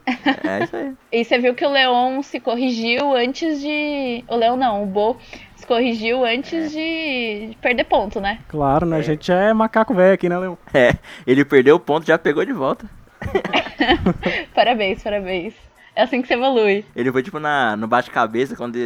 [0.06, 0.92] É isso aí.
[1.12, 4.24] E você viu que o Leon se corrigiu antes de.
[4.28, 5.16] O Leon não, o Bo
[5.56, 8.40] se corrigiu antes de de perder ponto, né?
[8.48, 8.96] Claro, né?
[8.98, 10.58] A gente é macaco velho aqui, né, Leão?
[10.72, 10.94] É,
[11.26, 12.88] ele perdeu o ponto, já pegou de volta.
[14.54, 15.54] Parabéns, parabéns.
[15.94, 16.84] É assim que você evolui.
[16.94, 18.76] Ele foi tipo na, no bate-cabeça, quando,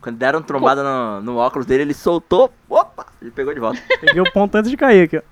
[0.00, 3.80] quando deram trombada no, no óculos dele, ele soltou, opa, ele pegou de volta.
[4.00, 5.22] Peguei o ponto antes de cair aqui, ó.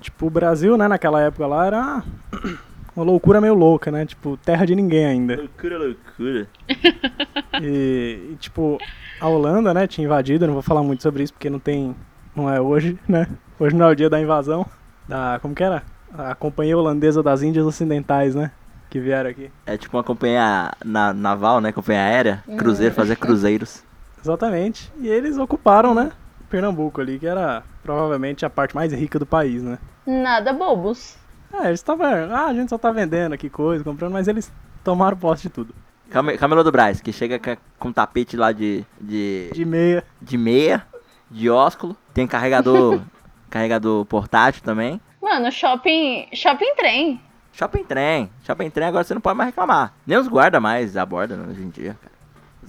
[0.00, 2.02] Tipo, o Brasil, né, naquela época lá era
[2.94, 4.04] uma loucura meio louca, né?
[4.04, 5.36] Tipo, terra de ninguém ainda.
[5.36, 6.48] Loucura, loucura.
[7.60, 8.78] E, e, tipo,
[9.20, 11.96] a Holanda, né, tinha invadido, eu não vou falar muito sobre isso porque não tem.
[12.36, 13.26] não é hoje, né?
[13.58, 14.64] Hoje não é o dia da invasão.
[15.08, 15.40] Da.
[15.42, 15.82] como que era?
[16.16, 18.52] A Companhia Holandesa das Índias Ocidentais, né?
[18.90, 19.50] Que vieram aqui.
[19.66, 21.72] É tipo uma companhia na, naval, né?
[21.72, 22.44] Companhia aérea.
[22.56, 23.82] Cruzeiro, fazer cruzeiros.
[24.20, 24.90] Exatamente.
[25.00, 26.10] E eles ocuparam, né?
[26.48, 29.78] Pernambuco ali, que era provavelmente a parte mais rica do país, né?
[30.06, 31.16] Nada bobos.
[31.52, 32.06] É, eles estavam.
[32.34, 34.50] Ah, a gente só tá vendendo aqui coisa, comprando, mas eles
[34.82, 35.74] tomaram posse de tudo.
[36.10, 37.38] Came- Camelô do Braz, que chega
[37.78, 40.02] com tapete lá de, de, De meia.
[40.22, 40.86] de meia,
[41.30, 41.94] de ósculo.
[42.14, 43.02] Tem carregador,
[43.50, 44.98] carregador portátil também.
[45.20, 46.28] Mano, shopping.
[46.32, 47.20] Shopping trem.
[47.58, 48.30] Shopping trem.
[48.44, 49.92] Shopping trem agora você não pode mais reclamar.
[50.06, 51.96] Nem os guarda mais abordam hoje em dia.
[52.00, 52.12] cara.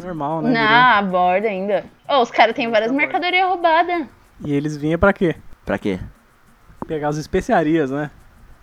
[0.07, 0.51] Normal, né?
[0.51, 1.85] Na a borda ainda.
[2.07, 4.07] Ô, os caras têm várias mercadorias roubadas.
[4.43, 5.35] E eles vinham pra quê?
[5.65, 5.99] Pra quê?
[6.87, 8.09] Pegar as especiarias, né?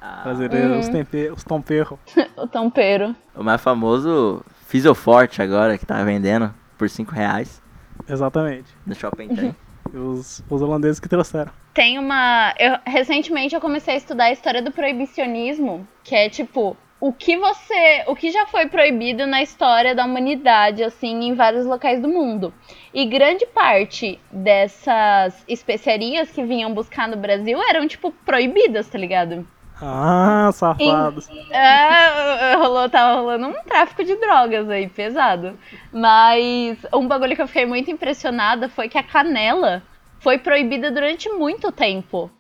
[0.01, 1.99] Ah, Brasileiros, os, temperos, os tomperros.
[2.37, 3.15] O tampeiro.
[3.35, 7.63] o mais famoso Fisioforte agora, que tá vendendo por 5 reais
[8.09, 8.75] Exatamente.
[8.85, 9.57] no Shopping Trem.
[9.93, 11.51] E Os, os holandeses que trouxeram.
[11.77, 12.55] Tem uma.
[12.59, 16.75] Eu, recentemente eu comecei a estudar a história do proibicionismo, que é tipo.
[16.99, 18.03] O que você.
[18.07, 22.55] O que já foi proibido na história da humanidade, assim, em vários locais do mundo.
[22.95, 29.47] E grande parte dessas especiarias que vinham buscar no Brasil eram, tipo, proibidas, tá ligado?
[29.79, 31.29] Ah, safados.
[31.51, 35.59] É, rolou, tava rolando um tráfico de drogas aí, pesado.
[35.93, 39.83] Mas um bagulho que eu fiquei muito impressionada foi que a canela
[40.21, 42.31] foi proibida durante muito tempo.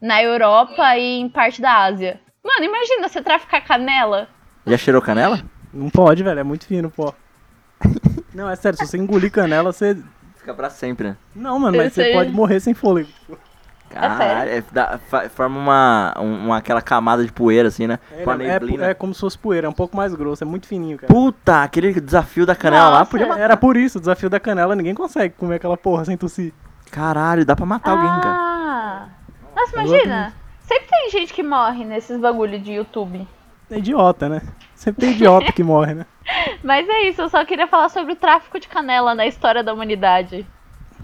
[0.00, 2.20] Na Europa e em parte da Ásia.
[2.44, 4.28] Mano, imagina você traficar canela.
[4.66, 5.40] Já cheirou canela?
[5.72, 6.40] Não pode, velho.
[6.40, 7.14] É muito fino, pô.
[8.34, 8.78] Não, é sério.
[8.78, 9.96] Se você engolir canela, você...
[10.36, 11.16] Fica pra sempre, né?
[11.36, 13.08] Não, mano, mas você pode morrer sem fôlego.
[13.08, 13.38] Tipo,
[13.90, 14.98] Caralho, é, dá-
[15.30, 17.98] forma uma, um- uma aquela camada de poeira assim, né?
[18.10, 18.86] é, Com a é, neblina.
[18.86, 19.66] é como se fosse poeira.
[19.66, 20.42] É um pouco mais grosso.
[20.42, 21.12] É muito fininho, cara.
[21.12, 23.10] Puta, aquele desafio da canela lá Nossa.
[23.10, 23.40] podia matar.
[23.42, 23.98] Era por isso.
[23.98, 24.74] O desafio da canela.
[24.74, 26.52] Ninguém consegue comer aquela porra sem tossir.
[26.92, 28.36] Caralho, dá pra matar alguém, cara.
[28.38, 29.08] Ah!
[29.56, 30.34] Nossa, imagina.
[30.60, 33.26] Sempre tem gente que morre nesses bagulho de YouTube.
[33.70, 34.42] É idiota, né?
[34.74, 36.06] Sempre tem idiota que morre, né?
[36.62, 39.72] Mas é isso, eu só queria falar sobre o tráfico de canela na história da
[39.72, 40.46] humanidade.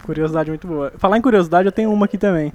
[0.05, 0.93] Curiosidade muito boa.
[0.99, 2.53] Falar em curiosidade, eu tenho uma aqui também.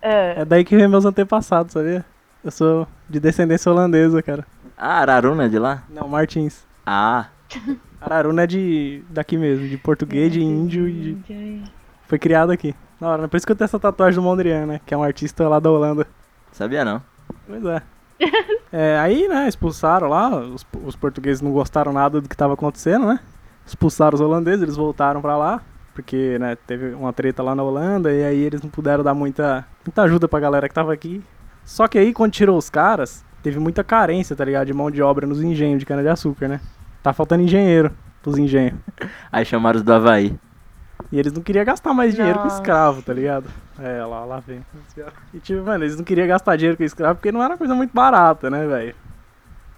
[0.00, 0.40] É.
[0.40, 2.02] É daí que vem meus antepassados, sabia?
[2.42, 4.46] Eu sou de descendência holandesa, cara.
[4.76, 5.82] Ah, Araruna de lá?
[5.90, 6.66] Não, Martins.
[6.86, 7.26] Ah,
[8.00, 11.62] Araruna é de daqui mesmo, de português, de índio e de...
[12.10, 12.74] foi criado aqui.
[13.00, 14.80] Na hora, por isso que eu tenho essa tatuagem do Mondrian, né?
[14.84, 16.04] Que é um artista lá da Holanda.
[16.50, 17.00] sabia não.
[17.46, 17.82] Pois é.
[18.72, 23.04] É, aí, né, expulsaram lá, os, os portugueses não gostaram nada do que tava acontecendo,
[23.04, 23.18] né?
[23.66, 25.60] Expulsaram os holandeses, eles voltaram pra lá,
[25.92, 29.66] porque, né, teve uma treta lá na Holanda e aí eles não puderam dar muita,
[29.84, 31.20] muita ajuda pra galera que tava aqui.
[31.64, 34.68] Só que aí, quando tirou os caras, teve muita carência, tá ligado?
[34.68, 36.60] De mão de obra nos engenhos de cana-de-açúcar, né?
[37.02, 37.90] Tá faltando engenheiro
[38.22, 38.78] pros engenhos.
[39.32, 40.38] Aí chamaram os do Havaí.
[41.12, 42.56] E eles não queriam gastar mais dinheiro com Nossa.
[42.56, 43.46] escravo, tá ligado?
[43.78, 44.64] É, lá, lá vem.
[45.34, 47.92] E tipo, mano, eles não queriam gastar dinheiro com escravo porque não era coisa muito
[47.92, 48.94] barata, né, velho?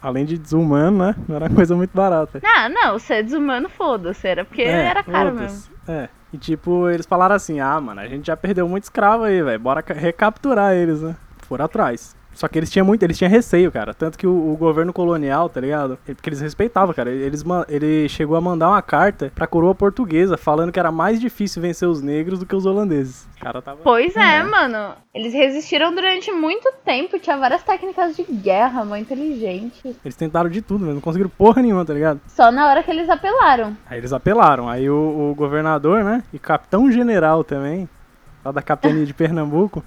[0.02, 1.14] Além de desumano, né?
[1.28, 2.40] Não era coisa muito barata.
[2.44, 4.26] Ah, não, ser desumano, foda-se.
[4.26, 5.72] Era porque É, era caro mesmo.
[5.86, 6.08] É.
[6.32, 9.60] E tipo, eles falaram assim, ah, mano, a gente já perdeu muito escravo aí, velho.
[9.60, 11.14] Bora ca- recapturar eles, né?
[11.46, 12.16] Foram atrás.
[12.34, 13.92] Só que eles tinham muito, eles tinham receio, cara.
[13.94, 15.98] Tanto que o, o governo colonial, tá ligado?
[16.06, 17.10] Ele- Porque eles respeitavam, cara.
[17.10, 21.60] Eles, ele chegou a mandar uma carta pra coroa portuguesa falando que era mais difícil
[21.60, 23.28] vencer os negros do que os holandeses.
[23.36, 23.80] O cara tava.
[23.84, 24.94] Pois é, mano.
[25.14, 27.18] Eles resistiram durante muito tempo.
[27.18, 29.96] Tinha várias técnicas de guerra, muito inteligente.
[30.04, 32.20] Eles tentaram de tudo, mas não conseguiram porra nenhuma, tá ligado?
[32.28, 33.76] Só na hora que eles apelaram.
[33.88, 34.68] Aí eles apelaram.
[34.68, 36.22] Aí o, o governador, né?
[36.32, 37.88] E capitão general também,
[38.44, 39.84] lá da capitania de Pernambuco,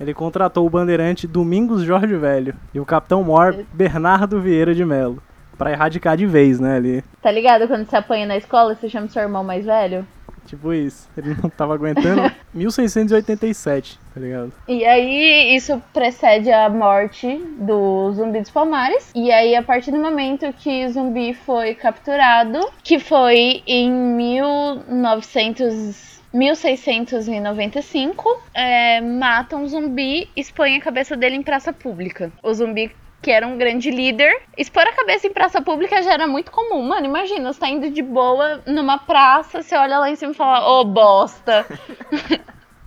[0.00, 5.22] ele contratou o bandeirante Domingos Jorge Velho e o capitão mor Bernardo Vieira de Melo.
[5.56, 7.04] Pra erradicar de vez, né, ali.
[7.22, 7.68] Tá ligado?
[7.68, 10.04] Quando você apanha na escola e você chama seu irmão mais velho?
[10.46, 11.08] Tipo isso.
[11.16, 12.30] Ele não tava aguentando.
[12.52, 14.52] 1687, tá ligado?
[14.68, 19.10] E aí, isso precede a morte do Zumbi dos Palmares.
[19.14, 26.20] E aí, a partir do momento que o Zumbi foi capturado, que foi em 1900,
[26.34, 32.32] 1695, é, matam o Zumbi, expõem a cabeça dele em praça pública.
[32.42, 34.42] O Zumbi que era um grande líder.
[34.56, 36.82] Expor a cabeça em praça pública já era muito comum.
[36.82, 40.34] Mano, imagina, você tá indo de boa numa praça, você olha lá em cima e
[40.34, 41.64] fala, ô bosta.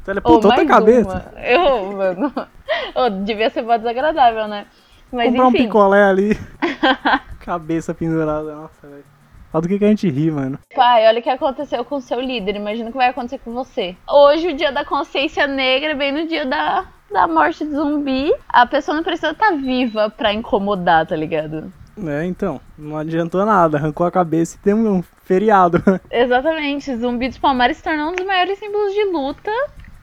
[0.07, 1.31] Então ele outra mais cabeça.
[1.33, 1.41] uma.
[1.41, 2.33] Eu, mano.
[2.95, 4.65] Ô, devia ser mó desagradável, né?
[5.11, 5.65] Mas Comprar um enfim.
[5.65, 6.39] picolé ali.
[7.43, 8.55] Cabeça pendurada.
[8.55, 9.03] Nossa, velho.
[9.53, 10.59] Olha do que, que a gente ri, mano.
[10.75, 12.55] Pai, olha o que aconteceu com o seu líder.
[12.55, 13.95] Imagina o que vai acontecer com você.
[14.07, 18.65] Hoje, o dia da consciência negra, bem no dia da da morte de zumbi, a
[18.65, 21.71] pessoa não precisa estar viva pra incomodar, tá ligado?
[22.05, 25.81] É, então, não adiantou nada, arrancou a cabeça e tem um feriado.
[26.11, 29.51] Exatamente, Zumbi dos Palmares se tornou um dos maiores símbolos de luta.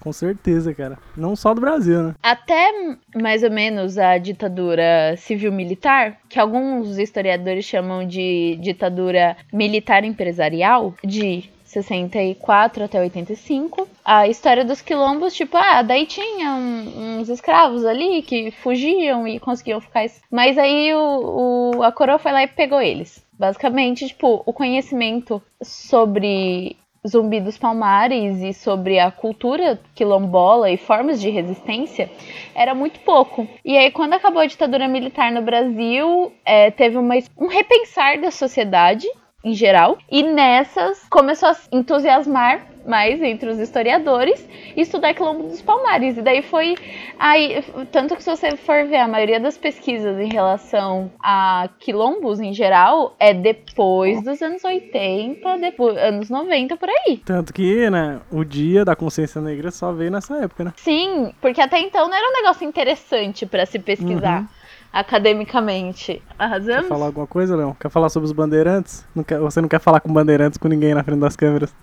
[0.04, 0.98] Com certeza, cara.
[1.16, 2.14] Não só do Brasil, né?
[2.22, 2.70] Até
[3.16, 11.50] mais ou menos a ditadura civil-militar, que alguns historiadores chamam de ditadura militar empresarial, de
[11.64, 13.88] 64 até 85.
[14.04, 19.40] A história dos quilombos, tipo, ah, daí tinha um, uns escravos ali que fugiam e
[19.40, 20.04] conseguiam ficar.
[20.30, 23.24] Mas aí o, o, a coroa foi lá e pegou eles.
[23.32, 26.76] Basicamente, tipo, o conhecimento sobre
[27.06, 32.10] Zumbi dos Palmares e sobre a cultura quilombola e formas de resistência
[32.54, 33.46] era muito pouco.
[33.64, 38.30] E aí, quando acabou a ditadura militar no Brasil, é, teve uma, um repensar da
[38.30, 39.06] sociedade
[39.44, 45.62] em geral, e nessas começou a entusiasmar mais entre os historiadores e estudar Quilombo dos
[45.62, 46.16] Palmares.
[46.16, 46.76] E daí foi
[47.18, 52.40] aí, tanto que se você for ver a maioria das pesquisas em relação a quilombos
[52.40, 57.18] em geral é depois dos anos 80, depois anos 90 por aí.
[57.24, 60.72] Tanto que, né, o dia da consciência negra só veio nessa época, né?
[60.76, 64.40] Sim, porque até então não era um negócio interessante para se pesquisar.
[64.40, 64.64] Uhum
[64.94, 66.22] academicamente.
[66.38, 66.82] Arrasamos?
[66.82, 67.76] Quer falar alguma coisa, Leão?
[67.78, 69.04] Quer falar sobre os bandeirantes?
[69.12, 71.74] Não quer, você não quer falar com bandeirantes com ninguém na frente das câmeras?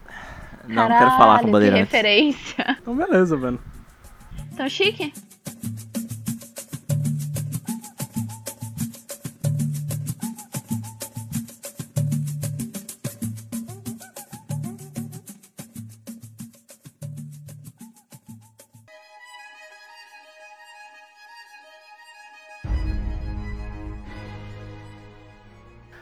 [0.72, 1.90] Não, Caralho, quero falar com bandeirantes.
[1.90, 2.78] Que referência.
[2.82, 3.60] Então beleza, mano.
[4.56, 5.14] Tão chique?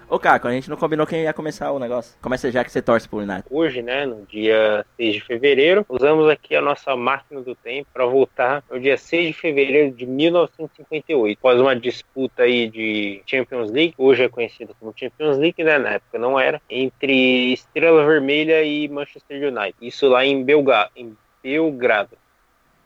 [0.10, 2.18] Ô, Caco, a gente não combinou quem ia começar o negócio.
[2.20, 3.43] Começa já que você torce pro United.
[3.47, 8.07] Hoje, né, no dia 6 de fevereiro, usamos aqui a nossa máquina do tempo para
[8.07, 11.38] voltar no dia 6 de fevereiro de 1958.
[11.38, 15.89] Após uma disputa aí de Champions League, hoje é conhecida como Champions League, né, na
[15.91, 19.76] época não era, entre Estrela Vermelha e Manchester United.
[19.80, 22.18] Isso lá em, Belga em Belgrado.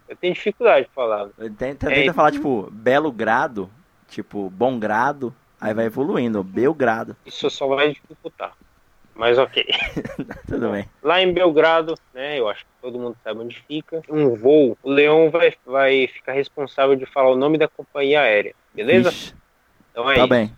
[0.10, 1.30] Eu tenho dificuldade de falar.
[1.58, 3.70] Tenta, tenta é, falar, tipo, Belo Grado,
[4.10, 5.34] tipo, Bom Grado.
[5.64, 7.16] Aí vai evoluindo, Belgrado.
[7.26, 8.54] Isso só vai dificultar.
[9.16, 9.66] Mas ok.
[10.46, 10.90] Tudo bem.
[11.02, 12.38] Lá em Belgrado, né?
[12.38, 14.02] Eu acho que todo mundo sabe onde fica.
[14.10, 14.78] Um voo.
[14.84, 18.54] O Leão vai, vai ficar responsável de falar o nome da companhia aérea.
[18.74, 19.08] Beleza?
[19.08, 19.34] Ixi.
[19.90, 20.28] Então é tá isso.
[20.28, 20.54] bem.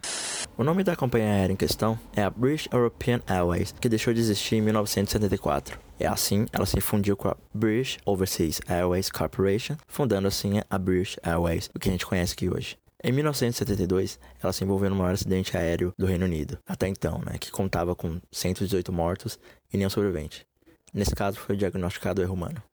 [0.58, 4.22] O nome da companhia aérea em questão é a British European Airways, que deixou de
[4.22, 5.78] existir em 1974.
[6.00, 11.20] É assim, ela se fundiu com a British Overseas Airways Corporation, fundando assim a British
[11.22, 12.76] Airways, o que a gente conhece aqui hoje.
[13.08, 17.38] Em 1972, ela se envolveu no maior acidente aéreo do Reino Unido, até então, né,
[17.40, 19.40] que contava com 118 mortos
[19.72, 20.44] e nenhum sobrevivente.
[20.92, 22.64] Nesse caso, foi diagnosticado erro humano.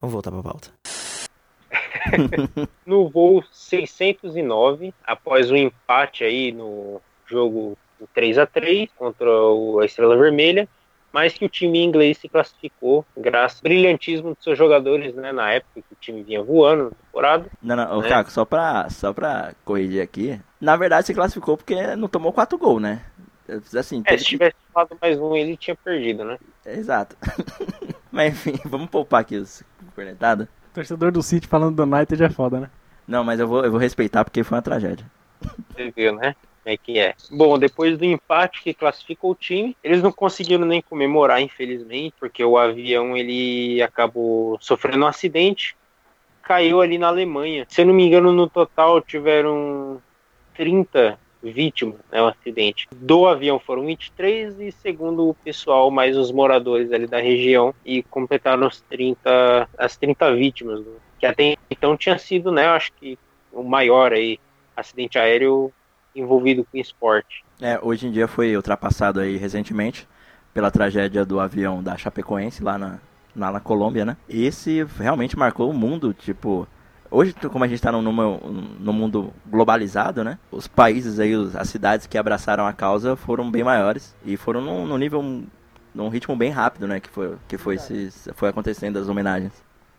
[0.00, 0.72] Vamos voltar para a pauta.
[2.84, 7.78] no voo 609, após o um empate aí no jogo
[8.12, 10.68] 3 a 3 contra a Estrela Vermelha,
[11.16, 15.50] mas que o time inglês se classificou graças ao brilhantismo dos seus jogadores, né, na
[15.50, 17.46] época que o time vinha voando na temporada.
[17.62, 18.08] Não, não, né?
[18.10, 22.58] Caco, só pra, só pra corrigir aqui, na verdade se classificou porque não tomou quatro
[22.58, 23.02] gols, né?
[23.74, 24.30] Assim, é, se que...
[24.30, 26.36] tivesse falado mais um, ele tinha perdido, né?
[26.66, 27.16] Exato.
[28.12, 29.62] mas enfim, vamos poupar aqui os
[29.94, 30.46] cornetados.
[30.74, 32.70] Torcedor do City falando do United é foda, né?
[33.08, 35.06] Não, mas eu vou, eu vou respeitar porque foi uma tragédia.
[35.70, 36.36] Você viu, né?
[36.66, 37.14] Como é que é.
[37.30, 42.42] Bom, depois do empate que classificou o time, eles não conseguiram nem comemorar, infelizmente, porque
[42.44, 45.76] o avião ele acabou sofrendo um acidente,
[46.42, 47.66] caiu ali na Alemanha.
[47.68, 50.02] Se eu não me engano, no total tiveram
[50.56, 52.88] 30 vítimas, né, acidente.
[52.90, 58.02] Do avião foram 23 e segundo o pessoal, mais os moradores ali da região e
[58.02, 63.16] completaram os 30, as 30 vítimas, né, que até então tinha sido, né, acho que
[63.52, 64.40] o maior aí
[64.76, 65.72] acidente aéreo
[66.20, 67.44] envolvido com esporte.
[67.60, 70.08] É, hoje em dia foi ultrapassado aí recentemente
[70.52, 72.98] pela tragédia do avião da Chapecoense lá na,
[73.36, 74.16] lá na Colômbia, né?
[74.28, 76.66] Esse realmente marcou o mundo, tipo...
[77.08, 80.38] Hoje, como a gente está no, no, mundo globalizado, né?
[80.50, 84.86] Os países aí, as cidades que abraçaram a causa foram bem maiores e foram num,
[84.86, 85.44] num nível,
[85.94, 86.98] num ritmo bem rápido, né?
[86.98, 89.52] Que foi, que foi, se, foi acontecendo as homenagens.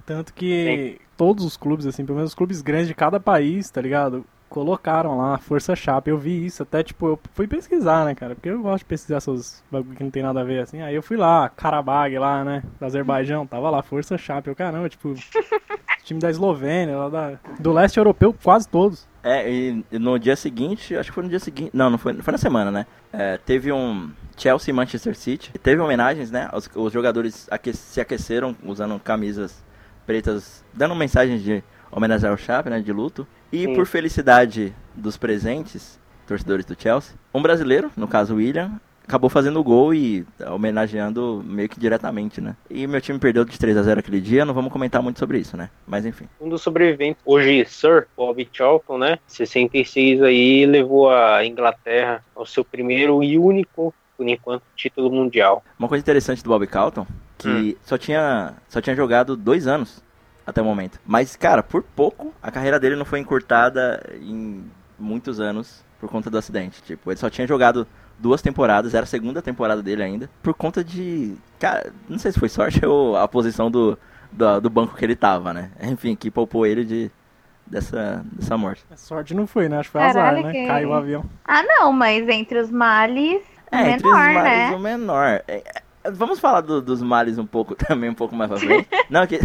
[0.05, 1.05] Tanto que Sim.
[1.15, 4.25] todos os clubes, assim, pelo menos os clubes grandes de cada país, tá ligado?
[4.49, 6.09] Colocaram lá, Força Chapa.
[6.09, 8.35] Eu vi isso, até tipo, eu fui pesquisar, né, cara?
[8.35, 10.81] Porque eu gosto de pesquisar essas bagulho que não tem nada a ver assim.
[10.81, 14.49] Aí eu fui lá, Karabag lá, né, do Azerbaijão, tava lá, Força Chapa.
[14.49, 15.13] Eu, caramba, tipo,
[16.03, 19.07] time da Eslovênia, lá da, do leste europeu, quase todos.
[19.23, 22.31] É, e no dia seguinte, acho que foi no dia seguinte, não, não foi, foi
[22.31, 22.85] na semana, né?
[23.11, 26.49] É, teve um Chelsea Manchester City, teve homenagens, né?
[26.53, 29.65] Os, os jogadores aque se aqueceram usando camisas
[30.05, 31.61] pretas, dando mensagens de
[31.97, 33.27] homenagear o Chape, né, de luto.
[33.51, 33.73] E Sim.
[33.75, 39.59] por felicidade dos presentes, torcedores do Chelsea, um brasileiro, no caso o William, acabou fazendo
[39.59, 42.55] o gol e homenageando meio que diretamente, né?
[42.69, 45.39] E meu time perdeu de 3 a 0 aquele dia, não vamos comentar muito sobre
[45.39, 45.69] isso, né?
[45.87, 46.25] Mas enfim.
[46.41, 49.17] Um dos sobreviventes, hoje Sir Bob Charlton, né?
[49.27, 55.63] 66 aí, levou a Inglaterra ao seu primeiro e único, por enquanto, título mundial.
[55.79, 57.75] Uma coisa interessante do Bob Calton, que Hum.
[57.83, 60.03] só tinha só tinha jogado dois anos
[60.47, 60.99] até o momento.
[61.05, 64.63] Mas, cara, por pouco, a carreira dele não foi encurtada em
[64.97, 66.81] muitos anos por conta do acidente.
[66.81, 67.85] Tipo, ele só tinha jogado
[68.17, 71.35] duas temporadas, era a segunda temporada dele ainda, por conta de.
[71.59, 73.99] Cara, não sei se foi sorte ou a posição do,
[74.31, 75.69] do, do banco que ele tava, né?
[75.83, 77.11] Enfim, que poupou ele de,
[77.65, 78.85] dessa, dessa morte.
[78.95, 79.79] Sorte não foi, né?
[79.79, 80.51] Acho que foi Caralho, azar, né?
[80.53, 81.25] que- Caiu o avião.
[81.45, 83.41] Ah, não, mas entre os males,
[83.71, 84.75] o É, entre os menor, males, né?
[84.75, 85.43] o menor.
[85.47, 85.63] É,
[86.03, 88.87] é, vamos falar do- dos males um pouco também, um pouco mais pra frente.
[89.09, 89.39] não, que...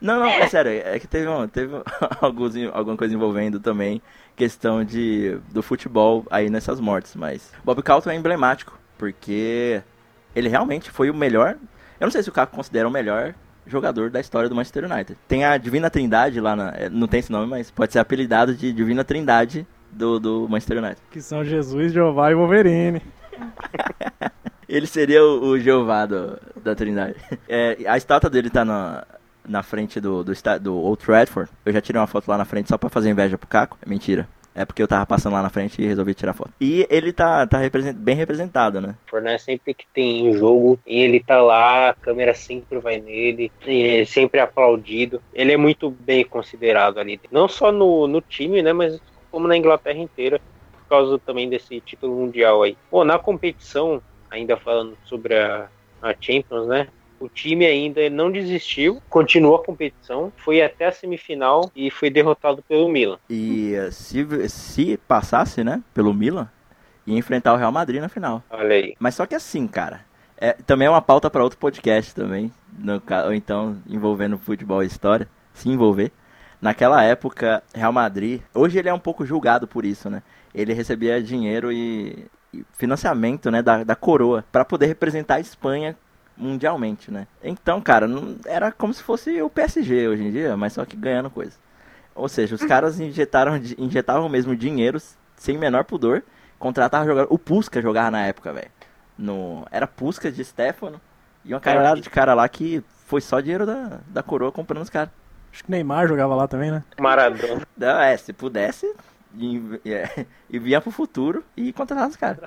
[0.00, 1.72] não, não, é sério, é que teve, um- teve
[2.20, 4.00] alguns, alguma coisa envolvendo também
[4.34, 9.82] questão de, do futebol aí nessas mortes, mas Bob Calton é emblemático, porque
[10.34, 11.56] ele realmente foi o melhor,
[11.98, 13.34] eu não sei se o Caco considera o melhor
[13.66, 15.18] jogador da história do Manchester United.
[15.26, 18.54] Tem a Divina Trindade lá, na, é, não tem esse nome, mas pode ser apelidado
[18.54, 21.00] de Divina Trindade do, do Manchester United.
[21.10, 23.02] Que são Jesus, Jeová e Wolverine.
[24.68, 27.14] Ele seria o, o Jeová do- da Trindade.
[27.48, 29.04] É, a estátua dele tá na,
[29.48, 31.50] na frente do, do, do Old Trafford.
[31.64, 33.78] Eu já tirei uma foto lá na frente só pra fazer inveja pro Caco.
[33.86, 34.28] Mentira.
[34.54, 36.50] É porque eu tava passando lá na frente e resolvi tirar foto.
[36.58, 38.94] E ele tá, tá represent- bem representado, né?
[39.06, 44.04] Fornece sempre que tem jogo, ele tá lá, a câmera sempre vai nele, e é
[44.06, 45.20] sempre aplaudido.
[45.34, 48.98] Ele é muito bem considerado ali, não só no, no time, né, mas
[49.30, 50.40] como na Inglaterra inteira,
[50.72, 52.78] por causa também desse título mundial aí.
[52.90, 55.68] Pô, na competição, ainda falando sobre a,
[56.00, 56.88] a Champions, né,
[57.20, 62.62] o time ainda não desistiu, continuou a competição, foi até a semifinal e foi derrotado
[62.62, 63.18] pelo Milan.
[63.28, 66.48] E eh, se, se passasse, né, pelo Milan,
[67.06, 68.42] ia enfrentar o Real Madrid na final.
[68.50, 68.94] Olha aí.
[68.98, 70.04] Mas só que assim, cara,
[70.36, 74.86] é, também é uma pauta para outro podcast também, no, ou então envolvendo futebol e
[74.86, 76.12] história, se envolver.
[76.60, 80.22] Naquela época, Real Madrid, hoje ele é um pouco julgado por isso, né?
[80.54, 85.96] Ele recebia dinheiro e, e financiamento, né, da, da coroa para poder representar a Espanha
[86.36, 87.26] mundialmente, né?
[87.42, 90.96] Então, cara, não, era como se fosse o PSG hoje em dia, mas só que
[90.96, 91.56] ganhando coisa.
[92.14, 95.00] Ou seja, os caras injetaram, injetavam mesmo dinheiro
[95.36, 96.22] sem menor pudor,
[96.58, 97.32] contratavam jogador.
[97.32, 98.70] O Pusca jogava na época, velho.
[99.18, 101.00] No, era Pusca de Stefano
[101.44, 104.90] e uma caralhada de cara lá que foi só dinheiro da, da coroa comprando os
[104.90, 105.10] caras.
[105.52, 106.84] Acho que Neymar jogava lá também, né?
[107.00, 107.66] Maradona.
[107.76, 108.94] Não, é, se pudesse,
[109.34, 112.40] e, é, e vinha pro futuro e contratava os caras.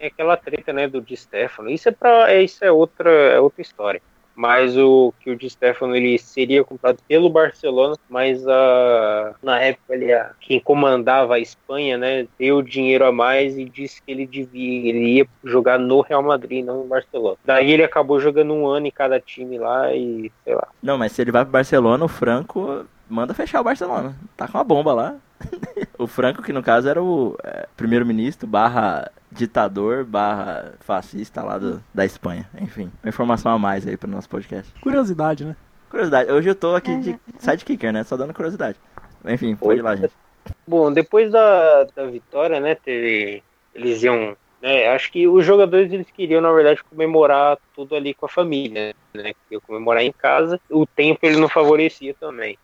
[0.00, 1.70] É aquela treta, né, do Di Stefano.
[1.70, 4.00] Isso é para isso é outra é outra história.
[4.34, 9.94] Mas o que o Di Stefano ele seria comprado pelo Barcelona, mas a na época
[9.94, 14.24] ele a, quem comandava a Espanha, né, deu dinheiro a mais e disse que ele
[14.24, 17.36] devia, ele ia jogar no Real Madrid, não no Barcelona.
[17.44, 20.68] Daí ele acabou jogando um ano em cada time lá e sei lá.
[20.80, 24.14] Não, mas se ele vai pro Barcelona, o Franco manda fechar o Barcelona.
[24.36, 25.16] Tá com uma bomba lá.
[25.98, 31.82] o Franco, que no caso era o é, primeiro-ministro barra ditador barra fascista lá do-
[31.94, 32.48] da Espanha.
[32.60, 34.72] Enfim, uma informação a mais aí pro nosso podcast.
[34.80, 35.54] Curiosidade, né?
[35.90, 38.04] Curiosidade, hoje eu tô aqui de sidekicker, né?
[38.04, 38.78] Só dando curiosidade.
[39.24, 40.12] Enfim, pode ir lá, gente.
[40.66, 43.42] Bom, depois da, da vitória, né, teve,
[43.74, 48.24] eles iam, né, acho que os jogadores eles queriam, na verdade, comemorar tudo ali com
[48.24, 50.58] a família, né, queriam comemorar em casa.
[50.70, 52.56] O tempo ele não favorecia também,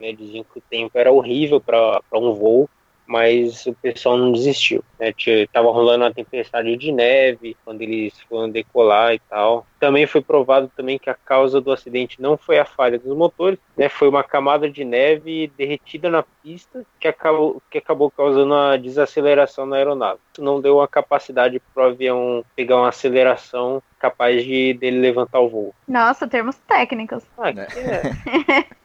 [0.00, 2.68] né, diziam que o tempo era horrível para um voo,
[3.10, 5.12] mas o pessoal não desistiu, né,
[5.52, 9.66] tava rolando uma tempestade de neve quando eles foram decolar e tal.
[9.80, 13.58] Também foi provado também que a causa do acidente não foi a falha dos motores,
[13.76, 18.76] né, foi uma camada de neve derretida na pista que acabou, que acabou causando a
[18.76, 20.20] desaceleração na aeronave.
[20.32, 25.40] Isso não deu a capacidade para o avião pegar uma aceleração capaz de dele levantar
[25.40, 25.74] o voo.
[25.88, 27.24] Nossa, termos técnicos.
[27.36, 27.66] Ah, Né.
[27.66, 28.66] que é.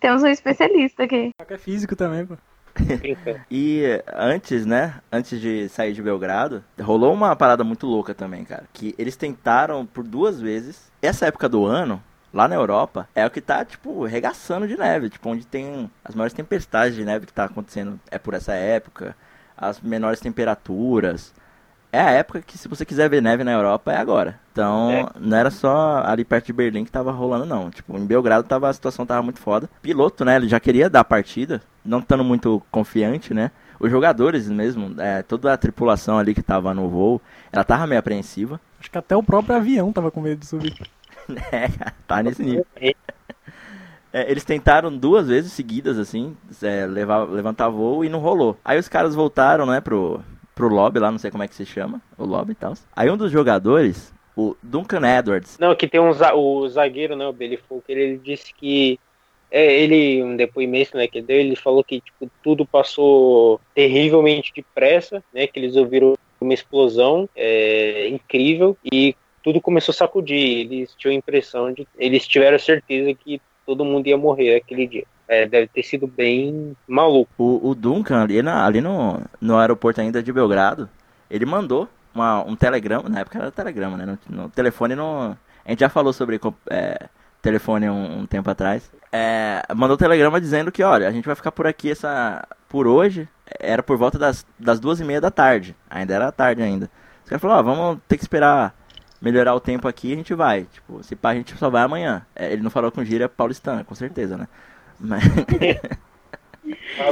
[0.00, 1.30] Temos um especialista aqui.
[1.38, 2.36] É físico também, pô.
[3.50, 3.82] E
[4.14, 5.00] antes, né?
[5.10, 8.64] Antes de sair de Belgrado, rolou uma parada muito louca também, cara.
[8.72, 10.90] Que eles tentaram por duas vezes.
[11.00, 15.10] Essa época do ano, lá na Europa, é o que tá, tipo, regaçando de neve.
[15.10, 19.16] Tipo, onde tem as maiores tempestades de neve que tá acontecendo é por essa época.
[19.56, 21.34] As menores temperaturas.
[21.94, 24.40] É a época que, se você quiser ver neve na Europa, é agora.
[24.50, 25.06] Então, É.
[25.20, 27.70] não era só ali perto de Berlim que tava rolando, não.
[27.70, 29.68] Tipo, em Belgrado tava, a situação tava muito foda.
[29.82, 30.36] Piloto, né?
[30.36, 33.50] Ele já queria dar a partida, não estando muito confiante, né?
[33.78, 37.20] Os jogadores mesmo, é, toda a tripulação ali que tava no voo,
[37.52, 38.58] ela tava meio apreensiva.
[38.80, 40.74] Acho que até o próprio avião tava com medo de subir.
[41.52, 41.68] É,
[42.06, 42.66] tá nesse nível.
[44.12, 48.58] É, eles tentaram duas vezes seguidas, assim, é, levar, levantar voo e não rolou.
[48.64, 50.20] Aí os caras voltaram, né, pro,
[50.54, 52.74] pro lobby lá, não sei como é que se chama, o lobby e tal.
[52.94, 57.32] Aí um dos jogadores, o Duncan Edwards, Não, que tem um o zagueiro, né, o
[57.32, 58.98] Billy Fulker, ele disse que
[59.50, 65.22] é, ele, um depoimento né, que deu, ele falou que tipo, tudo passou terrivelmente depressa,
[65.32, 70.60] né, que eles ouviram uma explosão é, incrível e tudo começou a sacudir.
[70.60, 75.04] Eles tinham a impressão de, eles tiveram certeza que todo mundo ia morrer aquele dia.
[75.32, 77.32] É, deve ter sido bem maluco.
[77.38, 80.90] o, o Duncan ali, na- ali no, no aeroporto ainda de Belgrado,
[81.30, 85.34] ele mandou uma- um telegrama, na época era telegrama, né, no, no telefone no...
[85.64, 87.08] A gente já falou sobre é,
[87.40, 88.90] telefone um, um tempo atrás.
[89.10, 92.86] É, mandou um telegrama dizendo que, olha, a gente vai ficar por aqui essa por
[92.86, 93.26] hoje.
[93.60, 95.74] Era por volta das, das duas e meia da tarde.
[95.88, 96.90] Ainda era tarde ainda.
[97.22, 98.74] Os caras falaram, ó, vamos ter que esperar
[99.20, 100.64] melhorar o tempo aqui a gente vai.
[100.64, 102.26] Tipo, se pá, a gente só vai amanhã.
[102.34, 104.48] É, ele não falou com gíria paulistana, com certeza, né?
[105.02, 105.24] Mas,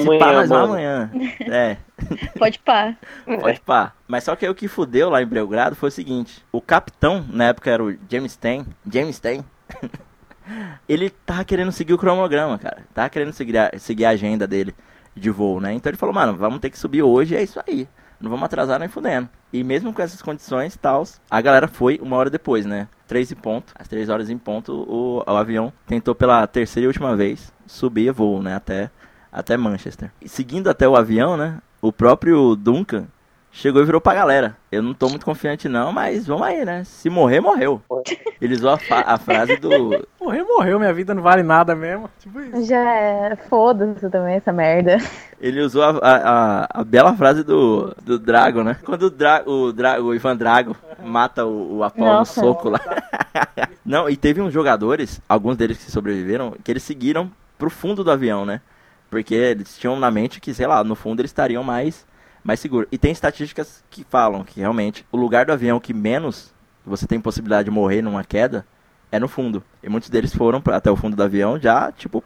[0.03, 0.65] se pá, nós mano.
[0.65, 1.11] amanhã.
[1.41, 1.77] É,
[2.39, 2.97] Pode pá.
[3.41, 3.93] Pode pá.
[4.07, 7.25] Mas só que aí o que fudeu lá em Belgrado foi o seguinte: o capitão,
[7.29, 9.45] na época era o James Ten, James Ten,
[10.89, 12.85] ele tava querendo seguir o cronograma, cara.
[12.95, 14.75] Tava querendo seguir a, seguir a agenda dele
[15.15, 15.73] de voo, né?
[15.73, 17.89] Então ele falou, mano, vamos ter que subir hoje, é isso aí.
[18.21, 19.29] Não vamos atrasar nem fudendo.
[19.51, 22.87] E mesmo com essas condições e tal, a galera foi uma hora depois, né?
[23.09, 26.87] Três em ponto, às três horas em ponto, o, o avião tentou pela terceira e
[26.87, 28.55] última vez subir voo, né?
[28.57, 28.91] Até,
[29.33, 30.11] até Manchester.
[30.21, 31.59] E seguindo até o avião, né?
[31.81, 33.05] O próprio Duncan
[33.53, 34.57] chegou e virou pra galera.
[34.71, 36.85] Eu não tô muito confiante não, mas vamos aí, né?
[36.85, 37.81] Se morrer, morreu.
[38.41, 40.07] Ele usou a, a frase do...
[40.21, 42.09] Morreu, morreu, minha vida não vale nada mesmo.
[42.21, 42.65] Tipo isso.
[42.65, 43.37] Já é.
[43.49, 44.99] Foda-se também essa merda.
[45.41, 46.17] Ele usou a, a,
[46.63, 48.77] a- a bela frase do, do Drago, né?
[48.85, 52.81] Quando o, Dra, o, Dra, o Ivan Drago mata o, o Apollo no soco lá.
[53.85, 57.31] Não, e teve uns jogadores, alguns deles que sobreviveram, que eles seguiram
[57.61, 58.61] pro fundo do avião, né?
[59.09, 62.07] Porque eles tinham na mente que, sei lá, no fundo eles estariam mais,
[62.43, 62.89] mais seguros.
[62.91, 66.53] E tem estatísticas que falam que realmente o lugar do avião que menos
[66.85, 68.65] você tem possibilidade de morrer numa queda
[69.13, 69.63] é no fundo.
[69.83, 72.25] E muitos deles foram pra- até o fundo do avião já, tipo,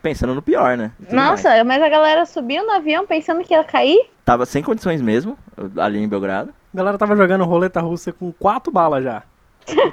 [0.00, 0.92] pensando no pior, né?
[0.98, 1.30] Tudo mais.
[1.42, 4.08] Nossa, mas a galera subiu no avião pensando que ia cair?
[4.24, 5.36] Tava sem condições mesmo,
[5.76, 6.54] ali em Belgrado.
[6.72, 9.24] A galera tava jogando roleta russa com quatro balas já.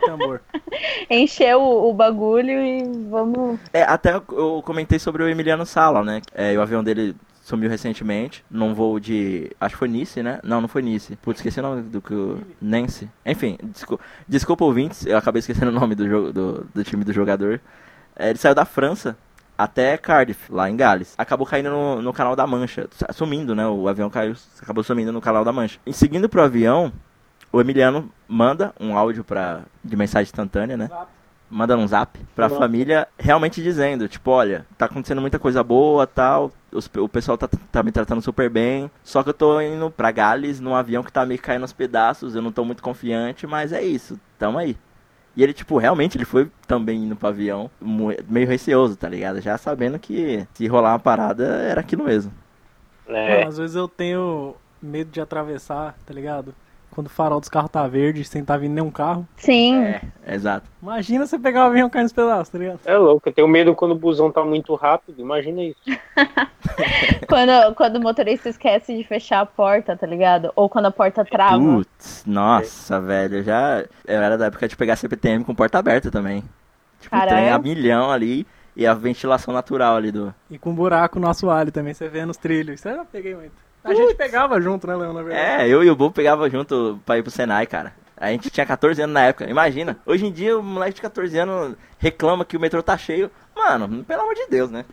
[0.05, 0.41] Tambor.
[1.09, 3.59] Encheu o, o bagulho e vamos.
[3.73, 6.21] É, até eu- comentei sobre o Emiliano Sala, né?
[6.33, 9.49] É, o avião dele sumiu recentemente, num voo de.
[9.59, 10.39] Acho que foi Nice, né?
[10.43, 11.15] Não, não foi Nice.
[11.17, 12.13] Putz, esqueci o nome do que.
[12.13, 13.09] o- Nancy.
[13.25, 17.13] Enfim, desculpa, desculpa ouvintes, eu acabei esquecendo o nome do, jogo, do, do time do
[17.13, 17.61] jogador.
[18.15, 19.17] É, ele saiu da França
[19.57, 21.15] até Cardiff, lá em Gales.
[21.17, 23.65] Acabou caindo no, no canal da Mancha, sumindo, né?
[23.67, 25.79] O avião caiu, acabou sumindo no canal da Mancha.
[25.85, 26.91] E seguindo pro avião,
[27.57, 30.89] o Emiliano manda um áudio pra, de mensagem instantânea, né?
[31.49, 32.57] Manda um zap pra Uhum.
[32.57, 37.47] família, realmente dizendo, tipo, olha, tá acontecendo muita coisa boa, tal, os- o pessoal tá,
[37.71, 41.11] tá me tratando super bem, só que eu tô indo pra Gales num avião que
[41.11, 44.75] tá meio caindo aos pedaços, eu não tô muito confiante, mas é isso, tamo aí.
[45.37, 47.71] E ele, tipo, realmente, ele foi também indo pro avião,
[48.27, 49.39] meio receoso, tá ligado?
[49.39, 52.31] Já sabendo que se rolar uma parada, era aquilo mesmo.
[53.07, 56.53] É, Mano, às vezes eu tenho medo de atravessar, tá ligado?
[56.91, 59.27] Quando o farol dos carros tá verde, sem tá vindo nenhum carro.
[59.37, 59.83] Sim.
[59.83, 60.67] É, exato.
[60.81, 62.79] Imagina você pegar o avião caindo nos pedaços, tá ligado?
[62.85, 65.79] é louco, eu tenho medo quando o busão tá muito rápido, imagina isso.
[67.27, 70.51] Quando, quando o motorista esquece de fechar a porta, tá ligado?
[70.55, 71.57] Ou quando a porta trava.
[71.57, 73.83] Putz, nossa, velho, eu já.
[74.05, 76.43] Eu era da época de pegar CPTM com porta aberta também.
[76.99, 77.55] Tipo, o trem Caralho.
[77.55, 80.33] a milhão ali e a ventilação natural ali do.
[80.49, 82.79] E com buraco no assoalho também, você vê nos trilhos.
[82.79, 83.66] Isso eu já peguei muito.
[83.83, 85.63] A gente pegava junto, né, Leão, na verdade?
[85.63, 87.93] É, eu e o Bo pegava junto pra ir pro Senai, cara.
[88.19, 89.97] A gente tinha 14 anos na época, imagina.
[90.05, 93.29] Hoje em dia o moleque de 14 anos reclama que o metrô tá cheio.
[93.55, 94.85] Mano, pelo amor de Deus, né?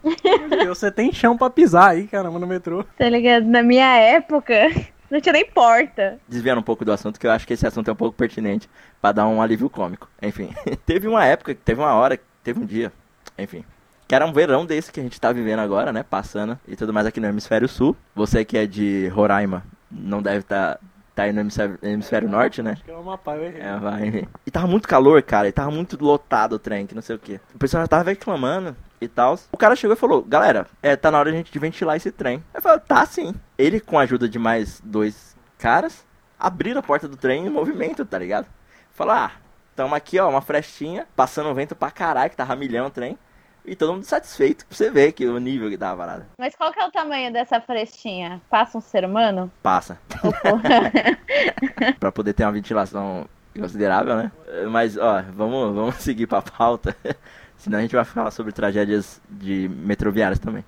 [0.50, 2.84] Deus, Você tem chão pra pisar aí, caramba, no metrô.
[2.98, 3.46] Tá ligado?
[3.46, 4.54] Na minha época,
[5.10, 6.18] não tinha nem porta.
[6.28, 8.68] Desviando um pouco do assunto, que eu acho que esse assunto é um pouco pertinente
[9.00, 10.08] pra dar um alívio cômico.
[10.20, 10.54] Enfim,
[10.84, 12.92] teve uma época, teve uma hora, teve um dia,
[13.38, 13.64] enfim,
[14.06, 16.02] que era um verão desse que a gente tá vivendo agora, né?
[16.02, 17.96] Passando e tudo mais aqui no Hemisfério Sul.
[18.14, 20.80] Você que é de Roraima não deve estar tá,
[21.14, 22.72] tá aí no Hemisfério, Hemisfério Norte, né?
[22.72, 23.62] Acho que é uma pá, eu errei.
[23.62, 24.28] É, vai.
[24.46, 25.48] E tava muito calor, cara.
[25.48, 27.40] E tava muito lotado o trem, que não sei o que.
[27.54, 29.38] O pessoal já tava reclamando e tal.
[29.52, 32.10] O cara chegou e falou: Galera, é, tá na hora de a gente ventilar esse
[32.10, 32.42] trem.
[32.52, 33.34] Eu falei: Tá sim.
[33.56, 36.04] Ele, com a ajuda de mais dois caras,
[36.38, 38.46] abriram a porta do trem em movimento, tá ligado?
[38.92, 39.32] Falou: Ah,
[39.74, 43.18] tamo aqui, ó, uma frestinha, passando vento pra caralho, que tava milhão o trem.
[43.64, 46.26] E todo mundo satisfeito pra você ver que o nível que tava parado.
[46.38, 48.40] Mas qual que é o tamanho dessa frestinha?
[48.50, 49.50] Passa um ser humano?
[49.62, 49.98] Passa.
[51.98, 53.26] Pra poder ter uma ventilação
[53.58, 54.32] considerável, né?
[54.70, 56.94] Mas, ó, vamos, vamos seguir pra pauta.
[57.56, 60.64] Senão a gente vai falar sobre tragédias de metroviárias também.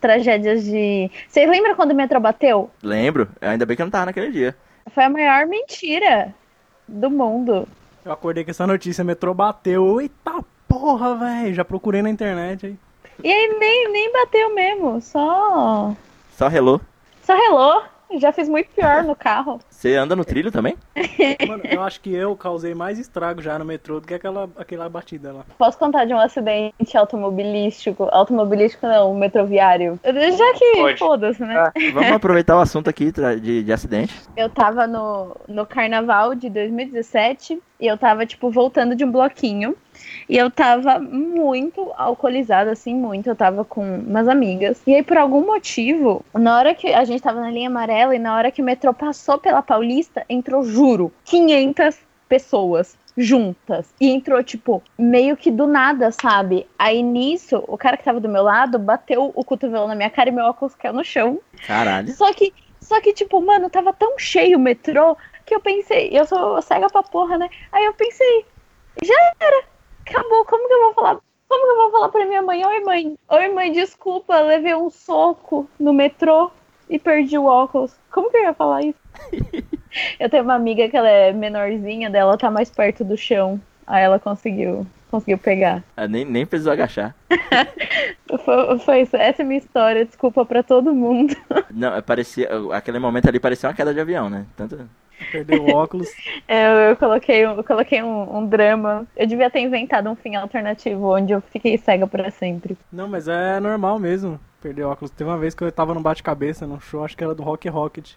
[0.00, 1.10] Tragédias de.
[1.28, 2.70] Vocês lembram quando o metrô bateu?
[2.82, 4.54] Lembro, ainda bem que eu não tava naquele dia.
[4.90, 6.34] Foi a maior mentira
[6.86, 7.66] do mundo.
[8.04, 10.00] Eu acordei com essa notícia, metrô bateu.
[10.00, 11.54] Eita porra, velho.
[11.54, 12.76] Já procurei na internet aí.
[13.22, 15.94] E aí nem, nem bateu mesmo, só.
[16.36, 16.80] Só relou.
[17.22, 17.82] Só relou.
[18.18, 19.58] Já fiz muito pior no carro.
[19.70, 20.76] Você anda no trilho também?
[21.48, 24.88] Mano, eu acho que eu causei mais estrago já no metrô do que aquela, aquela
[24.88, 25.44] batida lá.
[25.56, 28.08] Posso contar de um acidente automobilístico?
[28.12, 29.98] Automobilístico não, metroviário.
[30.04, 31.56] Já que foda-se, né?
[31.56, 31.72] Ah.
[31.94, 34.14] Vamos aproveitar o assunto aqui de, de acidente.
[34.36, 39.74] Eu tava no, no carnaval de 2017 e eu tava, tipo, voltando de um bloquinho.
[40.28, 43.28] E eu tava muito alcoolizada, assim, muito.
[43.28, 44.82] Eu tava com umas amigas.
[44.86, 48.18] E aí, por algum motivo, na hora que a gente tava na linha amarela e
[48.18, 51.98] na hora que o metrô passou pela Paulista, entrou, juro, 500
[52.28, 53.92] pessoas juntas.
[54.00, 56.66] E entrou, tipo, meio que do nada, sabe?
[56.78, 60.30] Aí nisso, o cara que tava do meu lado bateu o cotovelo na minha cara
[60.30, 61.38] e meu óculos caiu no chão.
[61.66, 62.12] Caralho.
[62.14, 66.24] Só que, só que, tipo, mano, tava tão cheio o metrô que eu pensei, eu
[66.24, 67.50] sou cega pra porra, né?
[67.70, 68.46] Aí eu pensei,
[69.02, 69.64] já era,
[70.06, 71.18] acabou, como que eu vou falar?
[71.48, 72.64] Como que eu vou falar pra minha mãe?
[72.64, 73.16] Oi, mãe.
[73.28, 76.50] Oi, mãe, desculpa, levei um soco no metrô
[76.88, 77.94] e perdi o óculos.
[78.10, 78.98] Como que eu ia falar isso?
[80.18, 83.60] eu tenho uma amiga que ela é menorzinha, dela tá mais perto do chão.
[83.86, 85.82] Aí ela conseguiu, conseguiu pegar.
[85.96, 87.14] Ah, Nem, nem precisou agachar.
[88.44, 91.36] Foi, foi isso, essa é a minha história, desculpa pra todo mundo.
[91.70, 92.48] Não, é, parecia.
[92.72, 94.46] Aquele momento ali parecia uma queda de avião, né?
[94.56, 94.88] Tanto.
[95.30, 96.08] Perdeu o óculos.
[96.48, 99.06] É, Eu, eu coloquei, um- eu coloquei um, um drama.
[99.16, 102.76] Eu devia ter inventado um fim alternativo onde eu fiquei cega pra sempre.
[102.92, 105.10] Não, mas é normal mesmo perder o óculos.
[105.10, 107.68] Teve uma vez que eu tava num bate-cabeça num show, acho que era do Rock
[107.68, 108.12] Rocket.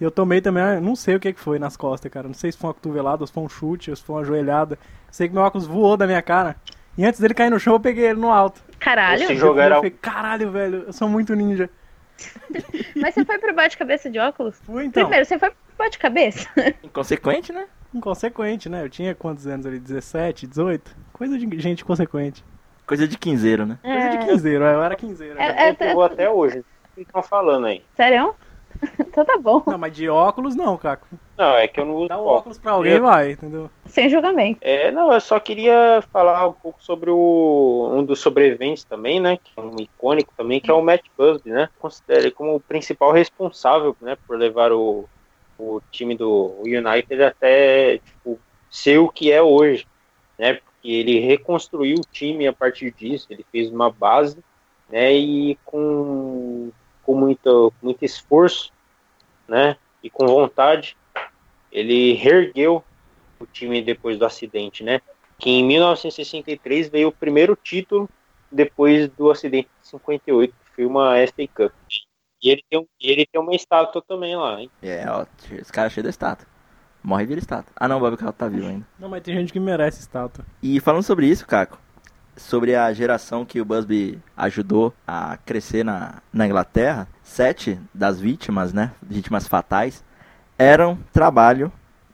[0.00, 2.26] E eu tomei também, ah, não sei o que que foi nas costas, cara.
[2.26, 4.24] Não sei se foi uma cotovelada, ou se foi um chute, ou se foi uma
[4.24, 4.78] joelhada.
[5.10, 6.56] Sei que meu óculos voou da minha cara.
[6.96, 8.62] E antes dele cair no chão, eu peguei ele no alto.
[8.78, 9.22] Caralho!
[9.24, 11.68] Esse Eu jogo era falei, caralho, velho, eu sou muito ninja.
[12.96, 14.56] Mas você foi pro bate-cabeça de óculos?
[14.64, 15.50] Fui então, Primeiro, você foi
[15.80, 16.48] pro bate-cabeça?
[16.84, 17.66] Inconsequente, né?
[17.92, 18.84] inconsequente, né?
[18.84, 19.80] Eu tinha quantos anos ali?
[19.80, 20.96] 17, 18?
[21.12, 22.44] Coisa de gente consequente.
[22.86, 23.78] Coisa de quinzeiro, né?
[23.82, 25.40] Coisa de quinzeiro, eu era quinzeiro.
[25.40, 26.60] É, é, Eu vou até hoje.
[26.60, 27.82] O que estão falando aí?
[27.96, 28.34] Sério?
[28.98, 29.62] então tá bom.
[29.66, 31.06] Não, mas de óculos não, Caco.
[31.36, 32.38] Não, é que eu não uso Dá o óculos.
[32.38, 33.68] óculos pra alguém e vai, entendeu?
[33.86, 34.60] Sem julgamento.
[34.62, 39.36] É, não, eu só queria falar um pouco sobre o, um dos sobreviventes também, né?
[39.36, 41.68] Que é um icônico também, que é o Matt Busby, né?
[41.80, 44.16] Considero ele como o principal responsável, né?
[44.26, 45.08] Por levar o,
[45.60, 48.38] o time do United até, tipo,
[48.70, 49.86] ser o que é hoje,
[50.38, 50.54] né?
[50.54, 54.38] Porque ele reconstruiu o time a partir disso, ele fez uma base,
[54.88, 55.12] né?
[55.12, 56.70] E com,
[57.02, 58.72] com muito, muito esforço,
[59.46, 59.76] né?
[60.02, 60.96] E com vontade,
[61.70, 62.82] ele reergueu
[63.38, 65.00] o time depois do acidente, né?
[65.38, 68.08] Que em 1963 veio o primeiro título
[68.50, 71.72] depois do acidente de 58, que foi uma FA Cup.
[72.42, 74.70] E ele tem, e ele tem uma estátua também lá, hein?
[74.82, 76.46] É, ó, esse cara é cheio da estátua.
[77.02, 77.72] Morre e vira estátua.
[77.76, 78.86] Ah não, o Bob tá vivo ainda.
[78.98, 80.44] Não, mas tem gente que merece estátua.
[80.62, 81.78] E falando sobre isso, Caco,
[82.36, 88.72] sobre a geração que o Busby ajudou a crescer na, na Inglaterra, sete das vítimas,
[88.72, 90.04] né, vítimas fatais,
[90.58, 91.72] eram trabalho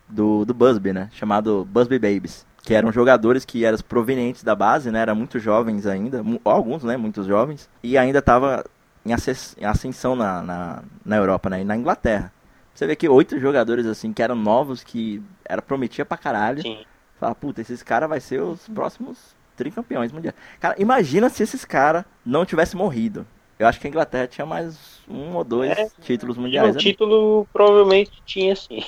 [0.08, 4.90] do, do Busby, né, chamado Busby Babies, que eram jogadores que eram provenientes da base,
[4.90, 8.64] né, eram muito jovens ainda, alguns, né, muitos jovens, e ainda estava
[9.12, 12.32] em, ascensão na, na, na Europa, né, e na Inglaterra.
[12.74, 16.84] Você vê que oito jogadores, assim, que eram novos, que era prometia pra caralho, Sim.
[17.18, 20.36] Fala, puta, esses caras vai ser os próximos tricampeões mundiais.
[20.60, 23.26] Cara, imagina se esses caras não tivessem morrido.
[23.58, 26.68] Eu acho que a Inglaterra tinha mais um ou dois É, títulos mundiais.
[26.68, 26.78] o ali.
[26.78, 28.82] título provavelmente tinha, sim.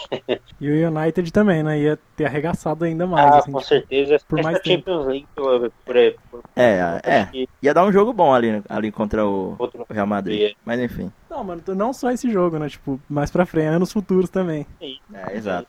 [0.60, 1.78] E o United também, né?
[1.78, 3.52] Ia ter arregaçado ainda mais, ah, assim.
[3.52, 4.20] com tipo, certeza.
[4.28, 4.90] por Essa mais tempo.
[4.90, 5.94] Champions League, por, por,
[6.30, 7.24] por, É, é.
[7.26, 10.54] que Ia dar um jogo bom ali, ali contra o, outro Real Madrid.
[10.66, 11.10] Mas enfim.
[11.30, 12.68] Não, mano, não só esse jogo, né?
[12.68, 14.66] Tipo, mais pra frente, anos futuros também.
[15.14, 15.68] É, exato.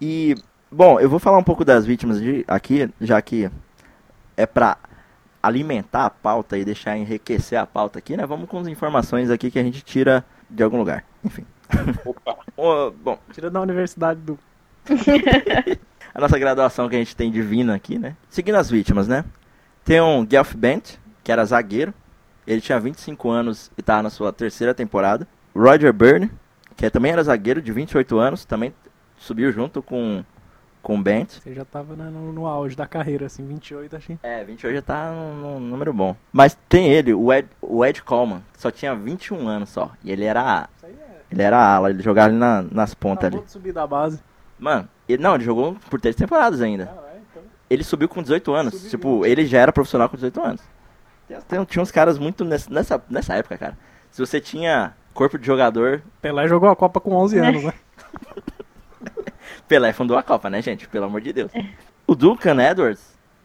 [0.00, 0.36] E,
[0.70, 3.50] bom, eu vou falar um pouco das vítimas de, aqui, já que
[4.36, 4.76] é pra
[5.42, 8.24] alimentar a pauta e deixar enriquecer a pauta aqui, né?
[8.24, 11.04] Vamos com as informações aqui que a gente tira de algum lugar.
[11.24, 11.44] Enfim.
[12.04, 12.38] Opa.
[13.02, 14.38] Bom, Tira da universidade do.
[16.14, 18.16] a nossa graduação que a gente tem divina aqui, né?
[18.28, 19.24] Seguindo as vítimas, né?
[19.84, 21.92] Tem um Guelph Bent, que era zagueiro.
[22.46, 25.26] Ele tinha 25 anos e estava na sua terceira temporada.
[25.54, 26.30] Roger Byrne,
[26.76, 28.72] que também era zagueiro de 28 anos, também
[29.16, 30.24] subiu junto com
[30.82, 31.30] com o Bent.
[31.40, 34.18] Você já tava né, no, no auge da carreira, assim, 28, achei.
[34.22, 36.16] É, 28 já tá num, número bom.
[36.32, 39.92] Mas tem ele, o Ed, o Ed Coleman, que só tinha 21 anos só.
[40.02, 41.20] E ele era Isso aí é.
[41.30, 43.46] ele era ala, ele jogava ali na- nas pontas Acabou ali.
[43.46, 44.20] de subir da base.
[44.58, 46.92] Mano, ele, não, ele jogou por três temporadas ainda.
[46.92, 47.42] Ah, é, então.
[47.70, 48.74] Ele subiu com 18 anos.
[48.74, 50.60] Subiu tipo, ele já era profissional com 18 anos.
[51.48, 53.78] Tem- tinha uns caras muito nessa, nessa, nessa época, cara.
[54.10, 57.72] Se você tinha corpo de jogador, Pelé jogou a Copa com 11 anos, né?
[59.72, 60.86] Pelé fundou a Copa, né, gente?
[60.86, 61.50] Pelo amor de Deus.
[62.06, 63.00] O Duncan Edwards,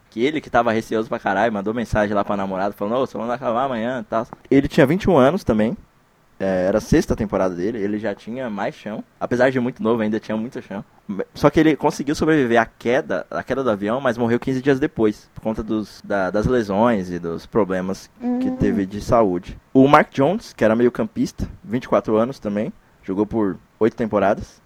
[0.09, 3.17] que ele que tava receoso pra caralho, mandou mensagem lá pra namorada falando, ô, só
[3.17, 4.27] vamos acabar amanhã e tal.
[4.51, 5.77] Ele tinha 21 anos também.
[6.37, 9.01] É, era a sexta temporada dele, ele já tinha mais chão.
[9.17, 10.83] Apesar de muito novo, ainda tinha muito chão.
[11.33, 14.81] Só que ele conseguiu sobreviver à queda, à queda do avião, mas morreu 15 dias
[14.81, 18.09] depois, por conta dos, da- das lesões e dos problemas
[18.41, 19.57] que teve de saúde.
[19.73, 24.61] O Mark Jones, que era meio campista, 24 anos também, jogou por 8 temporadas.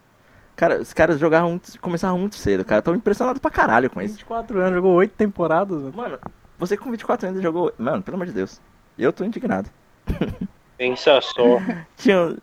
[0.55, 2.81] Cara, os caras jogavam muito, começavam muito cedo, cara.
[2.81, 4.13] Tô impressionado pra caralho com isso.
[4.15, 5.81] 24 anos, jogou 8 temporadas.
[5.81, 5.93] mano.
[5.95, 6.19] Mano,
[6.59, 7.73] você com 24 anos jogou.
[7.77, 8.61] Mano, pelo amor de Deus.
[8.97, 9.69] Eu tô indignado.
[10.77, 11.59] Pensa só.
[11.97, 12.37] Tinha.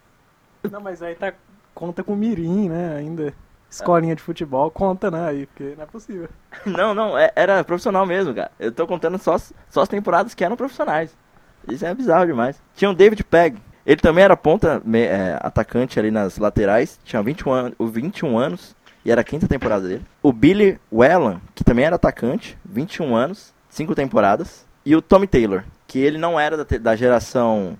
[0.70, 1.32] Não, mas aí tá.
[1.74, 2.96] Conta com Mirim, né?
[2.96, 3.32] Ainda.
[3.70, 5.28] Escolinha de futebol, conta, né?
[5.28, 6.26] Aí, porque não é possível.
[6.64, 8.50] Não, não, é- era profissional mesmo, cara.
[8.58, 9.36] Eu tô contando só,
[9.68, 11.14] só as temporadas que eram profissionais.
[11.68, 12.58] Isso é bizarro demais.
[12.74, 13.60] Tinha o David Pegg.
[13.88, 17.00] Ele também era ponta, é, atacante ali nas laterais.
[17.06, 18.76] Tinha 21, an 21 anos.
[19.02, 20.04] E era a quinta temporada dele.
[20.22, 22.58] O Billy Whelan, que também era atacante.
[22.66, 23.54] 21 anos.
[23.70, 24.66] Cinco temporadas.
[24.84, 27.78] E o Tommy Taylor, que ele não era da, da geração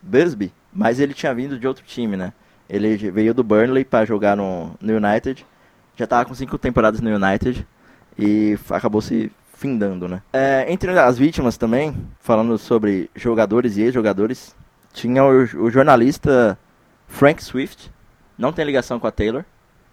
[0.00, 2.32] Busby, mas ele tinha vindo de outro time, né?
[2.66, 5.44] Ele veio do Burnley para jogar no, no United.
[5.94, 7.66] Já tava com cinco temporadas no United
[8.18, 10.22] e acabou se findando, né?
[10.32, 14.54] É, entre as vítimas também, falando sobre jogadores e ex-jogadores,
[14.92, 16.58] tinha o, o jornalista
[17.06, 17.90] Frank Swift.
[18.38, 19.44] Não tem ligação com a Taylor.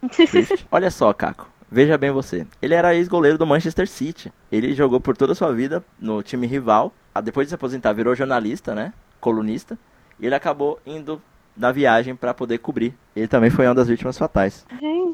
[0.12, 0.66] Swift.
[0.72, 1.50] Olha só, Caco.
[1.70, 2.48] Veja bem você.
[2.62, 4.32] Ele era ex-goleiro do Manchester City.
[4.52, 6.94] Ele jogou por toda a sua vida no time rival.
[7.14, 8.94] Ah, Depois de se aposentar, virou jornalista, né?
[9.20, 9.78] Colunista.
[10.20, 11.22] E ele acabou indo
[11.58, 12.94] na viagem para poder cobrir.
[13.16, 14.66] Ele também foi uma das vítimas fatais.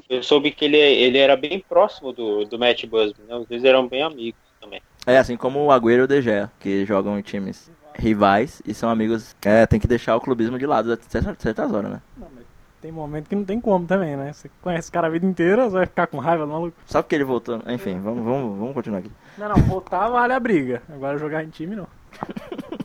[0.10, 3.36] Eu soube que ele, ele era bem próximo do, do Matt Busby, né?
[3.36, 4.82] Os dois eram bem amigos também.
[5.08, 8.74] É, assim como o Agüero e o De Gea, que jogam em times rivais e
[8.74, 9.36] são amigos.
[9.42, 12.02] É, tem que deixar o clubismo de lado a certas, horas, né?
[12.18, 12.44] Não, mas
[12.82, 14.34] tem momento que não tem como também, né?
[14.34, 16.76] Você conhece o cara a vida inteira, você vai ficar com raiva do maluco.
[16.86, 17.62] Só porque ele voltou.
[17.68, 19.12] Enfim, vamos, vamos, vamos continuar aqui.
[19.38, 20.82] Não, não, voltar vale a briga.
[20.92, 21.88] Agora jogar em time não.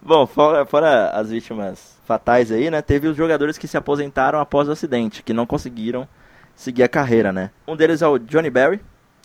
[0.00, 2.80] Bom, fora, fora as vítimas fatais aí, né?
[2.80, 6.08] Teve os jogadores que se aposentaram após o acidente, que não conseguiram
[6.54, 7.50] seguir a carreira, né?
[7.66, 8.80] Um deles é o Johnny Barry.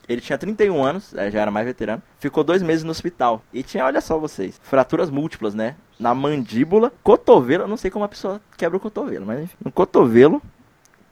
[0.07, 2.01] Ele tinha 31 anos, é, já era mais veterano.
[2.17, 3.41] Ficou dois meses no hospital.
[3.51, 5.75] E tinha, olha só vocês, fraturas múltiplas, né?
[5.99, 7.63] Na mandíbula, cotovelo.
[7.63, 9.57] Eu não sei como a pessoa quebra o cotovelo, mas enfim.
[9.63, 10.41] No cotovelo,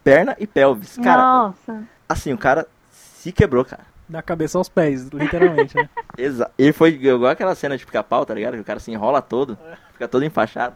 [0.03, 0.97] perna e pelvis.
[0.97, 1.83] Cara, nossa.
[2.07, 3.83] assim, o cara se quebrou, cara.
[4.07, 5.89] Da cabeça aos pés, literalmente, né?
[6.15, 8.53] Exa ele foi igual aquela cena de pica-pau, tá ligado?
[8.53, 9.57] Que o cara se enrola todo,
[9.91, 10.75] fica todo enfaixado.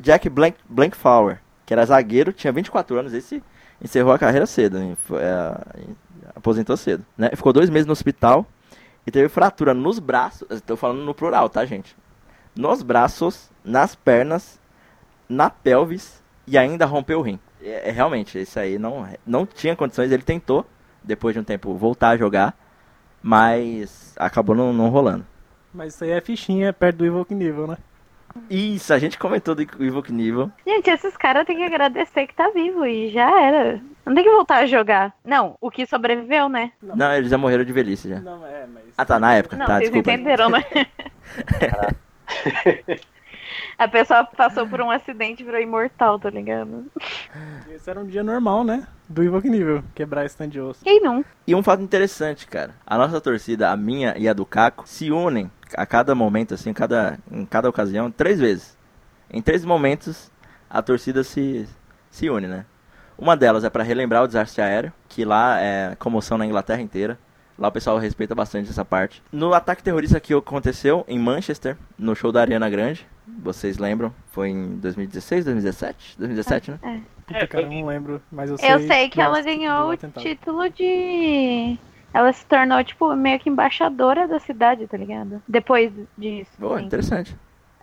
[0.00, 3.42] Jack Blank, Blankflower, que era zagueiro, tinha 24 anos, esse
[3.82, 4.96] encerrou a carreira cedo, hein?
[5.04, 5.60] Foi, é,
[6.34, 7.30] aposentou cedo, né?
[7.34, 8.46] Ficou dois meses no hospital
[9.06, 11.96] e teve fratura nos braços, estou falando no plural, tá, gente?
[12.54, 14.60] Nos braços, nas pernas,
[15.28, 17.38] na pelvis e ainda rompeu o rim.
[17.62, 20.66] É, é, realmente, isso aí não, não tinha condições, ele tentou,
[21.02, 22.56] depois de um tempo, voltar a jogar,
[23.22, 25.26] mas acabou não, não rolando.
[25.72, 27.78] Mas isso aí é fichinha perto do Evoque Nível, né?
[28.48, 30.50] Isso, a gente comentou do Evoque Nível.
[30.66, 33.80] Gente, esses caras têm que agradecer que tá vivo e já era.
[34.04, 35.14] Não tem que voltar a jogar.
[35.24, 36.72] Não, o que sobreviveu, né?
[36.82, 38.20] Não, eles já morreram de velhice já.
[38.20, 38.84] Não, é, mas.
[38.96, 39.56] Ah, tá, na época.
[39.56, 40.12] Não, tá, vocês desculpa.
[40.12, 40.64] entenderam, né?
[43.78, 46.86] A pessoa passou por um acidente e virou imortal, tá ligado?
[47.70, 48.86] Esse era um dia normal, né?
[49.08, 50.84] Do Nível, quebrar esse stand de osso.
[50.84, 51.24] Quem não?
[51.46, 52.74] E um fato interessante, cara.
[52.86, 56.72] A nossa torcida, a minha e a do Caco, se unem a cada momento, assim,
[56.72, 58.78] cada, em cada ocasião, três vezes.
[59.30, 60.30] Em três momentos,
[60.68, 61.66] a torcida se,
[62.10, 62.66] se une, né?
[63.20, 67.18] Uma delas é para relembrar o desastre aéreo, que lá é comoção na Inglaterra inteira.
[67.58, 69.22] Lá o pessoal respeita bastante essa parte.
[69.30, 74.14] No ataque terrorista que aconteceu em Manchester, no show da Ariana Grande, vocês lembram?
[74.32, 76.18] Foi em 2016, 2017?
[76.18, 77.02] 2017, né?
[77.26, 78.22] Puta, É, cara, eu não lembro.
[78.32, 78.72] Mas eu sei.
[78.72, 81.78] Eu sei que ela ganhou o título de.
[82.14, 85.42] Ela se tornou, tipo, meio que embaixadora da cidade, tá ligado?
[85.46, 86.50] Depois disso.
[86.58, 86.86] Boa, assim.
[86.86, 87.36] interessante.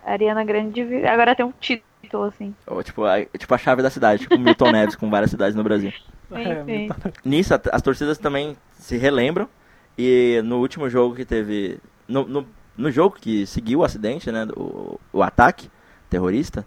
[0.04, 1.87] A Ariana Grande agora tem um título,
[2.24, 2.54] assim.
[2.66, 5.62] Ou, tipo, a, tipo a chave da cidade, tipo Milton Neves com várias cidades no
[5.64, 5.92] Brasil.
[6.32, 6.88] É.
[7.24, 9.48] Nisso, a- as torcidas também se relembram.
[9.96, 11.78] E no último jogo que teve.
[12.06, 14.46] No, no, no jogo que seguiu o acidente, né?
[14.56, 15.68] O, o ataque
[16.08, 16.64] terrorista,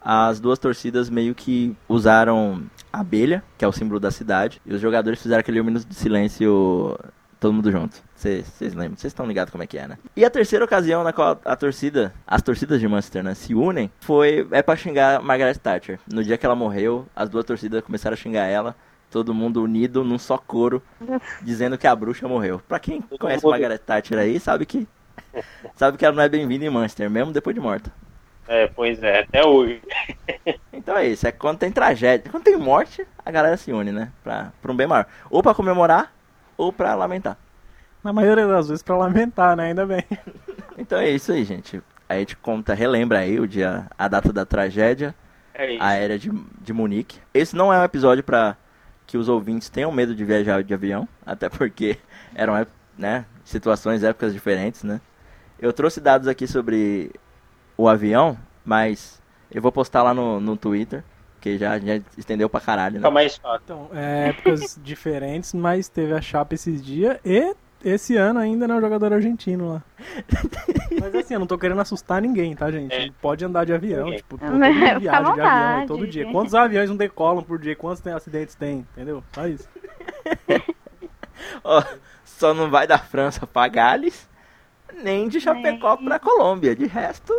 [0.00, 2.62] as duas torcidas meio que usaram
[2.92, 5.94] a abelha, que é o símbolo da cidade, e os jogadores fizeram aquele minuto de
[5.94, 6.98] silêncio
[7.40, 7.96] todo mundo junto.
[8.14, 8.96] Vocês lembram?
[8.98, 9.98] Vocês estão ligados como é que é, né?
[10.14, 13.90] E a terceira ocasião na qual a torcida, as torcidas de Manchester, né, se unem,
[14.00, 15.98] foi é para xingar Margaret Thatcher.
[16.06, 18.76] No dia que ela morreu, as duas torcidas começaram a xingar ela
[19.10, 20.80] todo mundo unido num só coro,
[21.42, 22.62] dizendo que a bruxa morreu.
[22.68, 24.86] Pra quem conhece Margaret Thatcher aí, sabe que
[25.74, 27.92] sabe que ela não é bem-vinda em Manchester, mesmo depois de morta.
[28.46, 29.80] É, pois é, até hoje.
[30.72, 34.10] Então é isso, é quando tem tragédia, quando tem morte, a galera se une, né?
[34.24, 35.04] Pra, pra um bem maior.
[35.28, 36.10] Ou pra comemorar,
[36.60, 37.36] ou pra lamentar.
[38.04, 39.68] Na maioria das vezes pra lamentar, né?
[39.68, 40.04] Ainda bem.
[40.78, 41.82] Então é isso aí, gente.
[42.08, 45.14] A gente conta, relembra aí o dia, a data da tragédia
[45.52, 45.82] É isso.
[45.82, 47.18] aérea de, de Munique.
[47.34, 48.56] Esse não é um episódio pra
[49.06, 51.98] que os ouvintes tenham medo de viajar de avião, até porque
[52.34, 52.54] eram
[52.96, 55.02] né, situações, épocas diferentes, né?
[55.58, 57.12] Eu trouxe dados aqui sobre
[57.76, 59.20] o avião, mas
[59.50, 61.04] eu vou postar lá no, no Twitter,
[61.40, 63.08] que já, já estendeu pra caralho, né?
[63.64, 68.74] Então, é épocas diferentes, mas teve a chapa esses dias e esse ano ainda não
[68.74, 69.82] é o jogador argentino lá.
[71.00, 72.92] Mas assim, eu não tô querendo assustar ninguém, tá, gente?
[72.94, 73.08] É.
[73.22, 75.86] Pode andar de avião, tipo, todo Fica mundo à viaja de avião aí vontade.
[75.86, 76.30] todo dia.
[76.30, 77.74] Quantos aviões não decolam por dia?
[77.74, 78.86] Quantos tem- acidentes tem?
[78.92, 79.24] Entendeu?
[79.32, 79.66] Só isso.
[81.64, 81.82] Ó,
[82.24, 84.28] só não vai da França pra Gales,
[85.02, 86.74] nem de Chapecó pra Colômbia.
[86.76, 87.32] De resto,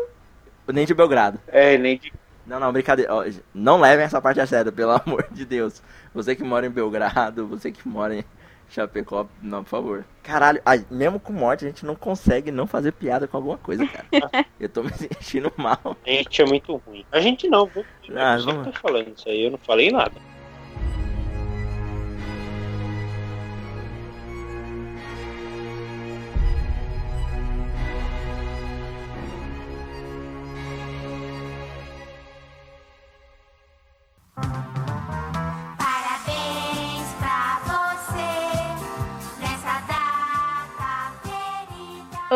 [0.68, 1.40] nem de Belgrado.
[1.48, 2.12] É, nem de.
[2.52, 3.14] Não, não, brincadeira.
[3.14, 3.24] Ó,
[3.54, 5.82] não levem essa parte a sério, pelo amor de Deus.
[6.14, 8.26] Você que mora em Belgrado, você que mora em
[8.70, 10.06] Chapecó, não, por favor.
[10.22, 13.86] Caralho, ai, mesmo com morte, a gente não consegue não fazer piada com alguma coisa,
[13.88, 14.06] cara.
[14.60, 15.80] Eu tô me sentindo mal.
[16.06, 17.06] A gente é muito ruim.
[17.12, 17.86] A gente não, viu?
[18.16, 20.12] Ah, vamos- tá falando isso aí, eu não falei nada.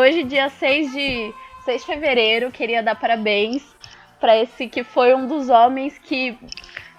[0.06, 1.34] Hoje, dia 6 de,
[1.64, 3.64] 6 de fevereiro, queria dar parabéns
[4.20, 6.38] para esse que foi um dos homens que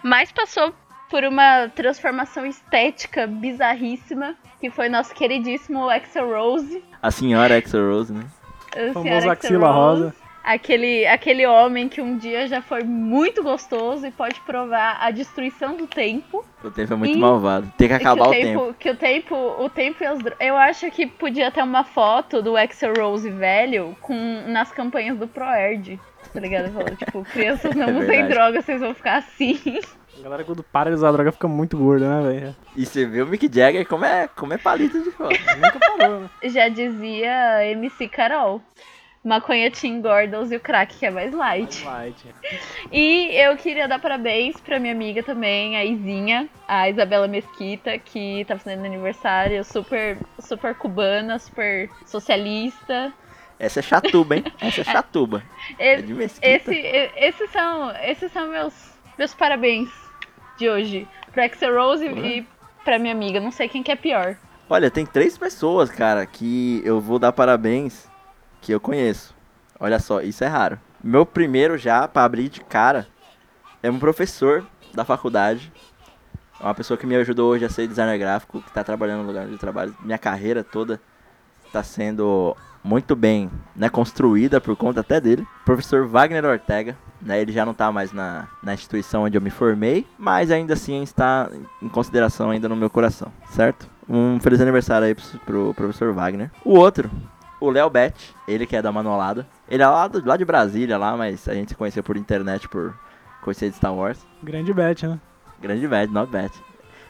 [0.04, 0.74] mais passou
[1.10, 6.84] por uma transformação estética bizarríssima, que foi nosso queridíssimo Axel Rose.
[7.02, 8.26] A senhora Axel Rose, né?
[8.76, 10.02] a Axl axila Rose.
[10.04, 10.16] rosa.
[10.48, 15.76] Aquele, aquele homem que um dia já foi muito gostoso e pode provar a destruição
[15.76, 16.46] do tempo.
[16.64, 17.70] O tempo é muito malvado.
[17.78, 18.76] Tem que acabar que o o tempo.
[18.80, 22.56] Que o tempo, o tempo e as Eu acho que podia ter uma foto do
[22.56, 24.16] Axel Rose velho com
[24.48, 26.00] nas campanhas do Proerd.
[26.34, 26.72] Tá ligado?
[26.72, 29.60] Falando, tipo, crianças não É usem droga, vocês vão ficar assim.
[30.18, 32.56] A galera quando para de usar droga fica muito gorda, né, velho?
[32.74, 35.38] E você vê o Mick Jagger como é, como é palito de fora.
[35.58, 36.30] Nunca parou, né?
[36.44, 38.62] Já dizia MC Carol.
[39.28, 41.84] Maconha te engorda, use o crack que é mais light.
[41.84, 42.34] Light.
[42.92, 48.46] E eu queria dar parabéns pra minha amiga também, a Izinha, a Isabela Mesquita, que
[48.46, 53.12] tá fazendo aniversário, super, super cubana, super socialista.
[53.60, 54.44] Essa é chatuba, hein?
[54.62, 55.44] Essa é chatuba.
[55.78, 56.48] É E- de mesquita.
[56.48, 58.74] Esse, e- esses são, esses são meus,
[59.18, 59.90] meus parabéns
[60.58, 61.08] de hoje.
[61.34, 62.48] Pro Axel Rose e
[62.86, 63.40] pra minha amiga.
[63.42, 64.38] Não sei quem que é pior.
[64.70, 68.08] Olha, tem três pessoas, cara, que eu vou dar parabéns
[68.62, 69.36] que eu conheço.
[69.80, 70.80] Olha só, isso é raro.
[71.04, 73.08] Meu primeiro já, pra abrir de cara,
[73.82, 75.72] é um professor da faculdade.
[76.60, 79.28] É uma pessoa que me ajudou hoje a ser designer gráfico, que tá trabalhando no
[79.28, 79.96] lugar de trabalho.
[80.02, 81.00] Minha carreira toda
[81.72, 85.46] tá sendo muito bem né, construída por conta até dele.
[85.66, 89.50] Professor Wagner Ortega, né, ele já não tá mais na, na instituição onde eu me
[89.50, 91.50] formei, mas ainda assim está
[91.82, 93.88] em consideração ainda no meu coração, certo?
[94.10, 96.50] Um feliz aniversário aí pro, pro professor Wagner.
[96.64, 97.12] O outro,
[97.60, 99.48] o Léo Bet, ele que é da Manolada.
[99.70, 102.68] Ele é lá, do- lá de Brasília, lá, mas a gente se conheceu por internet,
[102.70, 102.94] por
[103.42, 104.26] conhecer de Star Wars.
[104.44, 105.20] Grande bet, né?
[105.62, 106.52] Grande bet, not bet.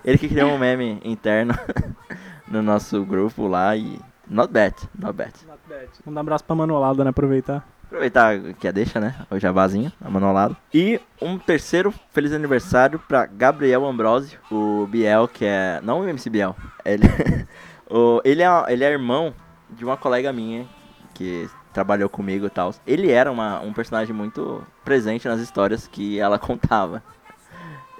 [0.05, 1.53] Ele que criou um meme interno
[2.47, 3.99] no nosso grupo lá e...
[4.29, 5.33] Not bet, not bet.
[6.05, 7.09] Mandar um abraço pra Manolada, né?
[7.11, 7.65] Aproveitar.
[7.85, 9.15] Aproveitar que a deixa, né?
[9.31, 10.57] O jabazinho, a manolado.
[10.73, 15.79] E um terceiro feliz aniversário pra Gabriel Ambrosio, o Biel, que é.
[15.81, 16.53] Não o MC Biel.
[16.83, 17.03] Ele,
[17.89, 19.33] o, ele, é, ele é irmão
[19.69, 20.65] de uma colega minha
[21.13, 22.73] que trabalhou comigo e tal.
[22.85, 27.03] Ele era uma, um personagem muito presente nas histórias que ela contava.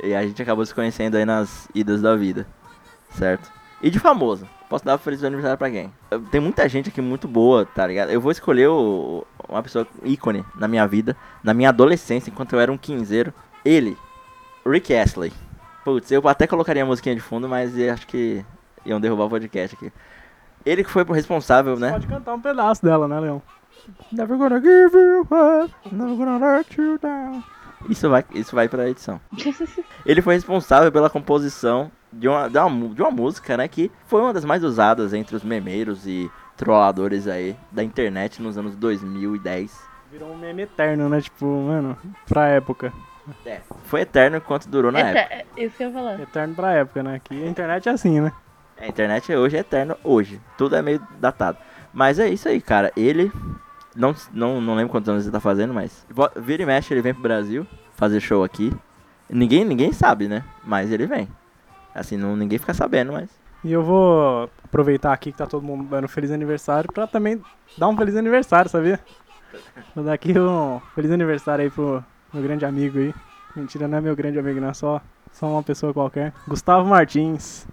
[0.03, 2.45] E a gente acabou se conhecendo aí nas idas da vida,
[3.10, 3.52] certo?
[3.81, 4.48] E de famoso.
[4.69, 5.91] Posso dar feliz aniversário pra quem?
[6.30, 8.10] Tem muita gente aqui muito boa, tá ligado?
[8.11, 12.60] Eu vou escolher o- uma pessoa ícone na minha vida, na minha adolescência, enquanto eu
[12.60, 13.34] era um quinzeiro.
[13.64, 13.98] Ele,
[14.65, 15.31] Rick Astley.
[15.85, 18.44] Putz, eu até colocaria a musiquinha de fundo, mas acho que
[18.85, 19.91] iam derrubar o podcast aqui.
[20.68, 21.91] Ele que foi o responsável, né?
[21.91, 23.41] Pode cantar um pedaço dela, né, Leão?
[24.11, 27.41] Never gonna give you up, never gonna let you down.
[27.89, 29.22] Isso vai, isso vai pra edição.
[30.06, 33.68] Ele foi responsável pela composição de uma, de, uma, de uma música, né?
[33.68, 38.57] Que foi uma das mais usadas entre os memeiros e trolladores aí da internet nos
[38.57, 39.80] anos 2010.
[40.11, 41.22] Virou um meme eterno, né?
[41.22, 42.91] Tipo, mano, pra época.
[43.45, 45.35] É, foi eterno enquanto durou na época.
[45.35, 46.19] Ete- Isso que eu ia falar.
[46.19, 47.22] Eterno pra época, né?
[47.23, 48.31] Que a internet é assim, né?
[48.80, 50.40] A internet hoje é eterno hoje.
[50.58, 51.58] Tudo é meio datado.
[51.94, 52.91] Mas é isso aí, cara.
[52.95, 53.32] Ele.
[53.95, 56.06] Não, não, não lembro quantos anos ele tá fazendo, mas.
[56.36, 58.72] Vira e mexe, ele vem pro Brasil fazer show aqui.
[59.30, 60.44] Ninguém, ninguém sabe, né?
[60.64, 61.28] Mas ele vem.
[61.94, 63.30] Assim, não, ninguém fica sabendo, mas.
[63.64, 67.41] E eu vou aproveitar aqui que tá todo mundo dando feliz aniversário pra também
[67.78, 68.99] dar um feliz aniversário, sabia?
[69.95, 73.14] Vou dar aqui um feliz aniversário aí pro meu grande amigo aí.
[73.56, 75.02] Mentira, não é meu grande amigo, não, é só,
[75.32, 76.32] só uma pessoa qualquer.
[76.48, 77.66] Gustavo Martins.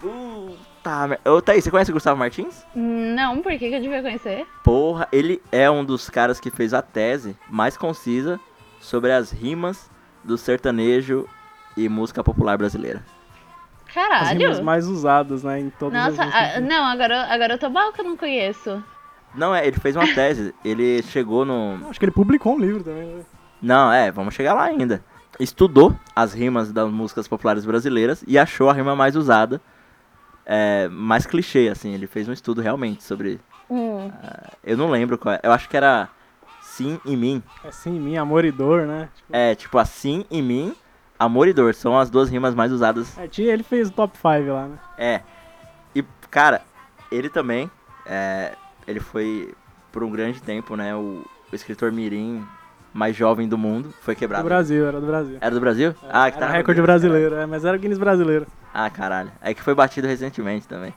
[0.84, 1.30] Puta merda.
[1.32, 2.62] Ô, Thaís, você conhece o Gustavo Martins?
[2.74, 4.46] Não, por que, que eu devia conhecer?
[4.62, 8.38] Porra, ele é um dos caras que fez a tese mais concisa
[8.80, 9.90] sobre as rimas
[10.22, 11.26] do sertanejo
[11.74, 13.02] e música popular brasileira.
[13.86, 14.38] As Caralho.
[14.38, 15.58] rimas mais usadas, né?
[15.60, 16.56] Em todas Nossa, as músicas.
[16.56, 18.82] ah, não, agora, agora eu tô mal que eu não conheço.
[19.34, 20.54] Não, é, ele fez uma tese.
[20.64, 21.78] ele chegou no.
[21.88, 23.22] Acho que ele publicou um livro também, né?
[23.62, 25.02] Não, é, vamos chegar lá ainda.
[25.40, 29.60] Estudou as rimas das músicas populares brasileiras e achou a rima mais usada,
[30.46, 31.92] é, mais clichê, assim.
[31.94, 33.40] Ele fez um estudo realmente sobre.
[33.70, 34.10] Hum.
[34.62, 35.40] Eu não lembro qual é.
[35.42, 36.08] Eu acho que era
[36.62, 37.42] sim e mim.
[37.64, 39.08] É sim, minha amor e dor, né?
[39.14, 40.74] Tipo, É, tipo, assim e mim,
[41.18, 41.74] amor e dor.
[41.74, 43.16] São as duas rimas mais usadas.
[43.18, 44.78] é, tinha- ele fez o top 5 lá, né?
[44.98, 45.20] É.
[45.94, 46.62] E, cara,
[47.10, 47.70] ele também.
[48.06, 48.54] é,
[48.86, 49.54] ele foi
[49.90, 50.94] por um grande tempo, né?
[50.94, 52.44] O, o escritor Mirim
[52.94, 53.92] mais jovem do mundo.
[54.00, 54.44] Foi Do quebrado.
[54.44, 55.36] Brasil, era do Brasil.
[55.40, 55.94] Era do Brasil?
[56.08, 58.46] ah, que era tá recorde brasileiro, é, mas era Guinness brasileiro.
[58.72, 59.32] Ah, caralho.
[59.42, 60.94] É que foi batido recentemente também.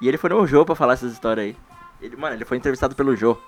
[0.00, 1.56] E ele foi no Jô pra falar essas histórias aí.
[2.02, 3.38] Ele, mano, ele foi entrevistado pelo Jô.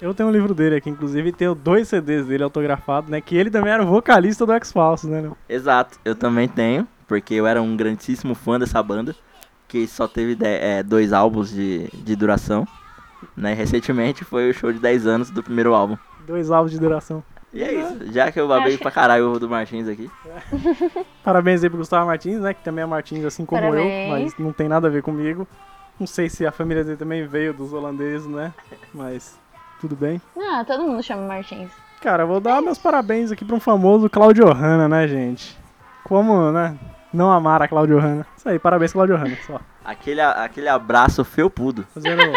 [0.00, 3.20] Eu tenho um livro dele aqui, inclusive, tenho dois CDs dele autografados, né?
[3.20, 5.30] Que ele também era o vocalista do X-Falsos, né?
[5.48, 5.96] Exato.
[6.04, 9.14] Eu também tenho, porque eu era um grandíssimo fã dessa banda.
[9.68, 12.66] Que só teve é, dois álbuns de, de duração.
[13.36, 13.54] Né?
[13.54, 15.96] Recentemente foi o show de 10 anos do primeiro álbum.
[16.26, 17.22] Dois álbuns de duração.
[17.52, 18.12] E é isso.
[18.12, 20.10] Já que eu babei pra caralho o do Martins aqui.
[21.22, 22.54] Parabéns aí pro Gustavo Martins, né?
[22.54, 24.10] Que também é Martins, assim como eu, Parabéns.
[24.10, 25.46] mas não tem nada a ver comigo.
[26.00, 28.54] Não sei se a família dele também veio dos holandeses, né?
[28.94, 29.38] Mas
[29.80, 30.20] tudo bem.
[30.36, 31.70] Ah, todo mundo chama Martins.
[32.00, 35.56] Cara, eu vou dar meus parabéns aqui pra um famoso Claudio Hanna, né, gente?
[36.04, 36.76] Como, né?
[37.12, 38.26] Não amar a Claudio Hanna.
[38.36, 39.36] Isso aí, parabéns, Claudio Hanna.
[39.46, 39.60] Só.
[39.84, 41.86] Aquele, aquele abraço felpudo.
[41.92, 42.32] Fazendo.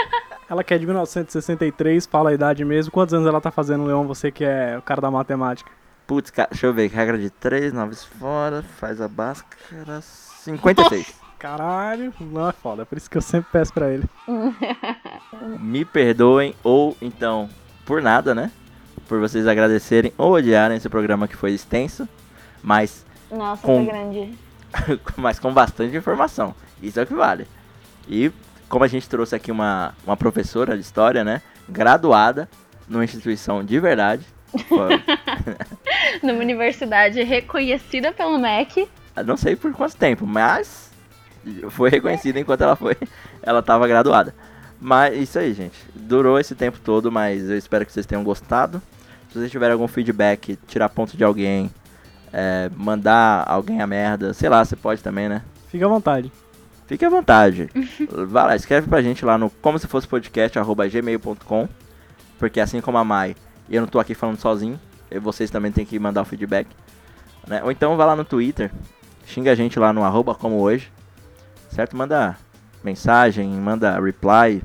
[0.50, 2.92] Ela que é de 1963, fala a idade mesmo.
[2.92, 4.06] Quantos anos ela tá fazendo, Leon?
[4.06, 5.70] Você que é o cara da matemática.
[6.06, 6.88] Putz, cara, deixa eu ver.
[6.90, 10.02] Regra de 3, 9 fora, faz a báscara.
[10.02, 11.14] 56.
[11.40, 12.84] Caralho, não é foda.
[12.84, 14.04] É por isso que eu sempre peço pra ele.
[15.60, 17.50] Me perdoem, ou então,
[17.86, 18.52] por nada, né?
[19.08, 22.08] Por vocês agradecerem ou odiarem esse programa que foi extenso,
[22.64, 24.38] mas, Nossa, Com- foi grande.
[25.18, 26.56] mas com bastante informação.
[26.82, 27.48] Isso é o que vale.
[28.08, 28.32] E
[28.70, 31.42] como a gente trouxe aqui uma, uma professora de história, né?
[31.68, 32.50] Graduada
[32.88, 34.26] numa instituição de verdade.
[36.24, 38.88] Numa universidade reconhecida pelo MEC.
[39.26, 40.92] não sei por quanto tempo, mas
[41.70, 42.96] foi reconhecida enquanto ela foi.
[43.42, 44.34] Ela estava graduada.
[44.80, 45.78] Mas isso aí, gente.
[45.94, 48.82] Durou esse tempo todo, mas eu espero que vocês tenham gostado.
[49.30, 51.70] Se vocês tiverem algum feedback, tirar ponto de alguém,
[52.32, 55.42] é, mandar alguém a merda, sei lá, você pode também, né?
[55.70, 56.32] Fica à vontade.
[56.88, 57.70] Fique à vontade.
[58.28, 61.68] Vai lá, escreve pra gente lá no como se fosse podcast, arroba gmail.com.
[62.38, 63.36] Porque assim como a Mai,
[63.70, 64.80] eu não tô aqui falando sozinho,
[65.10, 66.68] e vocês também têm que mandar o feedback.
[67.48, 67.64] né?
[67.64, 68.72] Ou então vai lá no Twitter,
[69.26, 70.92] xinga a gente lá no arroba como hoje.
[71.70, 71.96] Certo?
[71.96, 72.38] Manda
[72.84, 74.62] mensagem, manda reply,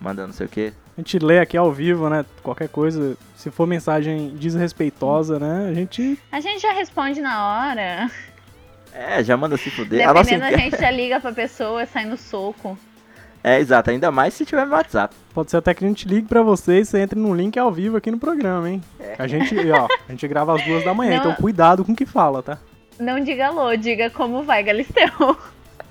[0.00, 0.72] manda não sei o que.
[0.96, 2.24] A gente lê aqui ao vivo, né?
[2.42, 3.16] Qualquer coisa.
[3.34, 5.68] Se for mensagem desrespeitosa, né?
[5.70, 6.18] A gente.
[6.32, 8.10] A gente já responde na hora.
[8.96, 10.08] É, já manda se fuder.
[10.08, 12.78] A nossa Dependendo, a gente já liga pra pessoa, sai no soco.
[13.44, 15.14] É, exato, ainda mais se tiver no WhatsApp.
[15.34, 17.96] Pode ser até que a gente ligue pra vocês, você entre num link ao vivo
[17.96, 18.82] aqui no programa, hein?
[19.18, 21.18] A gente, ó, a gente grava às duas da manhã, Não.
[21.18, 22.58] então cuidado com o que fala, tá?
[22.98, 25.36] Não diga alô, diga como vai, Galisteu.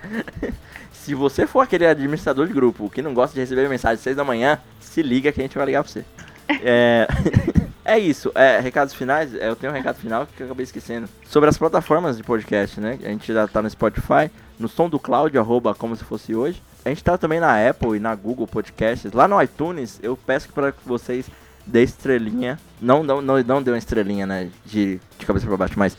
[0.91, 4.15] Se você for aquele administrador de grupo que não gosta de receber mensagem às 6
[4.15, 6.03] da manhã, se liga que a gente vai ligar pra você.
[6.47, 7.07] É,
[7.83, 8.31] é isso.
[8.35, 9.33] É, recados finais.
[9.35, 11.07] é, Eu tenho um recado final que eu acabei esquecendo.
[11.27, 12.99] Sobre as plataformas de podcast, né?
[13.03, 16.61] A gente já tá no Spotify, no som do Cloud, arroba como se fosse hoje.
[16.83, 19.11] A gente tá também na Apple e na Google Podcasts.
[19.11, 21.25] Lá no iTunes, eu peço para que vocês
[21.65, 22.59] dê estrelinha.
[22.79, 24.49] Não, não, não, não dê uma estrelinha, né?
[24.65, 25.97] De, de cabeça pra baixo, mas.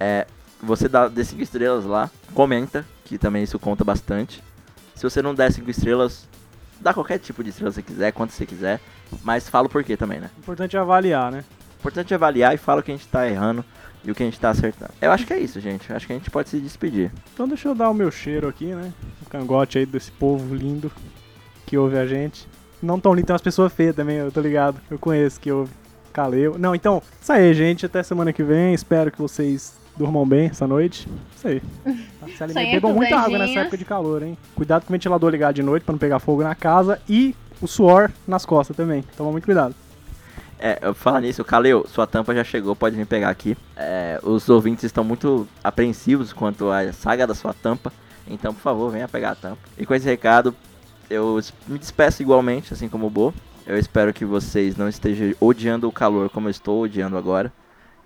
[0.00, 0.26] É,
[0.62, 4.42] você dá, dê 5 estrelas lá, comenta, que também isso conta bastante.
[4.94, 6.26] Se você não der 5 estrelas,
[6.80, 8.80] dá qualquer tipo de estrela você quiser, quanto você quiser,
[9.22, 10.30] mas fala o porquê também, né?
[10.38, 11.44] Importante é avaliar, né?
[11.78, 13.64] Importante é avaliar e fala o que a gente tá errando
[14.04, 14.92] e o que a gente tá acertando.
[15.00, 15.90] Eu acho que é isso, gente.
[15.90, 17.12] Eu acho que a gente pode se despedir.
[17.34, 18.92] Então deixa eu dar o meu cheiro aqui, né?
[19.24, 20.90] O cangote aí desse povo lindo
[21.66, 22.48] que ouve a gente.
[22.82, 24.80] Não tão lindo, tem umas pessoas feias também, eu tô ligado.
[24.90, 25.72] Eu conheço que ouve.
[26.12, 26.56] Caleu.
[26.58, 27.84] Não, então, isso aí, gente.
[27.84, 28.72] Até semana que vem.
[28.72, 31.08] Espero que vocês durmam bem essa noite.
[31.36, 31.62] Isso aí.
[32.36, 32.72] Se alimentem.
[32.72, 33.48] Bebam muita água beijinhos.
[33.48, 34.36] nessa época de calor, hein?
[34.54, 37.00] Cuidado com o ventilador ligado de noite pra não pegar fogo na casa.
[37.08, 39.04] E o suor nas costas também.
[39.16, 39.74] Toma muito cuidado.
[40.58, 43.56] É, eu falar nisso, Kaleo, sua tampa já chegou, pode vir pegar aqui.
[43.76, 47.92] É, os ouvintes estão muito apreensivos quanto à saga da sua tampa.
[48.26, 49.58] Então, por favor, venha pegar a tampa.
[49.76, 50.54] E com esse recado,
[51.10, 53.34] eu me despeço igualmente, assim como o Bo.
[53.66, 57.52] Eu espero que vocês não estejam odiando o calor como eu estou odiando agora.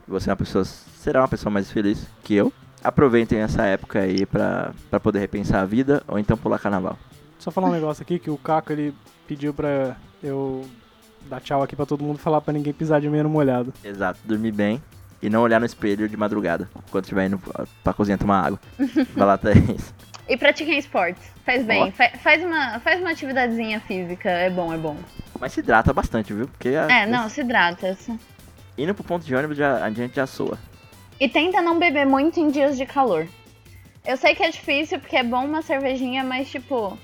[0.04, 0.64] Que Você é uma pessoa,
[1.00, 2.52] será uma pessoa mais feliz que eu.
[2.84, 6.98] Aproveitem essa época aí pra, pra poder repensar a vida ou então pular carnaval.
[7.38, 8.94] Só falar um negócio aqui que o Caco ele
[9.26, 10.66] pediu pra eu
[11.28, 13.72] dar tchau aqui pra todo mundo falar pra ninguém pisar de meia no molhado.
[13.84, 14.82] Exato, dormir bem
[15.22, 18.60] e não olhar no espelho de madrugada quando estiver indo pra- pra cozinha tomar água.
[19.14, 19.92] Vai lá, Thaís.
[20.28, 21.22] E pratiquem esportes.
[21.44, 21.90] Faz bem.
[21.92, 24.28] Fa- faz, uma, faz uma atividadezinha física.
[24.30, 24.96] É bom, é bom.
[25.38, 26.46] Mas se hidrata bastante, viu?
[26.48, 27.96] Porque a- É, não, se hidrata.
[28.78, 30.56] indo pro ponto de ônibus já, a gente já soa.
[31.20, 33.28] E tenta não beber muito em dias de calor.
[34.06, 36.96] Eu sei que é difícil porque é bom uma cervejinha, mas tipo,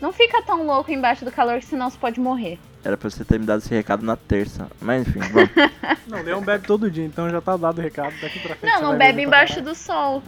[0.00, 2.58] não fica tão louco embaixo do calor que senão você pode morrer.
[2.84, 4.70] Era pra você ter me dado esse recado na terça.
[4.80, 5.50] Mas enfim, vamos.
[6.06, 8.70] Não, Leão bebe todo dia, então já tá dado o recado daqui pra frente.
[8.72, 10.22] Não, não bebe embaixo do sol.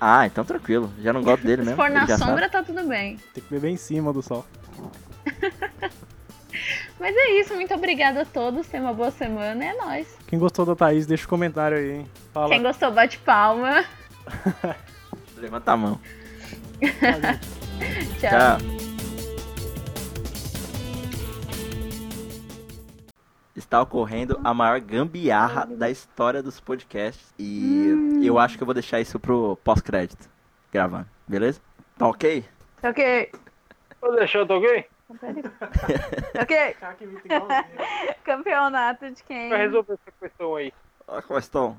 [0.00, 0.92] ah, então tranquilo.
[1.00, 1.80] Já não gosto dele Se mesmo.
[1.82, 2.50] for na sombra, sabe.
[2.50, 3.16] tá tudo bem.
[3.32, 4.44] Tem que beber em cima do sol.
[6.98, 8.66] Mas é isso, muito obrigada a todos.
[8.66, 9.64] Tenha uma boa semana.
[9.64, 10.18] É nóis.
[10.26, 12.10] Quem gostou da Thaís, deixa o comentário aí, hein?
[12.32, 12.48] Fala.
[12.48, 13.84] Quem gostou, bate palma.
[15.36, 16.00] Levanta a mão.
[18.18, 18.30] Tchau.
[18.30, 18.86] Tchau.
[23.54, 27.34] Está ocorrendo a maior gambiarra da história dos podcasts.
[27.38, 30.28] E eu acho que eu vou deixar isso pro pós-crédito.
[30.72, 31.60] Gravando, beleza?
[31.96, 32.44] Tá ok?
[32.82, 33.30] Ok.
[34.00, 34.86] Vou deixar eu ok?
[36.40, 36.76] Ok.
[38.24, 39.48] Campeonato de quem?
[39.48, 40.72] Vai resolver essa questão aí.
[41.06, 41.74] Ó, como estão?